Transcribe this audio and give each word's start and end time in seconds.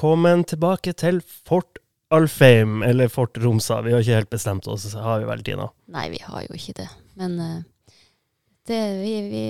Velkommen 0.00 0.46
tilbake 0.48 0.94
til 0.96 1.18
Fort 1.20 1.76
Alfheim, 2.08 2.78
eller 2.82 3.10
Fort 3.12 3.36
Romsa. 3.36 3.82
Vi 3.84 3.90
har 3.92 4.00
ikke 4.00 4.14
helt 4.16 4.30
bestemt 4.32 4.68
oss, 4.72 4.86
har 4.96 5.20
vi 5.20 5.26
vel, 5.28 5.42
Tina? 5.44 5.66
Nei, 5.92 6.06
vi 6.14 6.22
har 6.24 6.46
jo 6.46 6.56
ikke 6.56 6.72
det. 6.78 6.86
Men 7.20 7.34
uh, 7.36 7.98
det, 8.64 8.78
vi, 9.02 9.12
vi, 9.28 9.42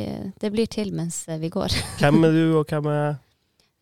det 0.42 0.50
blir 0.50 0.66
til 0.66 0.90
mens 0.90 1.20
eh, 1.30 1.38
vi 1.38 1.52
går. 1.54 1.78
Hvem 2.02 2.26
er 2.26 2.34
du, 2.34 2.42
og 2.58 2.66
hvem 2.66 2.90
er 2.90 3.06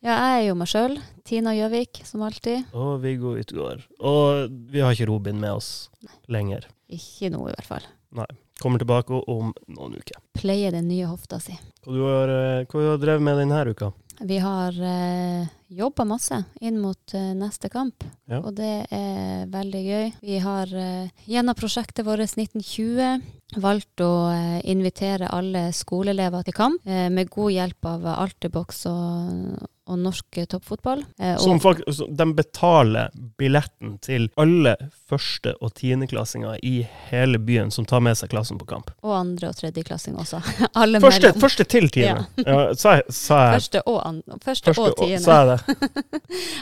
Ja, 0.05 0.13
jeg 0.13 0.35
er 0.35 0.45
jo 0.51 0.59
meg 0.61 0.69
sjøl. 0.69 1.01
Tina 1.25 1.57
Gjøvik, 1.57 2.03
som 2.05 2.29
alltid. 2.29 2.69
Og 2.77 3.01
Viggo 3.01 3.33
Utgård. 3.41 3.81
Og 3.97 4.53
vi 4.69 4.85
har 4.85 4.93
ikke 4.93 5.09
Robin 5.09 5.41
med 5.41 5.57
oss 5.57 5.89
lenger. 6.29 6.69
Ikke 6.85 7.33
nå, 7.33 7.47
i 7.49 7.57
hvert 7.57 7.73
fall. 7.73 7.93
Nei. 8.13 8.29
Kommer 8.61 8.77
tilbake 8.77 9.17
om 9.17 9.55
noen 9.73 9.97
uker. 9.97 10.21
Pleier 10.37 10.77
den 10.77 10.85
nye 10.93 11.09
hofta 11.09 11.41
si. 11.41 11.57
Hva 11.81 11.97
du 11.97 12.03
har, 12.05 12.39
eh, 12.43 12.65
hva 12.69 12.83
du 12.83 12.91
har 12.93 13.07
drevet 13.07 13.25
med 13.25 13.41
denne 13.41 13.71
uka? 13.73 13.95
Vi 14.21 14.37
har 14.43 14.77
eh, 14.77 15.49
jobba 15.69 16.05
masse 16.05 16.43
inn 16.61 16.79
mot 16.81 17.13
eh, 17.13 17.33
neste 17.37 17.69
kamp, 17.69 18.03
Ja. 18.29 18.39
og 18.41 18.55
det 18.57 18.87
er 18.91 19.45
veldig 19.49 19.81
gøy. 19.85 20.11
Vi 20.21 20.39
har 20.43 20.69
eh, 20.73 21.09
gjennom 21.29 21.55
prosjektet 21.57 22.05
vårt 22.05 22.19
1920 22.25 23.21
valgt 23.61 24.01
å 24.05 24.29
eh, 24.33 24.59
invitere 24.69 25.29
alle 25.33 25.67
skoleelever 25.73 26.43
til 26.45 26.53
kamp, 26.57 26.85
med 26.85 27.29
god 27.33 27.51
hjelp 27.55 27.85
av 27.89 28.05
Altibox 28.13 28.83
og, 28.89 29.57
og 29.89 29.97
norsk 29.97 30.37
toppfotball. 30.51 31.01
Som 31.41 31.57
fakt, 31.63 31.81
så 31.93 32.05
de 32.13 32.27
betaler 32.37 33.09
billetten 33.41 33.95
til 34.05 34.27
alle 34.37 34.75
første- 35.09 35.55
og 35.65 35.73
tiendeklassinger 35.79 36.59
i 36.61 36.83
hele 37.09 37.39
byen 37.41 37.71
som 37.73 37.87
tar 37.89 38.03
med 38.05 38.17
seg 38.19 38.29
klassen 38.29 38.59
på 38.61 38.67
kamp. 38.69 38.91
Og 39.01 39.15
andre- 39.17 39.49
og 39.49 39.57
tredjeklassing 39.57 40.19
også. 40.21 40.43
Alle 40.77 41.01
Første, 41.01 41.31
mellom. 41.31 41.41
første 41.41 41.65
til 41.65 41.89
tiende. 41.89 42.27
Ja. 42.45 42.59
sa, 42.77 42.99
jeg- 42.99 43.09
sa 43.17 43.39
jeg 43.47 43.57
Første 43.63 43.81
og, 43.89 43.99
an 44.05 44.21
første 44.45 44.73
første, 44.73 44.85
og- 44.93 45.01
tiende. 45.01 45.23
Sa 45.25 45.39
jeg 45.41 45.49
det? 45.55 45.58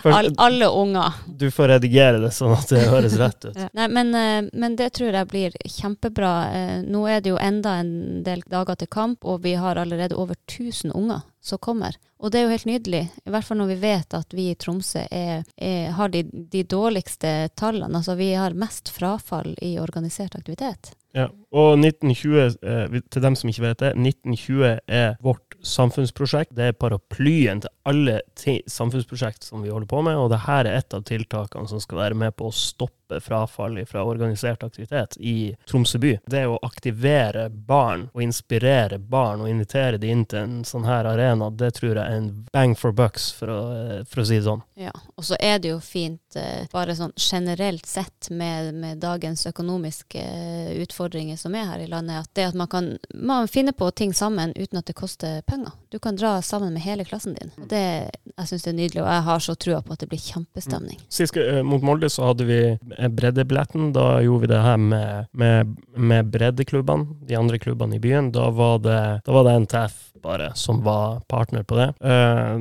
All, 0.03 0.29
alle 0.37 0.67
unger. 0.67 1.13
Du 1.27 1.47
får 1.51 1.67
redigere 1.67 2.21
det 2.21 2.31
sånn 2.35 2.53
at 2.55 2.69
det 2.71 2.85
høres 2.89 3.17
rett 3.19 3.49
ut. 3.49 3.57
Nei, 3.77 3.87
men, 3.91 4.13
eh, 4.15 4.49
men 4.53 4.75
det 4.79 4.91
tror 4.97 5.15
jeg 5.15 5.29
blir 5.31 5.57
kjempebra. 5.77 6.33
Eh, 6.53 6.75
Nå 6.87 7.05
er 7.11 7.23
det 7.23 7.33
jo 7.33 7.39
enda 7.41 7.77
en 7.81 8.23
del 8.25 8.43
dager 8.47 8.79
til 8.79 8.91
kamp, 8.91 9.25
og 9.25 9.43
vi 9.45 9.55
har 9.59 9.79
allerede 9.81 10.17
over 10.17 10.37
1000 10.47 10.93
unger 10.95 11.25
som 11.41 11.61
kommer. 11.63 11.95
Og 12.17 12.31
det 12.31 12.39
er 12.39 12.47
jo 12.47 12.53
helt 12.55 12.67
nydelig, 12.67 13.03
i 13.25 13.31
hvert 13.31 13.45
fall 13.45 13.59
når 13.59 13.69
vi 13.71 13.81
vet 13.81 14.15
at 14.17 14.33
vi 14.33 14.49
i 14.51 14.55
Tromsø 14.57 15.03
er, 15.13 15.43
er, 15.55 15.91
har 15.95 16.09
de, 16.13 16.23
de 16.25 16.63
dårligste 16.65 17.33
tallene. 17.55 17.99
Altså 17.99 18.17
vi 18.17 18.31
har 18.33 18.57
mest 18.57 18.89
frafall 18.93 19.53
i 19.61 19.77
organisert 19.79 20.35
aktivitet. 20.35 20.91
Ja. 21.17 21.27
Og 21.57 21.79
1920, 21.79 22.57
eh, 22.61 23.01
til 23.09 23.23
dem 23.23 23.35
som 23.39 23.49
ikke 23.49 23.63
vet 23.63 23.79
det, 23.81 23.91
1920 23.95 24.79
er 24.87 25.15
vårt 25.23 25.55
samfunnsprosjekt. 25.65 26.53
Det 26.55 26.69
er 26.69 26.77
paraplyen 26.77 27.63
til 27.63 27.71
alle 27.87 28.19
samfunnsprosjekt 28.69 29.47
som 29.47 29.63
vi 29.63 29.71
holder 29.73 29.89
på 29.89 30.03
med, 30.05 30.19
og 30.19 30.29
dette 30.33 30.59
er 30.59 30.69
et 30.75 30.93
av 30.93 31.05
tiltakene 31.07 31.69
som 31.71 31.81
skal 31.81 32.03
være 32.03 32.19
med 32.19 32.35
på 32.37 32.49
å 32.49 32.53
stoppe 32.53 33.06
frafall 33.23 33.79
fra 33.85 34.03
organisert 34.05 34.63
aktivitet 34.63 35.17
i 35.19 35.55
Tromsø 35.69 35.99
by. 35.99 36.13
Det 36.25 36.45
å 36.47 36.59
aktivere 36.61 37.47
barn 37.49 38.07
og 38.13 38.23
inspirere 38.23 38.99
barn 38.99 39.41
og 39.41 39.49
invitere 39.49 39.97
de 40.01 40.11
inn 40.11 40.25
til 40.25 40.39
en 40.39 40.57
sånn 40.67 40.87
her 40.87 41.07
arena, 41.09 41.49
det 41.49 41.73
tror 41.77 41.95
jeg 41.95 42.03
er 42.03 42.19
en 42.19 42.29
bang 42.53 42.75
for 42.77 42.95
bucks, 42.95 43.29
for 43.37 43.51
å, 43.53 43.59
eh, 43.75 44.03
for 44.09 44.23
å 44.23 44.27
si 44.27 44.39
det 44.39 44.47
sånn. 44.47 44.63
Ja, 44.79 44.93
og 45.15 45.25
så 45.25 45.37
er 45.39 45.59
det 45.59 45.71
jo 45.73 45.79
fint 45.83 46.37
eh, 46.39 46.67
bare 46.71 46.95
sånn 46.97 47.13
generelt 47.15 47.85
sett 47.85 48.29
med, 48.29 48.73
med 48.75 49.01
dagens 49.03 49.45
økonomiske 49.49 50.21
eh, 50.21 50.73
utfordringer 50.83 51.37
som 51.39 51.55
er 51.55 51.69
her 51.71 51.85
i 51.85 51.89
landet, 51.91 52.23
at 52.23 52.33
det 52.37 52.49
at 52.51 52.57
man 52.57 52.71
kan 52.71 52.93
man 53.13 53.47
finner 53.47 53.71
på 53.71 53.91
ting 53.91 54.13
sammen 54.13 54.53
uten 54.55 54.79
at 54.79 54.85
det 54.85 54.95
koster 54.97 55.41
penger. 55.41 55.71
Du 55.89 55.99
kan 55.99 56.15
dra 56.15 56.41
sammen 56.41 56.73
med 56.73 56.81
hele 56.81 57.05
klassen 57.05 57.35
din. 57.37 57.51
Og 57.57 57.67
det, 57.71 58.11
jeg 58.37 58.49
syns 58.49 58.63
det 58.63 58.71
er 58.71 58.77
nydelig, 58.77 59.01
og 59.03 59.09
jeg 59.11 59.25
har 59.27 59.43
så 59.43 59.55
trua 59.55 59.81
på 59.81 59.95
at 59.95 60.03
det 60.03 60.09
blir 60.11 60.21
kjempestemning. 60.21 60.99
Sist 61.09 61.37
mot 61.63 61.83
Molde 61.85 62.09
så 62.11 62.29
hadde 62.29 62.47
vi 62.47 62.59
breddebilletten. 62.97 63.91
Da 63.95 64.21
gjorde 64.23 64.45
vi 64.45 64.51
det 64.53 64.61
her 64.63 64.77
med, 64.81 65.29
med, 65.31 65.77
med 65.95 66.31
breddeklubbene, 66.33 67.19
de 67.27 67.37
andre 67.39 67.59
klubbene 67.61 67.97
i 67.97 68.03
byen. 68.03 68.31
Da 68.35 68.49
var 68.49 68.79
det, 68.85 68.99
da 69.25 69.35
var 69.35 69.47
det 69.47 69.57
NTF 69.65 70.03
bare 70.21 70.51
som 70.55 70.81
var 70.83 71.19
partner 71.29 71.63
på 71.63 71.77
det. 71.77 71.87
Eh, 72.01 72.55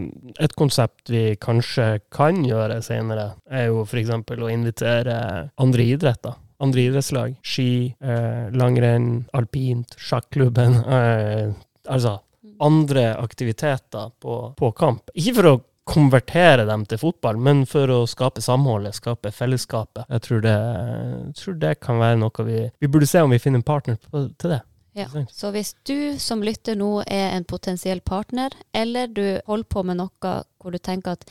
et 0.44 0.56
konsept 0.58 1.10
vi 1.10 1.36
kanskje 1.40 2.00
kan 2.12 2.44
gjøre 2.44 2.80
senere, 2.84 3.32
er 3.50 3.70
jo 3.70 3.84
f.eks. 3.86 4.12
å 4.12 4.50
invitere 4.52 5.16
andre 5.62 5.88
idretter. 5.96 6.36
Andre 6.62 6.86
idrettslag. 6.88 7.34
Ski, 7.44 7.94
eh, 8.00 8.46
langrenn, 8.56 9.26
alpint, 9.36 9.96
sjakklubben. 9.98 10.82
Eh, 10.96 11.52
altså 11.92 12.16
andre 12.60 13.10
aktiviteter 13.20 14.10
på, 14.20 14.54
på 14.56 14.70
kamp. 14.72 15.10
Ikke 15.14 15.34
for 15.36 15.50
å 15.50 15.56
konvertere 15.86 16.64
dem 16.66 16.84
til 16.90 16.98
fotball, 16.98 17.38
men 17.38 17.62
for 17.70 17.90
å 17.94 18.00
skape 18.10 18.42
samholdet, 18.42 18.96
skape 18.98 19.30
fellesskapet. 19.34 20.08
Jeg 20.10 20.24
tror 20.24 20.40
det, 20.42 20.54
jeg 20.54 21.36
tror 21.40 21.60
det 21.62 21.74
kan 21.80 22.00
være 22.02 22.18
noe 22.20 22.46
vi 22.48 22.64
Vi 22.80 22.90
burde 22.90 23.06
se 23.06 23.22
om 23.22 23.30
vi 23.30 23.38
finner 23.42 23.62
en 23.62 23.66
partner 23.66 24.00
på, 24.10 24.26
til 24.38 24.56
det. 24.56 24.62
Ja. 24.96 25.06
Så 25.28 25.50
hvis 25.52 25.74
du 25.84 26.16
som 26.18 26.40
lytter 26.42 26.76
nå 26.78 27.02
er 27.04 27.34
en 27.36 27.44
potensiell 27.44 28.00
partner, 28.00 28.54
eller 28.72 29.06
du 29.12 29.38
holder 29.46 29.68
på 29.68 29.82
med 29.84 30.00
noe 30.00 30.34
hvor 30.56 30.72
du 30.72 30.78
tenker 30.80 31.18
at 31.18 31.26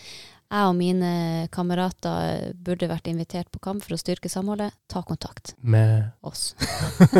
jeg 0.55 0.69
og 0.71 0.75
mine 0.79 1.09
kamerater 1.53 2.53
burde 2.65 2.87
vært 2.89 3.09
invitert 3.11 3.49
på 3.53 3.59
kamp 3.63 3.83
for 3.83 3.95
å 3.95 3.99
styrke 3.99 4.29
samholdet, 4.31 4.73
ta 4.91 5.01
kontakt. 5.05 5.53
Med 5.61 6.09
Oss. 6.25 6.53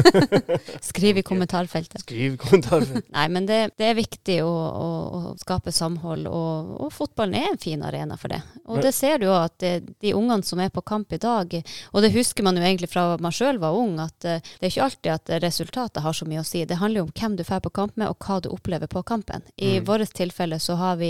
Skriv 0.82 1.18
i 1.18 1.24
kommentarfeltet. 1.26 2.02
Skriv 2.06 2.38
kommentarfeltet. 2.42 3.10
Nei, 3.14 3.26
men 3.34 3.46
det, 3.50 3.60
det 3.80 3.90
er 3.92 3.98
viktig 3.98 4.38
å, 4.46 4.50
å, 4.52 4.88
å 5.20 5.34
skape 5.42 5.74
samhold, 5.76 6.28
og, 6.30 6.72
og 6.86 6.94
fotballen 6.96 7.38
er 7.40 7.52
en 7.52 7.62
fin 7.62 7.84
arena 7.86 8.18
for 8.20 8.34
det. 8.34 8.42
Og 8.66 8.82
det 8.84 8.94
ser 8.96 9.20
du 9.22 9.28
jo 9.30 9.36
at 9.38 9.58
det, 9.62 9.74
de 10.04 10.14
ungene 10.18 10.46
som 10.46 10.62
er 10.64 10.72
på 10.74 10.84
kamp 10.86 11.14
i 11.16 11.22
dag, 11.22 11.54
og 11.92 12.06
det 12.06 12.14
husker 12.16 12.46
man 12.46 12.58
jo 12.60 12.66
egentlig 12.66 12.90
fra 12.94 13.08
man 13.22 13.36
sjøl 13.36 13.60
var 13.62 13.78
ung, 13.78 13.98
at 14.04 14.26
eh, 14.28 14.42
det 14.60 14.68
er 14.70 14.74
ikke 14.74 14.88
alltid 14.90 15.12
at 15.16 15.34
resultatet 15.44 16.04
har 16.06 16.16
så 16.18 16.28
mye 16.30 16.44
å 16.44 16.48
si. 16.48 16.64
Det 16.68 16.80
handler 16.82 17.04
jo 17.04 17.08
om 17.10 17.14
hvem 17.16 17.38
du 17.40 17.44
drar 17.46 17.64
på 17.66 17.74
kamp 17.76 17.96
med, 18.00 18.10
og 18.12 18.20
hva 18.26 18.40
du 18.44 18.50
opplever 18.54 18.92
på 18.92 19.04
kampen. 19.08 19.46
I 19.58 19.76
Mm. 19.76 19.86
vårt 19.90 20.14
tilfelle 20.16 20.60
så 20.60 20.76
har 20.80 20.96
vi 20.96 21.10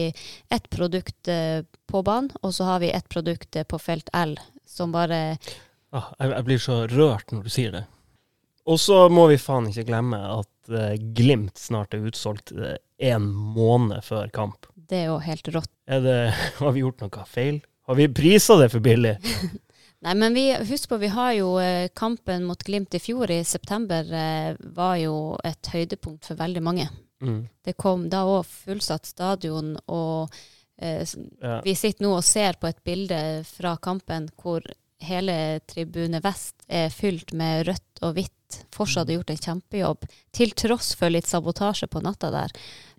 ett 0.50 0.70
produkt 0.74 1.28
eh, 1.28 1.62
på 1.88 2.02
banen, 2.06 2.32
og 2.42 2.54
så 2.56 2.68
har 2.70 2.82
vi 2.84 2.92
ett 2.92 3.10
produkt 3.10 3.56
eh, 3.56 3.68
på 3.68 3.80
felt 3.82 4.10
L, 4.14 4.38
som 4.66 4.94
bare 4.96 5.38
Ah, 5.96 6.10
jeg, 6.20 6.44
blir 6.44 6.60
så 6.60 6.82
rørt 6.92 7.32
når 7.32 7.46
du 7.46 7.52
sier 7.54 7.72
det. 7.72 7.86
Og 8.68 8.80
så 8.82 9.06
må 9.14 9.30
vi 9.32 9.38
faen 9.40 9.70
ikke 9.70 9.86
glemme 9.88 10.18
at 10.20 10.74
eh, 10.74 10.98
Glimt 11.16 11.60
snart 11.62 11.96
er 11.96 12.08
utsolgt 12.10 12.52
eh, 12.52 12.80
en 13.12 13.30
måned 13.30 14.04
før 14.04 14.32
kamp. 14.34 14.68
Det 14.76 15.06
er 15.06 15.08
jo 15.14 15.22
helt 15.24 15.48
rått. 15.56 15.72
Det, 15.88 16.18
har 16.60 16.76
vi 16.76 16.84
gjort 16.84 17.06
noe 17.06 17.28
feil? 17.30 17.62
Har 17.86 18.00
vi 18.00 18.10
prisa 18.12 18.58
det 18.60 18.72
for 18.74 18.84
billig? 18.84 19.16
Nei, 20.06 20.14
men 20.20 20.36
vi, 20.38 20.50
husk 20.68 20.90
på, 20.92 21.00
vi 21.02 21.10
har 21.14 21.32
jo 21.38 21.56
eh, 21.62 21.88
kampen 21.96 22.44
mot 22.46 22.62
Glimt 22.64 22.94
i 22.94 23.02
fjor, 23.02 23.32
i 23.32 23.44
september, 23.48 24.06
eh, 24.14 24.58
var 24.76 25.00
jo 25.02 25.16
et 25.48 25.72
høydepunkt 25.72 26.28
for 26.28 26.38
veldig 26.38 26.62
mange. 26.66 26.90
Mm. 27.24 27.46
Det 27.66 27.74
kom 27.80 28.10
da 28.12 28.26
òg 28.30 28.44
fullsatt 28.46 29.08
stadion, 29.10 29.74
og 29.88 30.34
Ja. 30.82 31.62
vi 31.64 31.76
sitter 31.76 32.04
nå 32.04 32.18
og 32.18 32.24
ser 32.28 32.58
på 32.60 32.68
et 32.68 32.82
bilde 32.84 33.18
fra 33.48 33.78
kampen 33.82 34.28
hvor 34.42 34.66
hele 35.06 35.60
tribune 35.70 36.20
vest 36.24 36.56
er 36.68 36.90
fylt 36.94 37.34
med 37.38 37.68
rødt 37.70 38.04
og 38.04 38.16
hvitt. 38.18 38.32
Fors 38.76 38.94
hadde 38.96 39.16
gjort 39.16 39.32
en 39.34 39.40
kjempejobb. 39.42 40.06
Til 40.36 40.52
tross 40.56 40.94
for 40.96 41.12
litt 41.12 41.28
sabotasje 41.28 41.88
på 41.92 42.02
natta 42.04 42.30
der, 42.34 42.54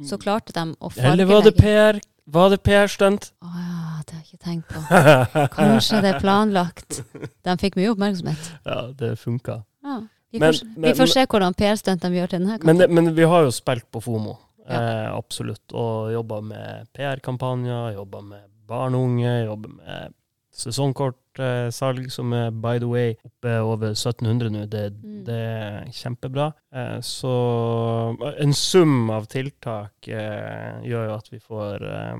så 0.04 0.18
klarte 0.20 0.52
de 0.56 0.64
å 0.74 0.90
fargelegge 0.90 1.12
Eller 1.12 1.30
var 1.30 1.46
det 1.46 1.54
PR? 1.60 2.00
Var 2.26 2.50
det 2.50 2.58
PR-stunt? 2.66 3.28
Å 3.38 3.52
ja, 3.54 4.00
det 4.02 4.16
har 4.16 4.22
jeg 4.22 4.26
ikke 4.26 4.44
tenkt 4.48 4.72
på. 4.72 4.80
Kanskje 5.60 6.00
det 6.02 6.10
er 6.10 6.20
planlagt. 6.20 6.98
De 7.46 7.54
fikk 7.60 7.78
mye 7.78 7.92
oppmerksomhet. 7.92 8.48
ja, 8.66 8.80
det 8.98 9.12
funka. 9.22 9.60
Ja. 9.86 10.00
Vi, 10.34 10.40
vi 10.82 10.94
får 10.98 11.12
se 11.12 11.22
hvordan 11.30 11.54
PR-stunt 11.56 12.02
de 12.02 12.10
gjør 12.18 12.32
til 12.32 12.42
denne 12.42 12.58
kampen. 12.58 12.82
Men, 12.82 12.94
men 12.98 13.14
vi 13.14 13.28
har 13.30 13.46
jo 13.46 13.52
spilt 13.54 13.86
på 13.94 14.02
FOMO, 14.02 14.34
Ja. 14.68 14.80
eh, 14.80 15.08
absolutt. 15.16 15.72
Og 15.72 16.12
jobba 16.12 16.40
med 16.42 16.88
PR-kampanjer, 16.92 17.94
jobba 17.94 18.20
med 18.22 18.42
barn 18.66 18.94
og 18.98 19.04
unge, 19.08 19.44
jobba 19.46 19.68
med 19.76 20.14
sesongkortsalg, 20.56 22.10
som 22.10 22.32
er 22.32 22.50
by 22.50 22.78
the 22.80 22.88
way 22.88 23.14
oppe 23.26 23.52
over 23.60 23.90
1700 23.94 24.50
nå. 24.50 24.64
Det, 24.72 24.92
Mm. 25.02 25.24
det 25.24 25.34
er 25.34 25.84
kjempebra. 25.92 26.52
Eh, 26.72 26.98
så 27.00 28.16
en 28.40 28.52
sum 28.54 29.10
av 29.10 29.26
tiltak 29.26 30.08
eh, 30.08 30.80
gjør 30.82 31.08
jo 31.10 31.14
at 31.16 31.28
vi 31.30 31.38
får, 31.38 31.82
eh, 31.82 32.16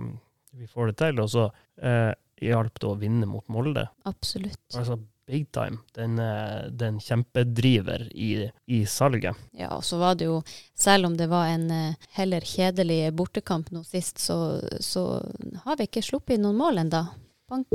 vi 0.54 0.66
får 0.66 0.86
det 0.92 0.96
til. 0.96 1.20
Og 1.20 1.28
så 1.28 1.50
eh, 1.82 2.12
hjalp 2.42 2.78
det 2.78 2.88
å 2.90 2.98
vinne 2.98 3.26
mot 3.26 3.46
Molde. 3.48 3.88
Absolutt. 4.04 4.58
Altså 4.74 4.98
big 5.26 5.48
time. 5.52 5.80
Den 5.96 6.18
er, 6.22 6.68
er 6.70 6.88
en 6.88 7.00
kjempedriver 7.02 8.06
i, 8.14 8.30
i 8.66 8.80
salget. 8.86 9.36
Ja, 9.56 9.72
og 9.76 9.84
så 9.84 9.98
var 10.00 10.18
det 10.18 10.28
jo, 10.28 10.40
selv 10.74 11.10
om 11.10 11.16
det 11.18 11.28
var 11.32 11.50
en 11.50 11.70
eh, 11.74 12.10
heller 12.18 12.46
kjedelig 12.46 13.00
bortekamp 13.16 13.72
nå 13.74 13.82
sist, 13.86 14.22
så, 14.22 14.60
så 14.80 15.06
har 15.64 15.78
vi 15.78 15.88
ikke 15.88 16.04
sluppet 16.06 16.36
inn 16.36 16.46
noen 16.46 16.60
mål 16.60 16.84
ennå. 16.84 17.02
Bank, 17.50 17.74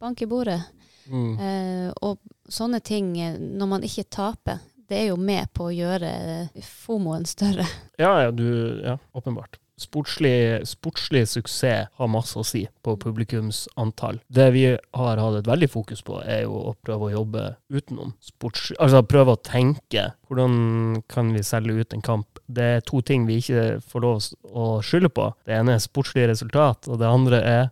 bank 0.00 0.22
i 0.22 0.28
bordet. 0.28 0.60
Mm. 1.08 1.32
Eh, 1.38 1.88
og 2.04 2.20
sånne 2.48 2.80
ting, 2.84 3.14
eh, 3.20 3.38
når 3.40 3.72
man 3.74 3.88
ikke 3.88 4.06
taper, 4.12 4.60
det 4.88 5.00
er 5.00 5.10
jo 5.10 5.18
med 5.20 5.48
på 5.56 5.70
å 5.70 5.74
gjøre 5.74 6.12
eh, 6.36 6.62
fomoen 6.66 7.24
større. 7.28 7.66
Ja, 8.00 8.14
ja, 8.26 8.30
du, 8.34 8.46
ja, 8.84 8.98
åpenbart. 9.16 9.58
Sportslig, 9.82 10.62
sportslig 10.68 11.24
suksess 11.30 11.90
har 11.98 12.10
masse 12.10 12.38
å 12.38 12.46
si 12.46 12.64
på 12.84 12.94
publikumsantall. 13.02 14.20
Det 14.32 14.48
vi 14.54 14.64
har 14.70 15.22
hatt 15.22 15.40
et 15.40 15.50
veldig 15.50 15.68
fokus 15.72 16.02
på, 16.06 16.20
er 16.22 16.44
jo 16.46 16.56
å 16.70 16.74
prøve 16.84 17.08
å 17.08 17.14
jobbe 17.16 17.44
utenom 17.72 18.14
sports... 18.22 18.70
Altså 18.78 19.02
prøve 19.06 19.36
å 19.36 19.42
tenke 19.42 20.08
hvordan 20.30 21.02
kan 21.12 21.34
vi 21.34 21.44
selge 21.46 21.82
ut 21.82 21.94
en 21.96 22.04
kamp. 22.04 22.40
Det 22.46 22.68
er 22.78 22.86
to 22.88 23.02
ting 23.04 23.26
vi 23.28 23.40
ikke 23.42 23.82
får 23.92 24.04
lov 24.06 24.24
å 24.48 24.66
skylde 24.84 25.12
på. 25.12 25.28
Det 25.46 25.58
ene 25.58 25.76
er 25.76 25.84
sportslige 25.84 26.32
resultat, 26.32 26.88
og 26.88 27.00
det 27.02 27.10
andre 27.10 27.42
er 27.42 27.70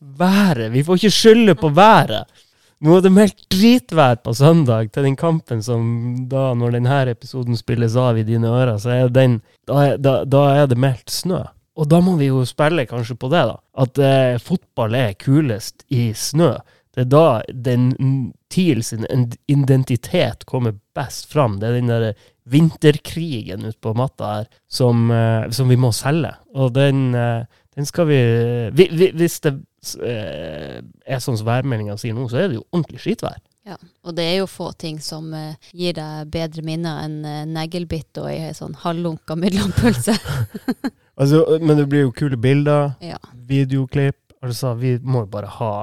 været. 0.00 0.72
Vi 0.72 0.84
får 0.84 1.00
ikke 1.00 1.16
skylde 1.16 1.56
på 1.60 1.72
været. 1.76 2.28
Nå 2.80 2.96
er 2.96 3.02
det 3.04 3.12
meldt 3.12 3.42
dritvær 3.52 4.22
på 4.24 4.32
søndag 4.32 4.88
til 4.94 5.04
den 5.04 5.16
kampen 5.20 5.60
som 5.60 5.82
da, 6.30 6.50
når 6.56 6.78
denne 6.78 7.00
episoden 7.12 7.58
spilles 7.58 7.96
av 8.00 8.16
i 8.16 8.24
dine 8.24 8.48
ører, 8.48 8.78
så 8.80 8.94
er 8.94 9.12
den 9.12 9.40
Da 9.68 9.82
er, 9.84 9.98
da, 10.00 10.14
da 10.24 10.44
er 10.62 10.70
det 10.70 10.78
meldt 10.80 11.12
snø. 11.12 11.42
Og 11.76 11.88
da 11.88 12.00
må 12.02 12.16
vi 12.18 12.30
jo 12.30 12.42
spille 12.48 12.86
kanskje 12.88 13.18
på 13.20 13.28
det, 13.32 13.44
da. 13.52 13.56
At 13.84 14.00
eh, 14.00 14.40
fotball 14.42 14.96
er 14.96 15.16
kulest 15.20 15.84
i 15.92 16.10
snø. 16.16 16.54
Det 16.90 17.04
er 17.04 17.10
da 17.12 17.26
den 17.52 17.92
TIL 18.50 18.82
sin 18.82 19.06
identitet 19.46 20.44
kommer 20.48 20.74
best 20.96 21.30
fram. 21.30 21.60
Det 21.60 21.68
er 21.68 21.78
den 21.78 21.92
der 21.92 22.10
vinterkrigen 22.50 23.68
ute 23.68 23.78
på 23.78 23.94
matta 23.94 24.32
her 24.34 24.48
som, 24.68 25.10
eh, 25.14 25.50
som, 25.54 25.68
vi 25.70 25.78
må 25.78 25.92
selge. 25.94 26.32
Og 26.56 26.72
den, 26.74 27.14
eh, 27.14 27.44
den 27.76 27.86
skal 27.86 28.08
vi, 28.10 28.20
vi, 28.74 28.88
vi 28.90 29.12
Hvis 29.20 29.40
det 29.44 29.60
er 29.80 31.22
sånn 31.22 31.38
som 31.40 31.46
værmeldinga 31.48 31.96
sier 32.00 32.16
nå, 32.16 32.26
så 32.28 32.42
er 32.42 32.50
det 32.50 32.58
jo 32.58 32.66
ordentlig 32.72 33.00
skitvær. 33.04 33.38
Ja, 33.68 33.76
og 34.08 34.16
det 34.16 34.24
er 34.24 34.38
jo 34.40 34.48
få 34.48 34.70
ting 34.80 34.96
som 35.04 35.34
uh, 35.36 35.52
gir 35.76 35.92
deg 35.98 36.30
bedre 36.32 36.64
minner 36.64 37.02
enn 37.04 37.18
uh, 37.26 37.42
neglbitt 37.48 38.16
og 38.18 38.30
ei 38.30 38.54
sånn 38.56 38.74
halvlunka 38.82 39.36
middelompølse. 39.36 40.16
altså, 41.20 41.44
men 41.60 41.76
det 41.76 41.86
blir 41.92 42.06
jo 42.06 42.14
kule 42.16 42.40
bilder, 42.40 42.94
ja. 43.04 43.20
videoklipp. 43.50 44.18
Altså, 44.40 44.72
vi 44.80 44.94
må 45.04 45.26
jo 45.26 45.30
bare 45.34 45.52
ha 45.58 45.74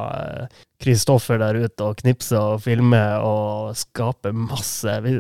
Kristoffer 0.81 1.37
uh, 1.37 1.45
der 1.45 1.67
ute 1.67 1.85
og 1.85 2.01
knipse 2.01 2.41
og 2.41 2.63
filme 2.65 3.03
og 3.21 3.77
skape 3.77 4.33
masse. 4.33 4.97
Vi, 5.05 5.13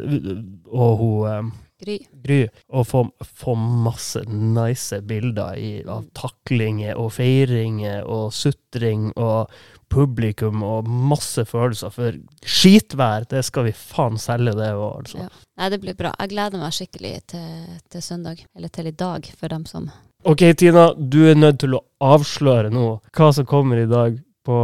og 0.73 1.03
hun 1.03 1.53
Gry. 1.79 1.97
Gry. 2.23 2.47
Og 2.73 2.87
få, 2.89 3.03
få 3.21 3.53
masse 3.55 4.23
nice 4.29 4.97
bilder 5.05 5.57
i, 5.61 5.71
av 5.85 6.07
taklinger 6.17 6.97
og 6.97 7.11
feiringer 7.19 8.07
og 8.09 8.31
sutring 8.33 9.11
og 9.13 9.51
publikum 9.93 10.63
og 10.65 10.89
masse 10.89 11.45
følelser. 11.47 11.93
For 11.93 12.17
skitvær, 12.41 13.27
det 13.29 13.43
skal 13.45 13.69
vi 13.69 13.75
faen 13.77 14.17
selge, 14.21 14.55
det 14.57 14.71
òg, 14.73 15.03
altså. 15.03 15.27
Ja. 15.27 15.45
Nei, 15.61 15.69
det 15.73 15.81
blir 15.83 15.97
bra. 15.97 16.13
Jeg 16.17 16.33
gleder 16.33 16.61
meg 16.61 16.75
skikkelig 16.75 17.13
til, 17.33 17.51
til, 17.93 18.03
søndag. 18.03 18.41
Eller 18.57 18.73
til 18.73 18.89
i 18.89 18.95
dag, 18.97 19.29
for 19.37 19.53
dem 19.53 19.67
som 19.69 19.89
OK, 20.27 20.41
Tina. 20.57 20.89
Du 20.97 21.21
er 21.29 21.37
nødt 21.37 21.61
til 21.61 21.77
å 21.77 21.83
avsløre 22.03 22.73
nå 22.73 22.87
hva 23.15 23.29
som 23.35 23.45
kommer 23.47 23.83
i 23.83 23.89
dag 23.89 24.17
på, 24.47 24.57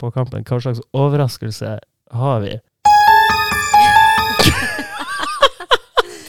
på 0.00 0.10
kampen. 0.14 0.46
Hva 0.48 0.62
slags 0.64 0.80
overraskelse 0.96 1.76
har 2.16 2.40
vi? 2.42 2.56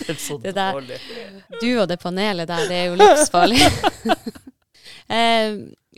Det 0.08 0.16
er 0.16 0.22
så 0.24 0.38
dårlig. 0.42 1.00
Du 1.62 1.70
og 1.82 1.88
det 1.90 2.00
panelet 2.02 2.50
der, 2.50 2.64
det 2.70 2.78
er 2.78 2.88
jo 2.92 3.00
livsfarlig. 3.00 3.60
eh, 5.18 5.58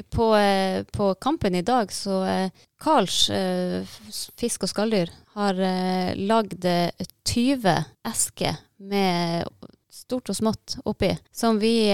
på, 0.10 0.36
eh, 0.36 0.84
på, 0.84 1.14
kampen 1.16 1.56
i 1.56 1.62
dag 1.62 1.92
så 1.92 2.24
eh, 2.26 2.52
Karls 2.82 3.28
fisk 4.40 4.64
og 4.64 4.72
skalldyr 4.72 5.12
har 5.36 5.60
lagd 6.16 6.66
20 7.28 7.70
eh, 7.70 7.84
esker 8.08 8.60
med 8.80 9.48
stort 9.92 10.32
og 10.32 10.38
smått 10.38 10.78
oppi, 10.88 11.12
som 11.32 11.60
vi 11.60 11.92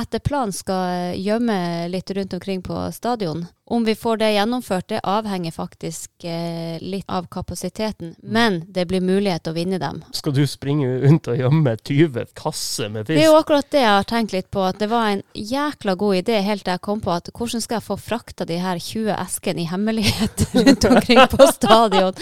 etter 0.00 0.22
planen 0.24 0.52
skal 0.52 1.16
gjemme 1.18 1.88
litt 1.92 2.10
rundt 2.10 2.34
omkring 2.36 2.62
på 2.62 2.82
stadion. 2.92 3.46
Om 3.70 3.84
vi 3.86 3.94
får 3.94 4.16
det 4.16 4.32
gjennomført, 4.32 4.88
det 4.88 5.00
avhenger 5.06 5.52
faktisk 5.54 6.24
eh, 6.26 6.80
litt 6.82 7.04
av 7.06 7.28
kapasiteten. 7.30 8.14
Mm. 8.18 8.32
Men 8.32 8.56
det 8.66 8.88
blir 8.90 9.04
mulighet 9.04 9.44
til 9.44 9.54
å 9.54 9.58
vinne 9.60 9.78
dem. 9.78 10.00
Skal 10.16 10.34
du 10.34 10.42
springe 10.50 10.88
rundt 11.04 11.30
og 11.30 11.38
gjemme 11.38 11.76
20 11.76 12.32
kasser 12.34 12.90
med 12.90 13.06
fisk? 13.06 13.14
Det 13.14 13.26
er 13.26 13.30
jo 13.30 13.38
akkurat 13.38 13.70
det 13.70 13.84
jeg 13.84 13.92
har 13.94 14.08
tenkt 14.10 14.34
litt 14.34 14.50
på. 14.50 14.64
At 14.66 14.80
det 14.82 14.90
var 14.90 15.12
en 15.12 15.22
jækla 15.34 15.94
god 16.00 16.22
idé 16.24 16.40
helt 16.42 16.66
til 16.66 16.74
jeg 16.74 16.84
kom 16.88 17.04
på 17.04 17.14
at 17.14 17.30
hvordan 17.30 17.62
skal 17.62 17.78
jeg 17.78 17.86
få 17.86 17.98
frakta 18.00 18.48
de 18.48 18.58
her 18.58 18.82
20 18.82 19.14
eskene 19.14 19.62
i 19.62 19.70
hemmelighet 19.70 20.48
rundt 20.58 20.90
omkring 20.90 21.22
på 21.30 21.52
stadion? 21.54 22.18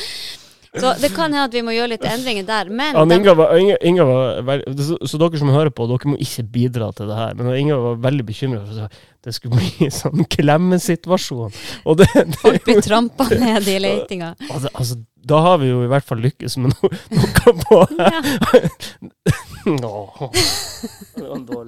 Så 0.75 0.94
det 1.00 1.11
kan 1.15 1.32
hende 1.32 1.47
at 1.49 1.55
vi 1.55 1.62
må 1.65 1.73
gjøre 1.73 1.93
litt 1.94 2.05
endringer 2.05 2.44
der. 2.49 2.69
Men 2.69 2.97
ja, 2.97 3.05
Inga 3.19 3.35
var, 3.38 3.55
Inga, 3.56 3.76
Inga 3.91 4.05
var 4.05 4.65
så, 4.76 4.99
så, 5.00 5.20
dere 5.20 5.41
som 5.41 5.53
hører 5.53 5.73
på, 5.73 5.87
dere 5.91 6.12
må 6.12 6.19
ikke 6.20 6.44
bidra 6.59 6.91
til 6.97 7.09
det 7.09 7.17
her. 7.19 7.37
Men 7.38 7.53
Inga 7.56 7.79
var 7.82 8.03
veldig 8.09 8.26
bekymra 8.29 8.65
for 8.67 8.88
at 8.88 8.99
det 9.25 9.35
skulle 9.37 9.59
bli 9.59 9.88
en 9.88 9.94
sånn 9.94 10.25
klemmesituasjon. 10.37 11.53
Og 11.88 12.00
det, 12.00 12.09
det, 12.15 12.41
Folk 12.43 12.65
blir 12.69 12.82
trampa 12.85 13.29
ned 13.32 13.69
i 13.69 13.79
letinga. 13.82 14.35
Altså, 14.49 14.69
altså, 14.75 14.94
da 15.29 15.38
har 15.44 15.59
vi 15.61 15.69
jo 15.69 15.82
i 15.85 15.88
hvert 15.91 16.06
fall 16.06 16.20
lykkes 16.25 16.56
med 16.62 16.73
noe, 16.73 16.88
noe 17.15 17.53
på 17.61 17.76
ja. 17.99 18.20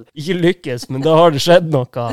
Ikke 0.11 0.35
lykkes, 0.35 0.89
men 0.91 1.03
da 1.05 1.13
har 1.15 1.31
det 1.31 1.39
skjedd 1.39 1.69
noe. 1.71 1.87
Fra, 1.95 2.07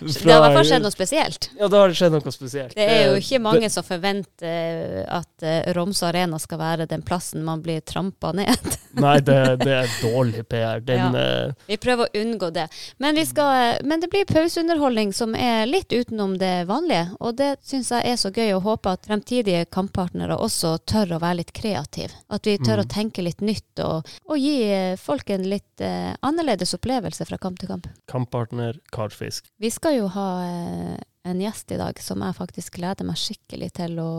det 0.00 0.32
har 0.32 0.38
i 0.38 0.44
hvert 0.46 0.54
fall 0.56 0.68
skjedd 0.70 0.84
noe 0.86 0.94
spesielt. 0.94 1.48
Ja, 1.58 1.68
da 1.68 1.82
har 1.82 1.90
det 1.92 1.98
skjedd 1.98 2.14
noe 2.14 2.32
spesielt. 2.32 2.72
Det 2.72 2.86
er 2.88 3.02
jo 3.10 3.18
ikke 3.20 3.40
mange 3.44 3.68
som 3.72 3.84
forventer 3.84 5.02
at 5.12 5.44
uh, 5.44 5.72
Romsø 5.76 6.06
Arena 6.08 6.38
skal 6.40 6.60
være 6.62 6.86
den 6.88 7.04
plassen 7.04 7.44
man 7.44 7.60
blir 7.60 7.82
trampa 7.84 8.32
ned. 8.32 8.70
Nei, 9.04 9.18
det, 9.20 9.36
det, 9.60 9.74
er 9.82 9.92
dårlig 10.00 10.46
PR. 10.48 10.80
Den, 10.88 11.18
ja. 11.18 11.52
vi 11.68 11.78
prøver 11.82 12.08
å 12.08 12.22
unngå 12.22 12.48
det. 12.54 12.64
Men, 13.04 13.20
skal, 13.28 13.82
men 13.84 14.00
det 14.00 14.08
blir 14.14 14.24
pauseunderholdning 14.30 15.12
som 15.12 15.36
er 15.36 15.68
litt 15.68 15.92
utenom 15.92 16.38
det 16.40 16.54
vanlige, 16.70 17.10
og 17.20 17.36
det 17.42 17.50
syns 17.66 17.92
jeg 17.92 18.08
er 18.08 18.20
så 18.20 18.32
gøy, 18.32 18.54
og 18.56 18.64
håper 18.70 18.96
at 18.96 19.10
fremtidige 19.10 19.66
kamppartnere 19.68 20.40
også 20.40 20.78
tør 20.88 21.18
å 21.18 21.20
være 21.20 21.42
litt 21.42 21.52
kreative. 21.52 22.16
At 22.32 22.48
vi 22.48 22.56
tør 22.56 22.80
mm. 22.80 22.84
å 22.86 22.90
tenke 22.96 23.26
litt 23.26 23.44
nytt 23.44 23.84
og, 23.84 24.08
og 24.30 24.40
gi 24.40 24.56
eh, 24.70 24.96
folk 25.00 25.28
en 25.34 25.44
litt 25.50 25.84
eh, 25.84 26.14
annerledes 26.24 26.72
opplevelse 26.78 27.26
fra 27.28 27.33
kamp 27.42 27.60
til 27.60 27.70
kamp. 27.70 27.88
Kamppartner 28.10 28.78
Karfisk. 28.94 29.50
Vi 29.60 29.70
skal 29.72 29.98
jo 29.98 30.08
ha 30.14 30.28
eh, 30.46 30.96
en 31.28 31.42
gjest 31.42 31.74
i 31.74 31.78
dag 31.80 32.00
som 32.02 32.24
jeg 32.24 32.36
faktisk 32.36 32.78
gleder 32.78 33.06
meg 33.08 33.20
skikkelig 33.20 33.70
til 33.80 34.00
å 34.02 34.10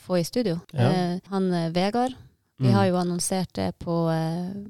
få 0.00 0.20
i 0.20 0.26
studio. 0.26 0.60
Ja. 0.72 0.90
Eh, 0.90 1.18
han 1.32 1.50
eh, 1.52 1.72
Vegard. 1.74 2.16
Vi 2.62 2.68
mm. 2.70 2.74
har 2.76 2.84
jo 2.86 2.98
annonsert 3.00 3.50
det 3.58 3.72
på, 3.82 3.94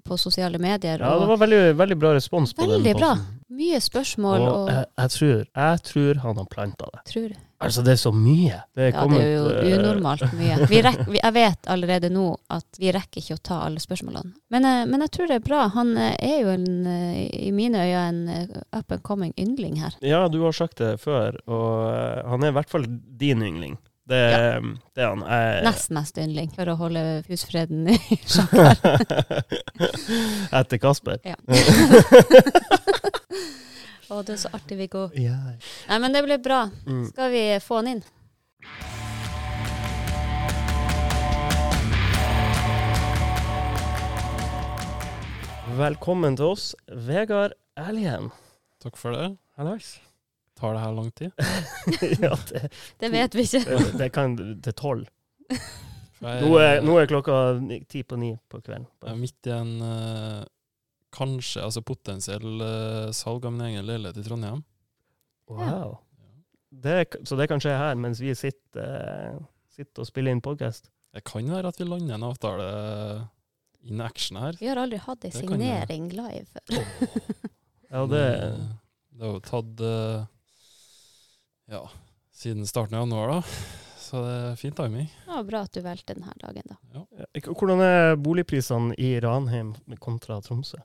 på 0.09 0.17
sosiale 0.17 0.57
medier. 0.57 1.03
Ja, 1.05 1.19
det 1.21 1.27
var 1.29 1.41
veldig, 1.43 1.59
veldig 1.77 1.99
bra 2.01 2.15
respons 2.17 2.55
på 2.57 2.65
veldig 2.65 2.79
den. 2.79 2.87
Veldig 2.87 2.95
bra. 2.97 3.11
Mye 3.59 3.81
spørsmål. 3.85 4.41
Og, 4.41 4.55
og 4.55 4.71
jeg, 4.73 4.87
jeg, 5.03 5.13
tror, 5.19 5.43
jeg, 5.45 5.83
tror, 5.91 6.23
han 6.23 6.41
har 6.41 6.49
planta 6.55 6.89
det. 6.95 7.03
Tror? 7.13 7.35
Altså, 7.65 7.85
det 7.87 7.95
er 7.95 8.01
så 8.01 8.13
mye. 8.15 8.59
Det 8.75 8.89
er, 8.89 8.91
ja, 8.93 9.05
det 9.11 9.21
er 9.21 9.31
jo 9.33 9.79
unormalt 9.79 10.27
mye. 10.41 10.59
Rekker, 10.69 11.15
jeg 11.17 11.37
vet 11.37 11.71
allerede 11.75 12.11
nå 12.13 12.27
at 12.53 12.81
vi 12.81 12.93
rekker 12.95 13.23
ikke 13.23 13.39
å 13.39 13.43
ta 13.51 13.63
alle 13.67 13.83
spørsmålene. 13.83 14.35
Men, 14.55 14.69
uh, 14.69 14.83
men, 14.91 15.07
jeg 15.07 15.15
tror 15.17 15.33
det 15.33 15.41
er 15.41 15.47
bra. 15.47 15.65
Han 15.77 15.95
uh, 15.99 16.13
er 16.19 16.37
jo 16.43 16.53
en, 16.55 16.69
i 17.33 17.51
mine 17.55 17.87
øyne 17.89 18.05
en 18.05 18.63
up 18.77 18.93
and 18.93 19.03
coming 19.07 19.33
yndling 19.41 19.81
her. 19.83 19.97
Ja, 20.05 20.27
du 20.29 20.41
har 20.45 20.55
sagt 20.57 20.79
det 20.83 20.97
før, 21.03 21.39
og 21.49 22.31
han 22.31 22.45
er 22.45 22.53
i 22.53 22.57
hvert 22.59 22.73
fall 22.73 22.87
din 22.89 23.43
yndling. 23.45 23.79
Det, 24.09 24.17
ja. 24.31 24.61
det 24.95 25.01
er 25.03 25.09
han. 25.09 25.23
Jeg, 25.25 25.65
Nest 25.65 25.93
mest 25.97 26.19
yndling, 26.21 26.51
for 26.53 26.69
å 26.69 26.77
holde 26.77 27.05
husfreden 27.31 27.89
i 27.89 27.97
sjakk 28.35 28.53
her. 28.53 28.77
Etter 30.61 30.83
Kasper? 30.83 31.23
Ja. 31.25 31.39
Å, 34.13 34.21
det 34.21 34.35
er 34.35 34.41
så 34.43 34.51
artig, 34.53 34.77
Viggo. 34.77 35.07
Ja. 35.17 35.39
Nei, 35.89 35.97
men 36.03 36.13
det 36.13 36.21
blir 36.27 36.41
bra. 36.43 36.67
Mm. 36.85 37.07
Skal 37.09 37.31
vi 37.33 37.45
få 37.65 37.79
han 37.81 37.89
inn? 37.95 38.03
Velkommen 45.75 46.37
til 46.37 46.53
oss, 46.53 46.67
Vegard 47.09 47.57
Erlien. 47.81 48.29
Takk 48.85 49.01
for 49.01 49.17
det. 49.17 49.31
Hallais. 49.57 49.95
Tar 50.61 50.77
det 50.77 50.85
her 50.85 50.93
lang 50.95 51.09
tid? 51.17 51.33
ja, 52.27 52.37
det, 52.51 52.69
det, 53.01 53.11
vet 53.11 53.35
vi 53.35 53.47
ikke. 53.49 53.65
det, 53.65 53.95
det 54.05 54.11
kan 54.15 54.37
til 54.37 54.77
tolv. 54.77 55.09
Nå 56.25 56.53
er, 56.61 56.85
nå 56.85 56.95
er, 57.01 57.09
klokka 57.09 57.41
ti 57.91 58.05
på 58.05 58.21
ni 58.21 58.35
på 58.49 58.61
kvelden. 58.61 58.87
Jeg 59.03 59.13
er 59.13 59.19
midt 59.19 59.49
i 59.49 59.55
en 59.57 59.73
uh, 59.81 60.45
kanskje, 61.15 61.63
altså 61.65 61.83
potensiell 61.87 62.63
uh, 62.63 63.13
salg 63.15 63.47
av 63.47 63.55
min 63.55 63.69
egen 63.69 63.87
leilighet 63.87 64.19
i 64.21 64.25
Trondheim. 64.27 64.65
Wow. 65.51 65.99
Det, 66.75 67.05
så 67.29 67.39
det 67.39 67.47
kan 67.51 67.63
skje 67.63 67.77
her 67.79 67.95
mens 68.01 68.21
vi 68.23 68.35
sitter, 68.37 69.39
uh, 69.39 69.45
sitter 69.71 70.05
og 70.05 70.11
spiller 70.11 70.35
inn 70.35 70.43
podkast? 70.45 70.91
Det 71.15 71.23
kan 71.29 71.47
være 71.51 71.71
at 71.71 71.79
vi 71.79 71.87
lander 71.87 72.17
en 72.17 72.27
avtale 72.27 72.69
in 73.87 74.01
action 74.03 74.41
her. 74.41 74.57
Vi 74.59 74.67
har 74.71 74.81
aldri 74.83 74.99
hatt 75.05 75.27
ei 75.29 75.35
signering 75.35 76.09
live 76.15 76.47
før. 76.55 76.87
ja, 77.91 78.07
det 78.11 78.25
Det 79.15 79.23
har 79.23 79.37
jo 79.37 79.43
tatt 79.47 79.85
uh, 79.87 80.25
ja, 81.71 81.85
siden 82.35 82.67
starten 82.67 82.99
av 82.99 83.07
januar, 83.07 83.37
da. 83.37 83.43
Så 84.05 84.21
det 84.21 84.33
er 84.35 84.57
fin 84.61 84.75
timing. 84.77 85.07
Ja, 85.27 85.43
Bra 85.47 85.63
at 85.65 85.73
du 85.75 85.81
valgte 85.85 86.17
denne 86.17 86.35
dagen, 86.43 86.67
da. 86.69 86.77
Ja. 86.95 87.29
Hvordan 87.47 87.81
er 87.83 88.19
boligprisene 88.21 88.97
i 89.01 89.15
Ranheim 89.23 89.73
kontra 90.03 90.41
Tromsø? 90.45 90.83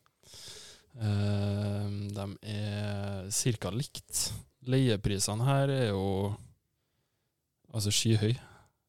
Eh, 1.00 1.86
de 2.16 2.28
er 2.52 3.60
ca. 3.60 3.72
likt. 3.72 4.34
Leieprisene 4.68 5.48
her 5.48 5.72
er 5.72 5.88
jo 5.94 6.34
altså 7.74 7.94
skyhøy. 7.94 8.34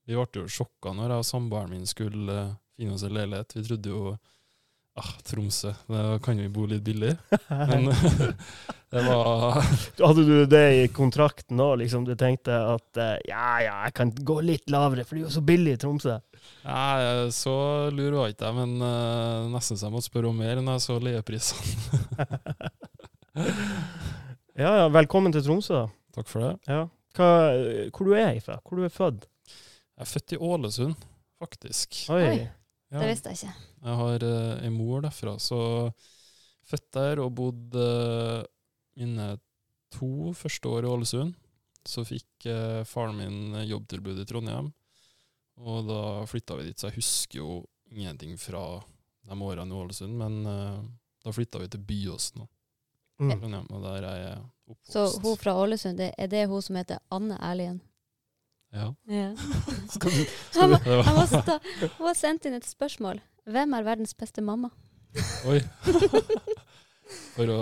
Vi 0.08 0.16
ble 0.16 0.42
jo 0.42 0.50
sjokka 0.50 0.94
når 0.96 1.14
jeg 1.14 1.22
og 1.22 1.28
samboeren 1.28 1.70
min 1.70 1.86
skulle 1.86 2.34
eh, 2.34 2.58
finne 2.76 2.96
oss 2.96 3.06
en 3.06 3.14
leilighet. 3.14 3.54
Vi 3.54 3.64
trodde 3.68 3.92
jo 3.92 4.02
ah, 4.98 5.12
Tromsø, 5.26 5.70
da 5.86 6.16
kan 6.24 6.40
vi 6.40 6.48
bo 6.50 6.66
litt 6.66 6.82
billig. 6.82 7.12
Men 7.70 7.92
det 8.90 9.04
var 9.06 9.60
Hadde 10.00 10.26
du 10.26 10.34
det 10.50 10.64
i 10.80 10.88
kontrakten 10.94 11.62
òg, 11.62 11.76
liksom? 11.84 12.08
Du 12.08 12.16
tenkte 12.18 12.58
at 12.72 12.98
eh, 12.98 13.16
ja, 13.30 13.46
ja, 13.68 13.76
jeg 13.86 13.96
kan 14.00 14.10
gå 14.10 14.40
litt 14.48 14.72
lavere, 14.72 15.06
for 15.06 15.14
det 15.14 15.22
er 15.22 15.28
jo 15.28 15.36
så 15.38 15.46
billig 15.46 15.76
i 15.76 15.82
Tromsø. 15.84 16.18
Nei, 16.64 17.30
så 17.32 17.54
lur 17.94 18.18
var 18.18 18.32
ikke 18.32 18.48
jeg, 18.50 18.56
men 18.58 18.82
uh, 18.84 19.48
nesten 19.52 19.78
så 19.80 19.88
jeg 19.88 19.94
måtte 19.94 20.10
spørre 20.10 20.30
om 20.32 20.40
mer 20.40 20.60
når 20.60 20.78
jeg 20.78 20.86
så 20.86 20.98
leieprisene. 21.00 22.28
Ja, 24.60 24.70
ja, 24.76 24.88
velkommen 24.92 25.32
til 25.32 25.40
Tromsø. 25.46 25.72
da. 25.72 25.86
Takk 26.12 26.26
for 26.28 26.44
det. 26.44 26.50
Ja. 26.68 26.82
Hva, 27.16 27.28
hvor 27.94 28.08
du 28.10 28.16
er 28.18 28.34
ifra? 28.36 28.58
Hvor 28.60 28.76
du 28.76 28.84
er 28.84 28.92
født? 28.92 29.22
Jeg 29.48 30.04
er 30.04 30.10
født 30.10 30.34
i 30.34 30.38
Ålesund, 30.50 31.04
faktisk. 31.40 32.00
Oi. 32.12 32.24
Oi. 32.26 32.40
Ja. 32.90 32.98
Det 32.98 33.08
visste 33.08 33.32
jeg 33.32 33.38
ikke. 33.38 33.68
Jeg 33.86 33.98
har 34.00 34.26
uh, 34.26 34.66
en 34.66 34.74
mor 34.76 35.04
derfra, 35.06 35.36
så 35.40 35.60
født 36.68 36.88
der 36.98 37.22
og 37.24 37.32
bodd 37.38 37.78
uh, 37.78 38.42
mine 39.00 39.30
to 39.94 40.34
første 40.36 40.68
år 40.68 40.84
i 40.84 40.92
Ålesund. 40.92 41.32
Så 41.88 42.04
fikk 42.04 42.50
uh, 42.50 42.82
faren 42.84 43.16
min 43.16 43.62
jobbtilbud 43.64 44.20
i 44.20 44.28
Trondheim, 44.28 44.72
og 45.60 45.86
da 45.88 46.00
flytta 46.30 46.56
vi 46.58 46.68
dit. 46.70 46.78
Så 46.80 46.88
jeg 46.90 46.96
husker 47.00 47.38
jo 47.42 47.50
ingenting 47.90 48.36
fra 48.40 48.62
de 49.28 49.36
årene 49.36 49.68
i 49.74 49.78
Ålesund, 49.82 50.14
men 50.16 50.40
uh, 50.46 50.80
da 51.24 51.32
flytta 51.36 51.60
vi 51.62 51.68
til 51.74 51.84
Byåsen, 51.90 52.48
Mm. 53.20 53.34
Og 53.68 53.82
der 53.84 54.04
er 54.08 54.14
jeg 54.16 54.36
oppvokst. 54.70 54.92
Så 54.94 55.02
hun 55.20 55.34
fra 55.36 55.52
Ålesund, 55.60 55.98
det, 56.00 56.06
er 56.16 56.26
det 56.32 56.46
hun 56.48 56.62
som 56.64 56.76
heter 56.78 57.02
Anne 57.12 57.36
Erlien? 57.44 57.82
Ja. 58.72 58.86
Ja. 59.12 59.34
Skal 59.92 60.08
du, 60.14 60.22
Han, 60.22 60.30
skal 60.54 60.70
du, 60.70 60.72
må- 60.72 61.02
han, 61.04 61.18
må 61.18 61.24
sta- 61.28 61.58
hun 61.98 62.06
har 62.06 62.16
sendt 62.16 62.46
inn 62.48 62.56
et 62.56 62.64
spørsmål. 62.64 63.20
Hvem 63.44 63.76
er 63.76 63.84
verdens 63.84 64.16
beste 64.16 64.40
mamma? 64.40 64.70
Oi. 65.52 65.60
For 67.34 67.50
å 67.52 67.60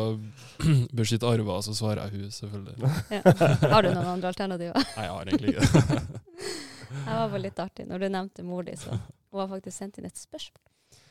beskytte 1.00 1.26
arver, 1.26 1.58
så 1.66 1.74
svarer 1.74 2.04
jeg 2.06 2.20
hun, 2.20 2.30
selvfølgelig. 2.38 2.92
Ja. 3.18 3.22
Har 3.72 3.82
du 3.82 3.90
noen 3.94 4.12
andre 4.14 4.30
alternativer? 4.30 4.78
Nei, 4.94 5.06
jeg 5.08 5.14
har 5.16 5.32
egentlig 5.32 5.56
ikke 5.56 5.66
det. 5.74 6.24
Jeg 6.90 7.04
var 7.18 7.28
bare 7.32 7.42
litt 7.44 7.60
artig 7.62 7.86
når 7.88 8.00
du 8.04 8.08
nevnte 8.14 8.44
mor 8.46 8.64
di, 8.66 8.74
så 8.80 8.94
hun 8.96 9.40
har 9.42 9.48
faktisk 9.50 9.76
sendt 9.76 9.98
inn 10.00 10.08
et 10.08 10.16
spørsmål. 10.18 10.64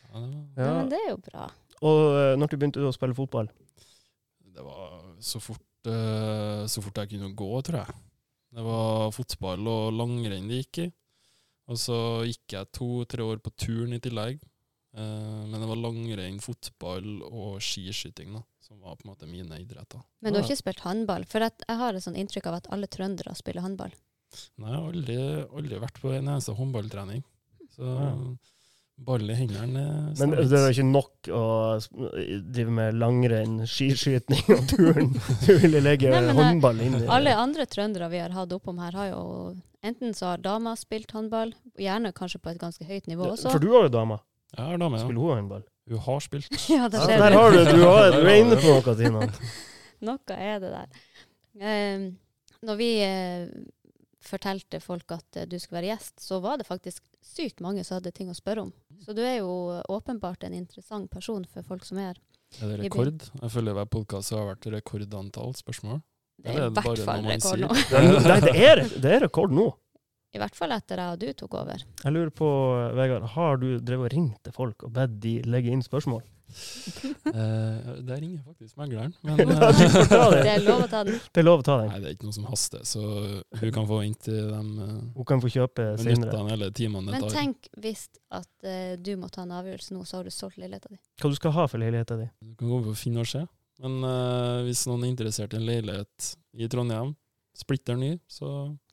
Ja, 0.08 0.22
Ja. 0.58 0.74
Men 0.80 0.90
det 0.90 1.00
er 1.04 1.10
jo 1.12 1.18
bra. 1.22 1.48
Og 1.86 2.00
eh, 2.18 2.34
når 2.40 2.50
du 2.50 2.58
begynte 2.58 2.82
du 2.82 2.88
å 2.90 2.94
spille 2.96 3.14
fotball? 3.18 3.50
Det 4.58 4.64
var 4.66 5.02
så 5.22 5.42
fort, 5.44 5.62
eh, 5.86 6.64
så 6.66 6.82
fort 6.82 6.98
jeg 7.04 7.12
kunne 7.14 7.34
gå, 7.38 7.50
tror 7.68 7.84
jeg. 7.84 7.98
Det 8.58 8.64
var 8.66 9.12
fotball 9.14 9.68
og 9.70 9.94
langrenn 9.94 10.48
det 10.50 10.64
gikk 10.64 10.80
i. 10.88 10.92
Og 11.68 11.78
så 11.78 11.98
gikk 12.26 12.56
jeg 12.56 12.72
to-tre 12.74 13.26
år 13.28 13.42
på 13.44 13.52
turn 13.60 13.94
i 13.94 14.00
tillegg. 14.02 14.40
Eh, 14.98 15.44
men 15.52 15.60
det 15.62 15.68
var 15.70 15.78
langrenn, 15.84 16.40
fotball 16.42 17.22
og 17.28 17.60
skiskyting 17.62 18.32
da, 18.34 18.42
som 18.64 18.80
var 18.82 18.96
på 18.98 19.06
en 19.06 19.12
måte 19.14 19.30
mine 19.30 19.60
idretter. 19.62 20.02
Men 20.24 20.34
du 20.34 20.40
har 20.40 20.48
ikke 20.48 20.62
spilt 20.64 20.82
håndball? 20.88 21.28
For 21.30 21.44
jeg 21.44 21.78
har 21.84 21.94
et 21.94 22.06
sånn 22.08 22.18
inntrykk 22.18 22.48
av 22.50 22.62
at 22.64 22.70
alle 22.74 22.88
trøndere 22.90 23.36
spiller 23.38 23.62
håndball. 23.68 23.94
Nei, 24.58 24.70
jeg 24.72 24.78
har 24.80 24.92
aldri, 24.92 25.18
aldri 25.62 25.80
vært 25.82 26.02
på 26.04 26.12
en 26.14 26.28
eneste 26.32 26.56
håndballtrening. 26.58 27.24
Så 27.78 27.84
Ja. 27.86 28.12
ball 29.08 29.30
i 29.30 29.36
hendene 29.38 29.84
Men 30.18 30.32
det 30.34 30.58
er 30.58 30.72
ikke 30.74 30.86
nok 30.88 31.28
å 31.30 31.44
drive 32.50 32.72
med 32.74 32.96
langrenn, 32.98 33.60
skiskyting 33.70 34.42
og 34.56 34.64
turn. 34.72 35.12
Du 35.46 35.52
ville 35.62 35.82
legge 35.86 36.10
Nei, 36.10 36.34
håndball 36.34 36.82
inn 36.82 36.96
i 36.98 37.06
Alle 37.06 37.36
andre 37.38 37.68
trøndere 37.70 38.10
vi 38.10 38.24
har 38.24 38.34
hatt 38.34 38.56
oppom 38.58 38.80
her, 38.82 38.98
har 38.98 39.12
jo 39.12 39.22
enten 39.86 40.16
så 40.18 40.32
har 40.34 40.42
dama 40.42 40.74
spilt 40.76 41.12
håndball, 41.14 41.54
gjerne 41.78 42.12
kanskje 42.18 42.42
på 42.42 42.50
et 42.56 42.60
ganske 42.60 42.84
høyt 42.90 43.06
nivå 43.08 43.30
også. 43.36 43.52
For 43.54 43.62
du 43.62 43.70
har 43.76 43.86
jo 43.86 43.94
dama. 44.00 44.18
Jeg 44.58 44.66
har 44.66 44.78
dame, 44.82 44.98
ja. 44.98 45.06
Spiller 45.06 45.22
hun 45.22 45.36
håndball? 45.44 45.66
Hun 45.88 46.00
har 46.10 46.20
spilt. 46.26 46.50
Ja, 46.74 46.88
der 46.90 47.06
Ja, 47.14 47.18
der 47.22 47.38
har 47.38 47.52
du, 47.54 47.60
du, 47.64 47.84
har, 47.86 48.12
du 48.18 48.26
er 48.26 48.40
inne 48.42 48.58
på 48.60 48.74
noe, 48.80 48.96
Tina. 48.98 49.28
Noe 50.08 50.38
er 50.42 50.60
det 50.64 50.72
der. 50.74 51.04
Um, 51.62 52.08
når 52.68 52.76
vi 52.80 52.90
eh, 53.06 53.46
fortalte 54.24 54.80
folk 54.84 55.12
at 55.16 55.40
eh, 55.40 55.48
du 55.50 55.58
skulle 55.60 55.82
være 55.82 55.94
gjest, 55.94 56.20
så 56.24 56.40
var 56.44 56.60
det 56.60 56.68
faktisk 56.68 57.04
sykt 57.24 57.62
mange 57.64 57.84
som 57.86 58.00
hadde 58.00 58.14
ting 58.16 58.32
å 58.32 58.38
spørre 58.38 58.68
om. 58.68 58.74
Så 59.04 59.16
du 59.18 59.22
er 59.26 59.40
jo 59.40 59.80
åpenbart 59.94 60.48
en 60.48 60.56
interessant 60.58 61.10
person 61.12 61.46
for 61.52 61.66
folk 61.68 61.86
som 61.88 62.02
er 62.02 62.14
her. 62.14 62.22
Er 62.62 62.72
det 62.72 62.78
rekord? 62.86 63.26
Jeg 63.42 63.52
føler 63.52 63.76
hver 63.76 63.90
podkast 63.92 64.34
har 64.36 64.48
vært 64.54 64.70
rekordantall 64.72 65.56
spørsmål. 65.58 66.00
Det 66.38 66.54
er 66.54 66.62
er 66.62 66.70
i 66.70 66.70
det 66.70 66.84
hvert 66.86 67.04
fall 67.04 67.28
rekord 67.28 67.62
nå. 67.64 67.70
Nei, 68.28 68.40
det 68.46 68.56
er, 68.56 68.84
det 69.04 69.14
er 69.16 69.24
rekord 69.26 69.54
nå. 69.58 69.68
I 70.36 70.42
hvert 70.42 70.58
fall 70.58 70.74
etter 70.76 71.02
jeg 71.02 71.16
og 71.16 71.22
du 71.22 71.30
tok 71.40 71.56
over. 71.58 71.84
Jeg 72.04 72.14
lurer 72.14 72.32
på, 72.36 72.48
Vegard, 72.98 73.26
har 73.34 73.60
du 73.62 73.68
drevet 73.80 74.10
og 74.10 74.14
ringt 74.14 74.42
til 74.46 74.54
folk 74.56 74.86
og 74.86 74.94
bedt 74.94 75.16
de 75.24 75.38
legge 75.48 75.72
inn 75.74 75.82
spørsmål? 75.86 76.22
Eh, 77.28 77.88
der 78.08 78.22
ringer 78.22 78.40
faktisk 78.46 78.78
megleren. 78.80 79.12
Men 79.22 79.38
ta 79.60 79.72
Det 79.76 80.44
det. 80.44 80.54
er 80.54 80.62
lov 80.64 80.86
å 80.86 80.88
ta 80.90 81.02
den. 81.04 81.18
Det 81.34 81.42
er 81.42 81.46
lov 81.46 81.60
å 81.60 81.66
ta 81.68 81.76
den. 81.82 81.90
nei, 81.92 82.00
det 82.00 82.08
er 82.10 82.16
ikke 82.16 82.30
noe 82.30 82.38
som 82.38 82.48
haster, 82.48 82.86
så 82.88 83.02
hun 83.60 83.74
kan 83.76 83.88
få 83.90 83.98
inntil 84.08 84.38
de 84.54 84.62
uh, 84.80 84.94
Hun 85.18 85.28
kan 85.28 85.44
få 85.44 85.52
kjøpe 85.52 85.90
senere. 86.02 86.40
eller 86.56 86.72
timene 86.72 87.12
Men 87.18 87.28
tenk 87.34 87.68
hvis 87.84 88.08
at 88.32 88.48
uh, 88.64 88.96
du 88.96 89.12
må 89.20 89.30
ta 89.34 89.44
en 89.44 89.54
avgjørelse 89.60 89.94
nå, 89.98 90.06
så 90.08 90.22
har 90.22 90.30
du 90.30 90.34
solgt 90.34 90.58
leiligheta 90.62 90.90
di. 90.94 91.00
Hva 91.20 91.34
du 91.34 91.38
skal 91.38 91.56
ha 91.60 91.68
for 91.68 91.84
leiligheten 91.84 92.24
din? 92.24 92.32
Du 92.42 92.56
kan 92.64 92.72
gå 92.78 92.82
på 92.88 92.96
Finn 93.04 93.20
og 93.22 93.28
se. 93.30 93.44
Men 93.84 94.00
eh, 94.08 94.64
hvis 94.66 94.88
noen 94.90 95.04
er 95.06 95.12
interessert 95.12 95.54
i 95.54 95.60
en 95.60 95.68
leilighet 95.68 96.32
i 96.58 96.66
Trondheim, 96.72 97.12
splitter 97.58 97.98
ny, 98.00 98.16
så 98.32 98.50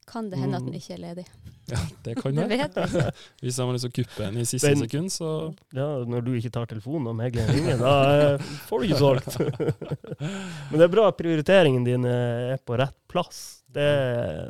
Kan 0.06 0.28
det 0.30 0.38
hende 0.38 0.56
at 0.56 0.62
Mm. 0.62 0.70
den 0.72 0.80
ikke 0.80 0.94
er 0.94 1.00
ledig? 1.02 1.24
ja, 1.70 1.78
det 2.04 2.14
kan 2.20 2.34
Det 2.36 2.48
det. 2.48 2.58
vet 2.58 2.74
vi 2.76 2.82
ikke. 2.82 3.12
Hvis 3.42 3.56
han 3.56 3.66
har 3.70 3.72
lyst 3.78 3.86
til 3.86 3.92
å 3.92 3.96
kuppe 4.04 4.26
en 4.28 4.36
i 4.36 4.44
siste 4.44 4.68
Den- 4.68 4.82
sekund, 4.84 5.10
så 5.14 5.54
Ja, 5.72 5.86
Når 6.04 6.24
du 6.24 6.32
ikke 6.36 6.52
tar 6.52 6.66
telefonen 6.66 7.08
og 7.08 7.16
megleren 7.16 7.54
ringer, 7.54 7.78
da 7.78 7.94
eh, 8.34 8.38
får 8.68 8.80
du 8.80 8.86
ikke 8.88 8.98
solgt. 9.00 9.38
Men 10.70 10.78
det 10.78 10.84
er 10.88 10.92
bra 10.92 11.08
at 11.08 11.16
prioriteringen 11.18 11.84
din 11.86 12.04
eh, 12.04 12.52
er 12.54 12.60
på 12.64 12.76
rett 12.78 12.96
plass. 13.08 13.62
Det, 13.74 13.88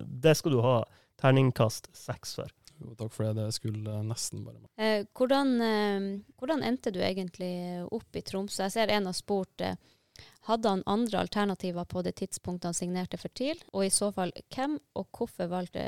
det 0.06 0.36
skal 0.36 0.52
du 0.52 0.60
ha 0.64 0.82
terningkast 1.20 1.88
seks 1.96 2.34
for. 2.36 2.50
jo, 2.82 2.92
takk 2.98 3.12
for 3.14 3.24
det. 3.30 3.34
Det 3.38 3.54
skulle 3.56 4.00
nesten 4.04 4.42
bare 4.44 4.58
meg. 4.58 4.68
Eh, 4.76 5.04
hvordan, 5.16 5.54
eh, 5.62 6.08
hvordan 6.40 6.64
endte 6.66 6.92
du 6.92 6.98
egentlig 7.00 7.52
opp 7.94 8.16
i 8.18 8.22
Tromsø? 8.26 8.64
Jeg 8.66 8.72
ser 8.74 8.92
en 8.92 9.06
har 9.06 9.16
spurt 9.16 9.64
eh, 9.64 9.76
hadde 10.48 10.68
han 10.68 10.82
andre 10.86 11.22
alternativer 11.24 11.86
på 11.88 12.02
det 12.04 12.14
tidspunktet 12.20 12.68
han 12.68 12.76
signerte 12.76 13.18
for 13.20 13.32
TIL, 13.36 13.60
og 13.72 13.86
i 13.86 13.92
så 13.92 14.10
fall 14.14 14.32
hvem, 14.54 14.76
og 14.98 15.06
hvorfor, 15.16 15.48
valgte, 15.50 15.84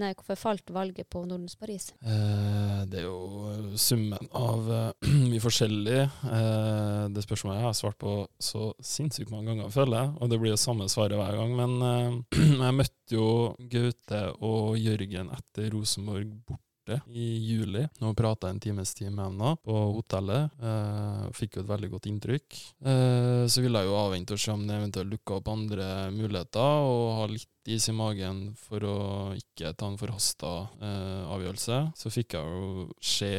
nei, 0.00 0.12
hvorfor 0.16 0.38
falt 0.38 0.72
valget 0.74 1.08
på 1.12 1.24
Nordens 1.24 1.56
Paris? 1.56 1.90
Eh, 2.04 2.82
det 2.90 3.00
er 3.00 3.06
jo 3.06 3.78
summen 3.80 4.28
av 4.36 4.68
uh, 4.68 5.08
mye 5.30 5.42
forskjellig. 5.42 6.02
Eh, 6.04 7.00
det 7.14 7.24
spørsmålet 7.24 7.62
jeg 7.62 7.68
har 7.68 7.78
svart 7.78 7.98
på 8.00 8.18
så 8.36 8.72
sinnssykt 8.84 9.32
mange 9.32 9.52
ganger, 9.52 9.72
føler 9.72 10.02
jeg, 10.02 10.12
og 10.20 10.32
det 10.32 10.40
blir 10.42 10.54
jo 10.54 10.60
samme 10.60 10.90
svaret 10.92 11.18
hver 11.20 11.40
gang. 11.40 11.56
Men 11.62 11.88
eh, 11.88 12.44
jeg 12.66 12.78
møtte 12.82 13.16
jo 13.16 13.30
Gaute 13.72 14.26
og 14.44 14.78
Jørgen 14.80 15.32
etter 15.34 15.72
Rosenborg 15.74 16.36
borte 16.44 16.73
i 17.06 17.26
juli. 17.46 17.84
Nå 18.02 18.12
prata 18.18 18.48
jeg 18.48 18.56
en 18.56 18.62
times 18.66 18.94
tid 18.94 19.12
med 19.12 19.24
henne 19.28 19.54
på 19.64 19.78
hotellet. 19.96 20.52
Eh, 20.60 21.24
fikk 21.36 21.58
jo 21.58 21.64
et 21.64 21.70
veldig 21.70 21.90
godt 21.94 22.08
inntrykk. 22.10 22.60
Eh, 22.84 23.44
så 23.48 23.64
ville 23.64 23.80
jeg 23.80 23.90
jo 23.90 23.98
avvente 23.98 24.36
og 24.36 24.42
se 24.42 24.52
om 24.54 24.66
det 24.66 24.76
eventuelt 24.76 25.12
dukka 25.14 25.38
opp 25.38 25.50
andre 25.52 25.88
muligheter, 26.14 26.88
og 26.90 27.04
ha 27.20 27.26
litt 27.30 27.50
is 27.66 27.88
i 27.88 27.94
magen 27.96 28.50
for 28.60 28.84
å 28.84 28.96
ikke 29.38 29.72
ta 29.78 29.88
en 29.88 29.98
forhasta 30.00 30.52
eh, 30.84 31.22
avgjørelse. 31.32 31.80
Så 31.96 32.12
fikk 32.12 32.36
jeg 32.36 32.58
jo 32.58 32.88
se 33.00 33.32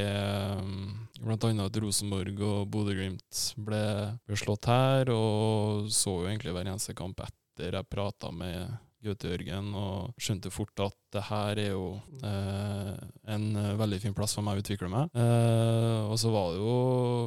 um, 0.57 0.95
blant 1.21 1.45
annet 1.45 1.69
at 1.69 1.81
Rosenborg 1.83 2.41
og 2.41 2.65
Bodø-Glimt 2.73 3.43
ble, 3.67 3.83
ble 4.25 4.39
slått 4.39 4.71
her, 4.71 5.13
og 5.13 5.91
så 5.93 6.17
jo 6.23 6.31
egentlig 6.31 6.55
hver 6.55 6.71
eneste 6.71 6.97
kamp 6.97 7.21
etter 7.25 7.77
jeg 7.77 7.91
prata 7.91 8.33
med 8.33 8.73
Gaute 9.05 9.31
Jørgen, 9.31 9.71
og 9.77 10.15
skjønte 10.21 10.51
fort 10.53 10.83
at 10.83 10.97
det 11.15 11.23
her 11.29 11.59
er 11.61 11.69
jo 11.71 11.85
eh, 12.27 12.95
en 13.31 13.45
eh, 13.61 13.75
veldig 13.79 13.99
fin 14.03 14.15
plass 14.17 14.35
for 14.35 14.45
meg 14.45 14.57
å 14.57 14.63
utvikle 14.63 14.89
meg. 14.91 15.13
Eh, 15.15 16.01
og 16.09 16.17
så 16.19 16.31
var 16.33 16.51
det 16.51 16.63
jo 16.63 16.75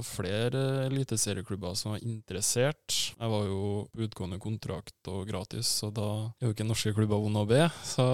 flere 0.07 0.65
eliteserieklubber 0.89 1.77
som 1.79 1.95
var 1.95 2.05
interessert. 2.05 2.99
Jeg 3.15 3.33
var 3.33 3.47
jo 3.49 3.63
på 3.93 4.05
utgående 4.09 4.41
kontrakt 4.43 5.13
og 5.13 5.25
gratis, 5.31 5.71
så 5.81 5.93
da 5.95 6.09
er 6.39 6.51
jo 6.51 6.57
ikke 6.57 6.69
norske 6.69 6.95
klubber 6.97 7.23
vonde 7.23 7.47
å 7.47 7.49
be. 7.49 7.65
Så, 7.87 8.05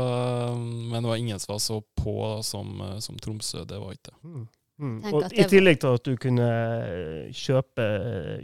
men 0.60 1.00
det 1.00 1.10
var 1.10 1.22
ingen 1.22 1.42
som 1.42 1.56
var 1.56 1.64
så 1.64 1.80
på 1.98 2.18
da, 2.24 2.42
som, 2.42 2.80
eh, 2.80 2.98
som 2.98 3.18
Tromsø, 3.18 3.64
det 3.64 3.80
var 3.80 3.96
ikke 3.96 4.10
det. 4.10 4.20
Mm. 4.22 4.44
Mm. 4.82 4.96
Og 5.14 5.28
I 5.30 5.44
tillegg 5.46 5.78
til 5.82 5.94
at 5.94 6.08
du 6.08 6.16
kunne 6.18 6.46
eh, 6.50 7.34
kjøpe, 7.34 7.84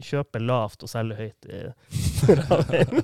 kjøpe 0.07 0.43
lavt 0.43 0.85
og 0.87 0.93
selge 0.93 1.19
høyt. 1.19 1.49
Eh, 2.29 2.95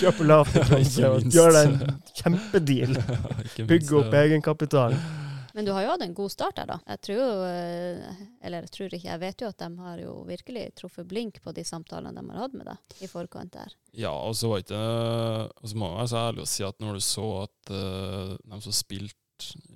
kjøpe 0.00 0.26
og 0.38 1.28
gjøre 1.32 1.52
deg 1.56 1.64
en 1.64 2.00
kjempedeal. 2.20 2.96
Bygge 3.70 4.00
opp 4.00 4.12
eh, 4.12 4.24
egenkapital. 4.24 4.96
Men 5.54 5.68
du 5.68 5.70
har 5.70 5.84
jo 5.84 5.90
hatt 5.92 6.02
en 6.02 6.14
god 6.18 6.32
start 6.34 6.56
der, 6.58 6.66
da. 6.66 6.76
Jeg 6.90 7.00
tror 7.06 7.18
jo, 7.20 7.26
eh, 7.46 8.22
eller 8.42 8.64
jeg 8.64 8.72
tror 8.74 8.88
ikke, 8.96 9.06
jeg 9.06 9.20
vet 9.22 9.44
jo 9.44 9.50
at 9.52 9.60
de 9.62 9.68
har 9.86 10.00
jo 10.02 10.14
virkelig 10.26 10.64
truffet 10.80 11.06
blink 11.06 11.38
på 11.44 11.54
de 11.54 11.62
samtalene 11.66 12.14
de 12.16 12.24
har 12.32 12.40
hatt 12.42 12.56
med 12.58 12.66
deg 12.72 13.04
i 13.06 13.10
forkant 13.10 13.54
der. 13.54 13.76
Ja, 13.94 14.10
og 14.10 14.34
så 14.34 14.50
var 14.50 14.64
ikke 14.64 14.80
Og 14.82 15.70
så 15.70 15.78
må 15.78 15.92
jeg 15.92 16.00
være 16.00 16.10
så 16.10 16.22
ærlig 16.24 16.42
å 16.42 16.50
si 16.50 16.66
at 16.66 16.82
når 16.82 16.98
du 16.98 17.04
så 17.06 17.28
at 17.44 17.70
uh, 17.70 18.34
de 18.34 18.58
som 18.66 18.74
spilte 18.74 19.20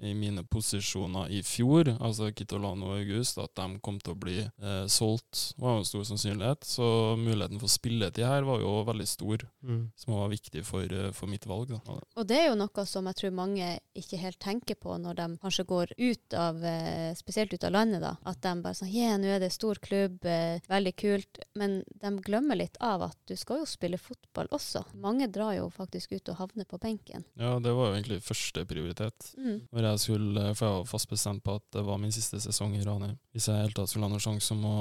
i 0.02 0.12
mine 0.14 0.44
posisjoner 0.46 1.30
i 1.34 1.42
fjor, 1.42 1.88
altså 2.00 2.30
Kitolano 2.34 2.92
og 2.92 2.98
August, 3.00 3.38
at 3.42 3.54
de 3.58 3.78
kom 3.84 3.98
til 4.00 4.14
å 4.14 4.18
bli 4.18 4.36
eh, 4.40 4.84
solgt, 4.90 5.54
var 5.58 5.74
jo 5.76 5.82
en 5.82 5.88
stor 5.88 6.04
sannsynlighet. 6.12 6.64
Så 6.68 6.86
muligheten 7.18 7.58
for 7.60 7.68
spilletid 7.72 8.24
her 8.26 8.46
var 8.48 8.60
jo 8.64 8.84
veldig 8.88 9.08
stor, 9.08 9.46
Mm. 9.68 9.90
som 9.96 10.14
var 10.14 10.28
viktig 10.30 10.62
for, 10.64 10.82
eh, 10.86 11.10
for 11.12 11.26
mitt 11.26 11.44
valg. 11.46 11.68
Da. 11.68 11.98
Og 12.16 12.26
det 12.26 12.36
er 12.38 12.46
jo 12.48 12.54
noe 12.60 12.84
som 12.86 13.04
jeg 13.10 13.16
tror 13.18 13.32
mange 13.34 13.66
ikke 13.98 14.18
helt 14.22 14.38
tenker 14.38 14.76
på 14.80 14.94
når 15.02 15.16
de 15.18 15.26
kanskje 15.42 15.64
går 15.66 15.92
ut 15.98 16.34
av, 16.38 16.62
eh, 16.64 17.12
spesielt 17.18 17.52
ut 17.52 17.64
av 17.64 17.72
landet, 17.72 18.00
da. 18.00 18.16
At 18.24 18.40
de 18.40 18.54
bare 18.62 18.74
sånn 18.78 18.92
Ja, 18.92 19.16
nå 19.18 19.26
er 19.26 19.40
det 19.40 19.52
stor 19.52 19.74
klubb, 19.74 20.24
eh, 20.24 20.60
veldig 20.70 20.94
kult. 20.96 21.38
Men 21.54 21.82
de 22.00 22.10
glemmer 22.22 22.56
litt 22.56 22.76
av 22.80 23.02
at 23.02 23.16
du 23.26 23.34
skal 23.36 23.58
jo 23.58 23.64
spille 23.66 23.98
fotball 23.98 24.48
også. 24.54 24.84
Mange 24.94 25.26
drar 25.30 25.56
jo 25.58 25.68
faktisk 25.70 26.12
ut 26.16 26.28
og 26.32 26.36
havner 26.36 26.64
på 26.64 26.78
benken. 26.80 27.24
Ja, 27.36 27.58
det 27.58 27.74
var 27.74 27.90
jo 27.92 28.00
egentlig 28.00 28.22
første 28.22 28.64
prioritet. 28.64 29.34
Mm. 29.36 29.47
Når 29.74 29.86
jeg 29.90 30.02
skulle, 30.04 30.44
for 30.54 30.66
jeg 30.66 30.76
var 30.78 30.90
fast 30.90 31.10
bestemt 31.10 31.44
på 31.44 31.56
at 31.58 31.64
det 31.76 31.84
var 31.86 32.00
min 32.02 32.14
siste 32.14 32.40
sesong 32.42 32.76
i 32.76 32.84
Ranheim. 32.84 33.16
Hvis 33.32 33.48
jeg 33.48 33.56
i 33.56 33.64
hele 33.66 33.76
tatt 33.76 33.92
skulle 33.92 34.08
ha 34.08 34.12
noen 34.12 34.24
sjanse 34.24 34.54
om 34.56 34.66
å 34.68 34.76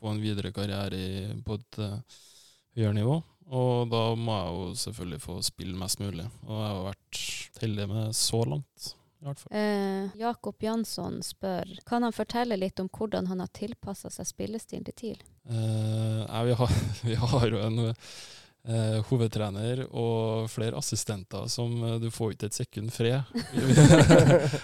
få 0.00 0.12
en 0.12 0.22
videre 0.22 0.52
karriere 0.56 0.96
i, 0.96 1.10
på 1.44 1.58
et 1.58 1.82
eh, 1.84 2.22
høyere 2.78 2.96
nivå. 3.00 3.18
Og 3.50 3.90
da 3.90 4.04
må 4.14 4.36
jeg 4.36 4.54
jo 4.54 4.80
selvfølgelig 4.84 5.20
få 5.24 5.36
spille 5.42 5.78
mest 5.78 6.00
mulig. 6.02 6.26
Og 6.46 6.56
jeg 6.56 6.70
har 6.70 6.82
vært 6.86 7.22
heldig 7.64 7.86
med 7.90 8.16
så 8.16 8.42
langt, 8.46 8.90
i 9.20 9.26
hvert 9.26 9.42
fall. 9.42 9.54
Eh, 9.58 10.18
Jakob 10.20 10.62
Jansson 10.62 11.18
spør 11.26 11.72
kan 11.88 12.06
han 12.06 12.14
fortelle 12.14 12.58
litt 12.60 12.80
om 12.82 12.90
hvordan 12.94 13.26
han 13.30 13.42
har 13.42 13.50
tilpassa 13.56 14.12
seg 14.14 14.28
spillestilen 14.30 14.86
til 14.86 14.98
TIL. 15.02 15.24
Eh, 15.50 16.36
vi, 16.46 16.54
har, 16.62 16.76
vi 17.10 17.18
har 17.24 17.48
jo 17.50 17.64
en 17.64 17.82
eh, 18.68 18.98
hovedtrener 19.08 19.84
og 19.90 20.48
flere 20.52 20.78
assistenter 20.80 21.48
som 21.50 21.72
eh, 21.86 21.96
du 22.02 22.08
får 22.12 22.34
ikke 22.34 22.50
et 22.50 22.60
sekund 22.62 22.94
fred. 22.94 23.22